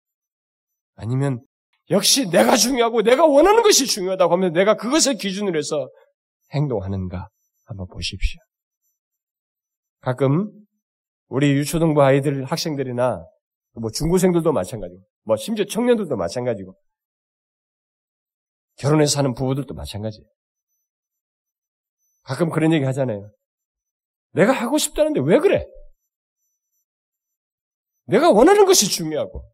아니면 0.94 1.44
역시 1.90 2.30
내가 2.30 2.54
중요하고 2.54 3.02
내가 3.02 3.26
원하는 3.26 3.64
것이 3.64 3.86
중요하다고 3.86 4.32
하면 4.32 4.52
내가 4.52 4.76
그것을 4.76 5.16
기준으로 5.16 5.58
해서 5.58 5.90
행동하는가? 6.52 7.28
한번 7.64 7.88
보십시오. 7.88 8.40
가끔 10.02 10.52
우리 11.26 11.50
유초등부 11.50 12.00
아이들 12.00 12.44
학생들이나 12.44 13.24
뭐 13.72 13.90
중고생들도 13.90 14.52
마찬가지고 14.52 15.00
뭐 15.24 15.36
심지어 15.36 15.64
청년들도 15.64 16.16
마찬가지고 16.16 16.76
결혼해서 18.76 19.16
사는 19.16 19.34
부부들도 19.34 19.74
마찬가지예요. 19.74 20.33
가끔 22.24 22.50
그런 22.50 22.72
얘기 22.72 22.84
하잖아요. 22.84 23.30
내가 24.32 24.52
하고 24.52 24.78
싶다는데 24.78 25.20
왜 25.20 25.38
그래? 25.38 25.66
내가 28.06 28.30
원하는 28.30 28.66
것이 28.66 28.90
중요하고 28.90 29.50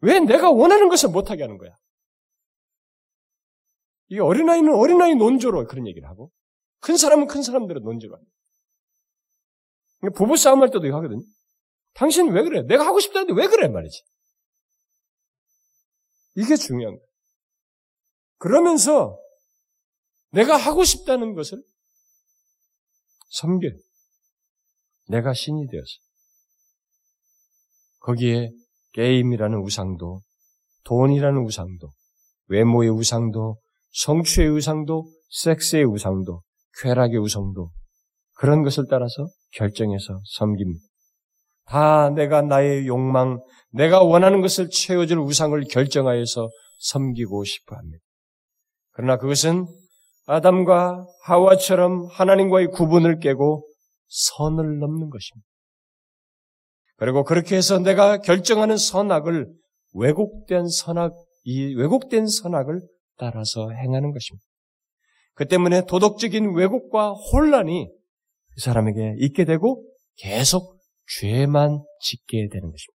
왜 0.00 0.20
내가 0.20 0.50
원하는 0.50 0.88
것을 0.88 1.10
못하게 1.10 1.42
하는 1.42 1.58
거야? 1.58 1.76
이 4.08 4.18
어린아이는 4.18 4.74
어린아이 4.74 5.14
논조로 5.14 5.66
그런 5.66 5.86
얘기를 5.86 6.08
하고 6.08 6.30
큰 6.80 6.96
사람은 6.96 7.26
큰 7.26 7.42
사람대로 7.42 7.80
논조로 7.80 8.14
합니다. 8.14 8.32
부부 10.16 10.36
싸움 10.36 10.62
할 10.62 10.70
때도 10.70 10.86
이거 10.86 10.96
하거든요. 10.96 11.22
당신 11.94 12.30
왜 12.32 12.42
그래? 12.42 12.62
내가 12.62 12.84
하고 12.84 13.00
싶다는데 13.00 13.32
왜 13.40 13.46
그래? 13.46 13.68
말이지. 13.68 14.02
이게 16.36 16.56
중요한 16.56 16.96
거예요. 16.96 17.06
그러면서 18.38 19.18
내가 20.32 20.56
하고 20.56 20.84
싶다는 20.84 21.34
것을 21.34 21.62
섬겨. 23.30 23.68
내가 25.08 25.32
신이 25.32 25.68
되어서. 25.68 25.92
거기에 28.00 28.50
게임이라는 28.92 29.58
우상도, 29.58 30.22
돈이라는 30.84 31.42
우상도, 31.44 31.92
외모의 32.48 32.90
우상도, 32.90 33.58
성취의 33.92 34.48
우상도, 34.48 35.06
섹스의 35.30 35.84
우상도, 35.84 36.42
쾌락의 36.82 37.18
우상도, 37.18 37.70
그런 38.34 38.62
것을 38.62 38.84
따라서 38.90 39.28
결정해서 39.52 40.20
섬깁니다. 40.36 40.84
다 41.64 42.10
내가 42.10 42.42
나의 42.42 42.86
욕망, 42.86 43.40
내가 43.70 44.02
원하는 44.02 44.40
것을 44.40 44.68
채워줄 44.68 45.18
우상을 45.18 45.62
결정하여서 45.70 46.50
섬기고 46.80 47.44
싶어 47.44 47.76
합니다. 47.76 48.04
그러나 48.90 49.16
그것은 49.16 49.66
아담과 50.26 51.06
하와처럼 51.24 52.06
하나님과의 52.06 52.68
구분을 52.68 53.18
깨고 53.18 53.66
선을 54.08 54.78
넘는 54.78 55.10
것입니다. 55.10 55.46
그리고 56.96 57.24
그렇게 57.24 57.56
해서 57.56 57.78
내가 57.78 58.18
결정하는 58.18 58.76
선악을 58.76 59.52
왜곡된 59.94 60.68
선악, 60.68 61.12
이 61.44 61.74
왜곡된 61.74 62.26
선악을 62.26 62.80
따라서 63.18 63.70
행하는 63.70 64.12
것입니다. 64.12 64.44
그 65.34 65.46
때문에 65.46 65.84
도덕적인 65.86 66.54
왜곡과 66.54 67.12
혼란이 67.12 67.88
그 68.54 68.60
사람에게 68.60 69.16
있게 69.18 69.44
되고 69.44 69.84
계속 70.16 70.78
죄만 71.18 71.82
짓게 72.00 72.48
되는 72.52 72.70
것입니다. 72.70 72.91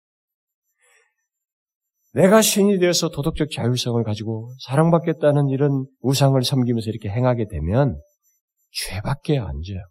내가 2.14 2.42
신이 2.42 2.78
되어서 2.78 3.08
도덕적 3.08 3.50
자율성을 3.50 4.02
가지고 4.04 4.54
사랑받겠다는 4.66 5.48
이런 5.48 5.86
우상을 6.00 6.42
섬기면서 6.42 6.90
이렇게 6.90 7.08
행하게 7.08 7.46
되면 7.48 8.00
죄밖에 8.70 9.38
안 9.38 9.62
져요. 9.62 9.82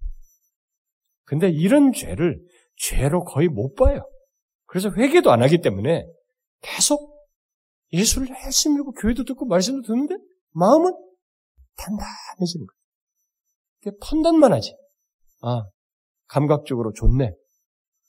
근데 1.24 1.49
이런 1.49 1.93
죄를 1.93 2.39
죄로 2.78 3.24
거의 3.24 3.47
못 3.47 3.74
봐요. 3.76 4.07
그래서 4.65 4.91
회개도 4.91 5.32
안 5.32 5.41
하기 5.43 5.61
때문에 5.61 6.05
계속 6.61 7.11
예수를 7.93 8.28
믿고 8.28 8.91
교회도 8.93 9.26
듣고 9.26 9.45
말씀도 9.45 9.82
듣는데 9.88 10.15
마음은 10.51 10.91
단단해지는 11.78 12.67
거예요. 12.67 13.97
판단만 14.01 14.53
하지. 14.53 14.76
아, 15.41 15.63
감각적으로 16.28 16.93
좋네. 16.93 17.34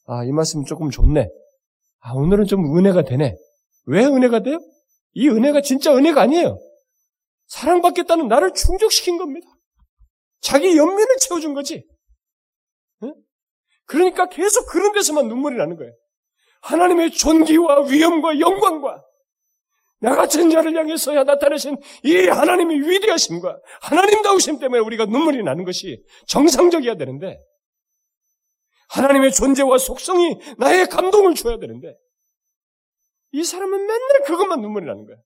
아, 0.07 0.25
이 0.25 0.33
말씀 0.33 0.65
조금 0.65 0.91
좋네. 0.91 1.29
아, 2.01 2.13
오늘은 2.13 2.45
좀 2.45 2.77
은혜가 2.77 3.03
되네. 3.03 3.35
왜 3.87 4.05
은혜가 4.05 4.41
돼요? 4.41 4.59
이 5.15 5.29
은혜가 5.29 5.61
진짜 5.63 5.95
은혜가 5.95 6.21
아니에요. 6.23 6.59
사랑받겠다는 7.47 8.29
나를 8.29 8.55
충족시킨 8.55 9.19
겁니다. 9.19 9.47
자기 10.41 10.77
연민을 10.77 11.17
채워준 11.21 11.55
거지. 11.55 11.87
응? 13.03 13.15
그러니까 13.85 14.29
계속 14.29 14.67
그런 14.67 14.93
데서만 14.93 15.29
눈물이 15.29 15.57
나는 15.57 15.77
거예요. 15.77 15.93
하나님의 16.63 17.11
존귀와 17.13 17.87
위엄과 17.87 18.39
영광과 18.41 19.03
나 20.01 20.17
같은 20.17 20.51
자를 20.51 20.75
향해서야 20.77 21.23
나타내신 21.25 21.77
이 22.03 22.27
하나님의 22.27 22.89
위대하심과 22.89 23.61
하나님다우심 23.83 24.59
때문에 24.59 24.81
우리가 24.81 25.07
눈물이 25.07 25.43
나는 25.45 25.65
것이 25.65 26.03
정상적이어야 26.27 26.97
되는데 26.97 27.39
하나님의 28.89 29.33
존재와 29.33 29.79
속성이 29.79 30.39
나의 30.59 30.89
감동을 30.89 31.35
줘야 31.35 31.59
되는데 31.59 31.97
이 33.33 33.45
사람은 33.45 33.79
맨날 33.79 34.23
그것만 34.27 34.61
눈물이 34.61 34.87
나는 34.87 35.05
거야. 35.05 35.17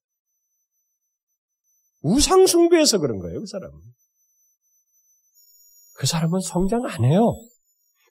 우상숭배해서 2.01 2.99
그런 2.99 3.19
거예요, 3.19 3.39
그 3.39 3.45
사람은. 3.45 3.79
그 5.95 6.07
사람은 6.07 6.39
성장 6.41 6.85
안 6.85 7.03
해요. 7.03 7.33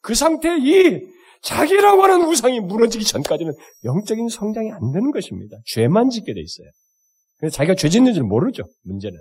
그 0.02 0.14
상태에 0.14 0.58
이 0.58 1.00
자기라고 1.42 2.02
하는 2.02 2.26
우상이 2.26 2.60
무너지기 2.60 3.04
전까지는 3.04 3.54
영적인 3.84 4.28
성장이 4.28 4.72
안 4.72 4.92
되는 4.92 5.12
것입니다. 5.12 5.56
죄만 5.66 6.10
짓게 6.10 6.34
돼 6.34 6.40
있어요. 6.40 6.68
그래서 7.38 7.54
자기가 7.56 7.74
죄 7.76 7.88
짓는 7.88 8.14
줄 8.14 8.24
모르죠, 8.24 8.64
문제는. 8.82 9.18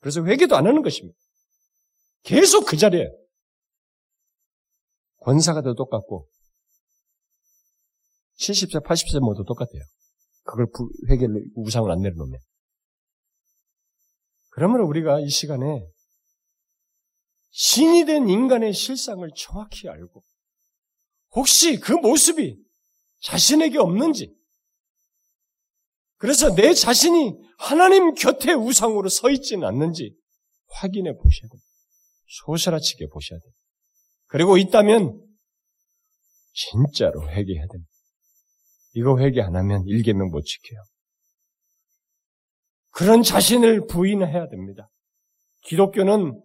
그래서 0.00 0.24
회개도 0.24 0.56
안 0.56 0.66
하는 0.66 0.82
것입니다. 0.82 1.18
계속 2.22 2.66
그 2.66 2.76
자리에. 2.76 3.08
권사가 5.18 5.62
더 5.62 5.74
똑같고, 5.74 6.28
70세, 8.38 8.84
80세 8.84 9.20
모두 9.20 9.44
똑같아요. 9.44 9.82
그걸 10.44 10.66
회개를, 11.08 11.44
우상을 11.54 11.90
안 11.90 12.00
내려놓으면. 12.00 12.38
그러면 14.50 14.80
우리가 14.80 15.20
이 15.20 15.28
시간에 15.28 15.86
신이 17.50 18.04
된 18.06 18.28
인간의 18.28 18.72
실상을 18.72 19.28
정확히 19.36 19.88
알고, 19.88 20.22
혹시 21.32 21.78
그 21.78 21.92
모습이 21.92 22.56
자신에게 23.22 23.78
없는지, 23.78 24.34
그래서 26.16 26.54
내 26.54 26.72
자신이 26.72 27.34
하나님 27.58 28.14
곁에 28.14 28.52
우상으로 28.52 29.08
서 29.08 29.30
있지는 29.30 29.66
않는지 29.66 30.16
확인해 30.68 31.12
보셔야 31.12 31.48
됩니다. 31.48 31.66
소스라치게 32.26 33.08
보셔야 33.08 33.38
됩니다. 33.38 33.60
그리고 34.26 34.56
있다면 34.56 35.20
진짜로 36.52 37.28
회개해야 37.28 37.66
됩니다. 37.66 37.93
이거 38.94 39.18
회개 39.18 39.40
안 39.40 39.56
하면 39.56 39.84
일계명 39.86 40.30
못 40.30 40.42
지켜요. 40.44 40.80
그런 42.90 43.22
자신을 43.22 43.86
부인해야 43.86 44.48
됩니다. 44.48 44.88
기독교는 45.64 46.40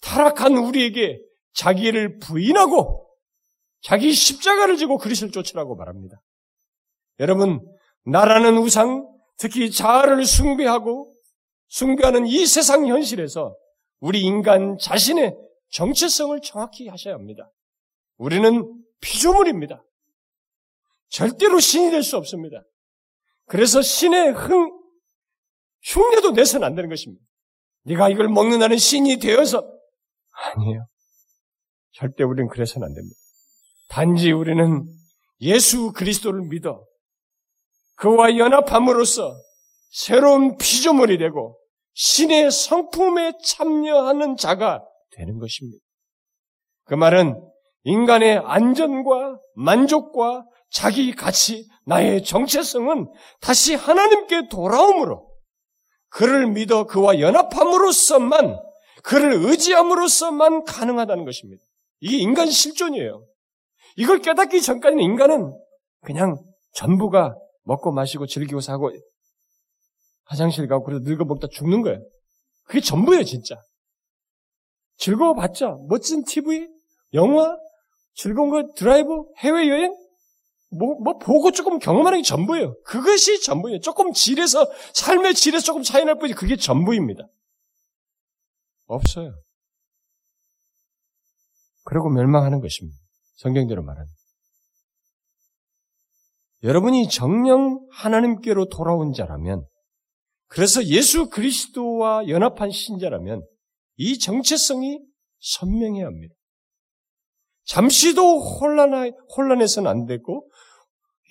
타락한 0.00 0.56
우리에게 0.56 1.20
자기를 1.54 2.18
부인하고 2.18 3.08
자기 3.82 4.12
십자가를 4.12 4.76
지고 4.76 4.98
그리스를 4.98 5.30
쫓으라고 5.30 5.76
말합니다. 5.76 6.20
여러분, 7.20 7.60
나라는 8.04 8.58
우상, 8.58 9.08
특히 9.38 9.70
자아를 9.70 10.24
숭배하고 10.24 11.14
숭배하는 11.68 12.26
이 12.26 12.46
세상 12.46 12.86
현실에서 12.86 13.56
우리 14.00 14.22
인간 14.22 14.76
자신의 14.78 15.36
정체성을 15.70 16.40
정확히 16.42 16.88
하셔야 16.88 17.14
합니다. 17.14 17.50
우리는 18.16 18.72
피조물입니다. 19.00 19.82
절대로 21.12 21.60
신이 21.60 21.90
될 21.90 22.02
수 22.02 22.16
없습니다. 22.16 22.62
그래서 23.46 23.82
신의 23.82 24.32
흥, 24.32 24.70
흉내도 25.82 26.30
내서는 26.30 26.66
안 26.66 26.74
되는 26.74 26.88
것입니다. 26.88 27.22
네가 27.84 28.08
이걸 28.08 28.28
먹는다는 28.28 28.78
신이 28.78 29.18
되어서 29.18 29.62
아니에요. 30.56 30.86
절대 31.92 32.24
우리는 32.24 32.48
그래서는 32.48 32.86
안 32.86 32.94
됩니다. 32.94 33.14
단지 33.90 34.32
우리는 34.32 34.86
예수 35.42 35.92
그리스도를 35.92 36.42
믿어 36.48 36.82
그와 37.96 38.38
연합함으로써 38.38 39.34
새로운 39.90 40.56
피조물이 40.56 41.18
되고 41.18 41.58
신의 41.92 42.50
성품에 42.50 43.34
참여하는 43.44 44.36
자가 44.38 44.82
되는 45.10 45.38
것입니다. 45.38 45.84
그 46.84 46.94
말은 46.94 47.34
인간의 47.84 48.38
안전과 48.38 49.38
만족과 49.56 50.46
자기 50.72 51.14
가치, 51.14 51.68
나의 51.84 52.24
정체성은 52.24 53.12
다시 53.40 53.74
하나님께 53.74 54.48
돌아옴으로 54.48 55.30
그를 56.08 56.46
믿어 56.46 56.86
그와 56.86 57.20
연합함으로써만 57.20 58.58
그를 59.02 59.32
의지함으로써만 59.34 60.64
가능하다는 60.64 61.24
것입니다. 61.24 61.62
이게 62.00 62.16
인간 62.18 62.50
실존이에요. 62.50 63.24
이걸 63.96 64.20
깨닫기 64.20 64.62
전까지는 64.62 65.02
인간은 65.02 65.52
그냥 66.00 66.42
전부가 66.74 67.36
먹고 67.64 67.92
마시고 67.92 68.26
즐기고 68.26 68.60
사고 68.60 68.90
화장실 70.24 70.66
가고 70.68 70.84
그래서 70.84 71.02
늙어 71.04 71.24
먹다 71.24 71.48
죽는 71.50 71.82
거예요. 71.82 72.00
그게 72.64 72.80
전부예요, 72.80 73.24
진짜. 73.24 73.56
즐거워봤자 74.96 75.76
멋진 75.88 76.24
TV, 76.24 76.68
영화, 77.12 77.56
즐거운 78.14 78.50
거 78.50 78.72
드라이브, 78.74 79.24
해외여행 79.38 80.01
뭐, 80.72 80.98
뭐 81.02 81.18
보고 81.18 81.52
조금 81.52 81.78
경험하는 81.78 82.20
게 82.20 82.22
전부예요. 82.22 82.74
그것이 82.84 83.42
전부예요. 83.42 83.80
조금 83.80 84.12
질에서 84.12 84.70
삶의 84.94 85.34
질에서 85.34 85.64
조금 85.64 85.82
차이 85.82 86.04
날 86.04 86.18
뿐이 86.18 86.32
그게 86.32 86.56
전부입니다. 86.56 87.28
없어요. 88.86 89.34
그리고 91.84 92.08
멸망하는 92.10 92.60
것입니다. 92.60 92.96
성경대로 93.36 93.82
말하는. 93.82 94.08
여러분이 96.62 97.08
정령 97.08 97.86
하나님께로 97.90 98.68
돌아온 98.68 99.12
자라면, 99.12 99.66
그래서 100.46 100.84
예수 100.84 101.28
그리스도와 101.28 102.28
연합한 102.28 102.70
신자라면, 102.70 103.44
이 103.96 104.18
정체성이 104.18 105.00
선명해야 105.40 106.06
합니다. 106.06 106.34
잠시도 107.64 108.38
혼란하, 108.38 109.10
혼란해서는 109.36 109.90
안 109.90 110.06
되고, 110.06 110.48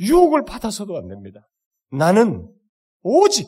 유혹을 0.02 0.44
받아서도 0.46 0.98
안 0.98 1.08
됩니다. 1.08 1.48
나는 1.92 2.52
오직 3.02 3.48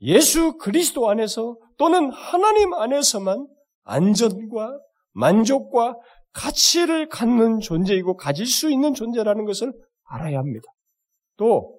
예수 0.00 0.56
그리스도 0.58 1.08
안에서 1.08 1.56
또는 1.78 2.10
하나님 2.10 2.74
안에서만 2.74 3.46
안전과 3.84 4.78
만족과 5.12 5.96
가치를 6.32 7.08
갖는 7.08 7.60
존재이고 7.60 8.16
가질 8.16 8.46
수 8.46 8.70
있는 8.70 8.92
존재라는 8.94 9.44
것을 9.44 9.72
알아야 10.04 10.38
합니다. 10.38 10.66
또 11.36 11.78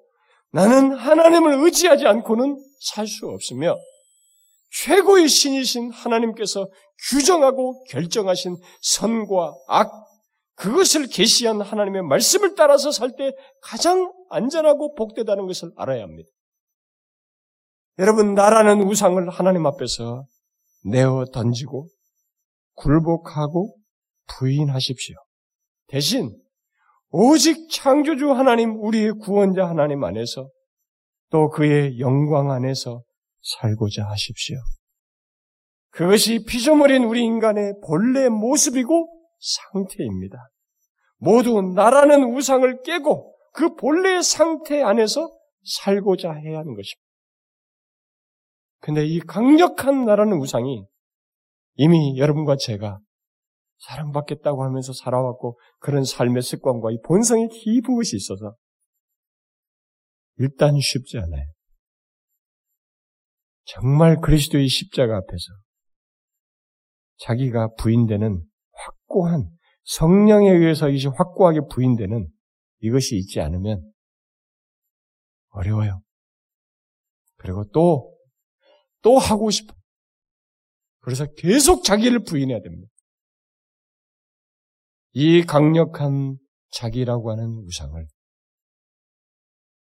나는 0.52 0.94
하나님을 0.94 1.64
의지하지 1.64 2.08
않고는 2.08 2.58
살 2.80 3.08
수 3.08 3.28
없으며 3.28 3.76
최고의 4.84 5.28
신이신 5.28 5.92
하나님께서 5.92 6.68
규정하고 7.10 7.84
결정하신 7.86 8.58
선과 8.82 9.54
악, 9.68 9.92
그것을 10.58 11.08
계시한 11.08 11.62
하나님의 11.62 12.02
말씀을 12.04 12.56
따라서 12.56 12.92
살 12.92 13.12
때 13.16 13.32
가장 13.62 14.12
안전하고 14.30 14.96
복되다는 14.96 15.48
것을 15.48 15.72
알아야 15.78 16.04
합니다. 16.04 16.30
여러분, 18.00 18.34
나라는 18.34 18.82
우상을 18.82 19.30
하나님 19.30 19.66
앞에서 19.66 20.26
내어 20.84 21.26
던지고 21.32 21.88
굴복하고 22.76 23.76
부인하십시오. 24.28 25.16
대신 25.88 26.36
오직 27.10 27.70
창조주 27.72 28.32
하나님, 28.32 28.76
우리의 28.84 29.14
구원자 29.14 29.68
하나님 29.68 30.04
안에서 30.04 30.50
또 31.30 31.50
그의 31.50 32.00
영광 32.00 32.52
안에서 32.52 33.04
살고자 33.42 34.06
하십시오. 34.10 34.58
그것이 35.92 36.44
피조물인 36.46 37.04
우리 37.04 37.24
인간의 37.24 37.76
본래 37.86 38.30
모습이고 38.30 39.17
상태입니다. 39.40 40.38
모두 41.18 41.62
나라는 41.62 42.36
우상을 42.36 42.82
깨고 42.84 43.36
그 43.54 43.76
본래의 43.76 44.24
상태 44.24 44.82
안에서 44.82 45.36
살고자 45.64 46.32
해야 46.32 46.60
하는 46.60 46.76
것입니다. 46.76 47.08
근데 48.80 49.06
이 49.06 49.20
강력한 49.20 50.06
나라는 50.06 50.38
우상이 50.38 50.86
이미 51.76 52.18
여러분과 52.18 52.56
제가 52.58 53.00
사랑받겠다고 53.80 54.64
하면서 54.64 54.94
살아왔고 54.94 55.60
그런 55.80 56.04
삶의 56.04 56.42
습관과 56.42 56.92
이 56.92 57.00
본성이 57.06 57.48
깊은 57.48 57.96
것이 57.96 58.16
있어서 58.16 58.56
일단 60.38 60.80
쉽지 60.80 61.18
않아요. 61.18 61.46
정말 63.66 64.22
그리스도의 64.22 64.68
십자가 64.68 65.18
앞에서 65.18 65.44
자기가 67.20 67.74
부인되는 67.78 68.44
확고한 69.08 69.50
성령에 69.84 70.52
의해서 70.52 70.90
이것이 70.90 71.08
확고하게 71.08 71.62
부인되는 71.72 72.28
이것이 72.80 73.18
있지 73.18 73.40
않으면 73.40 73.92
어려워요. 75.50 76.02
그리고 77.38 77.64
또, 77.72 78.16
또 79.02 79.18
하고 79.18 79.50
싶어. 79.50 79.74
그래서 81.00 81.26
계속 81.38 81.84
자기를 81.84 82.24
부인해야 82.24 82.60
됩니다. 82.62 82.92
이 85.14 85.44
강력한 85.44 86.38
자기라고 86.72 87.32
하는 87.32 87.64
우상을 87.66 88.06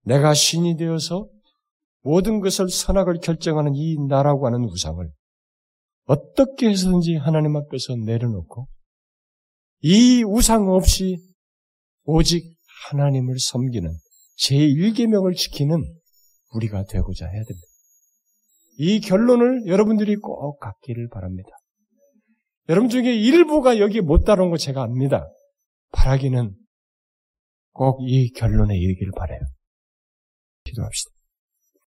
내가 0.03 0.33
신이 0.33 0.75
되어서 0.75 1.27
모든 2.01 2.41
것을 2.41 2.69
선악을 2.69 3.19
결정하는 3.23 3.73
이 3.73 3.97
나라고 4.07 4.45
하는 4.45 4.65
우상을 4.65 5.09
어떻게 6.03 6.69
해서든지 6.69 7.15
하나님 7.15 7.55
앞에서 7.55 7.95
내려놓고 7.95 8.67
이 9.87 10.23
우상 10.23 10.67
없이 10.69 11.17
오직 12.05 12.57
하나님을 12.89 13.37
섬기는 13.37 13.87
제1계명을 14.39 15.35
지키는 15.35 15.83
우리가 16.55 16.85
되고자 16.85 17.27
해야 17.27 17.43
됩니다. 17.43 17.67
이 18.79 18.99
결론을 18.99 19.67
여러분들이 19.67 20.15
꼭 20.15 20.57
갖기를 20.59 21.07
바랍니다. 21.09 21.49
여러분 22.67 22.89
중에 22.89 23.13
일부가 23.13 23.77
여기 23.77 24.01
못 24.01 24.23
따라온 24.23 24.49
거 24.49 24.57
제가 24.57 24.81
압니다. 24.81 25.29
바라기는 25.91 26.55
꼭 27.73 27.99
이 28.01 28.31
결론에 28.31 28.75
이르기를 28.75 29.11
바래요. 29.15 29.39
기도합시다. 30.63 31.14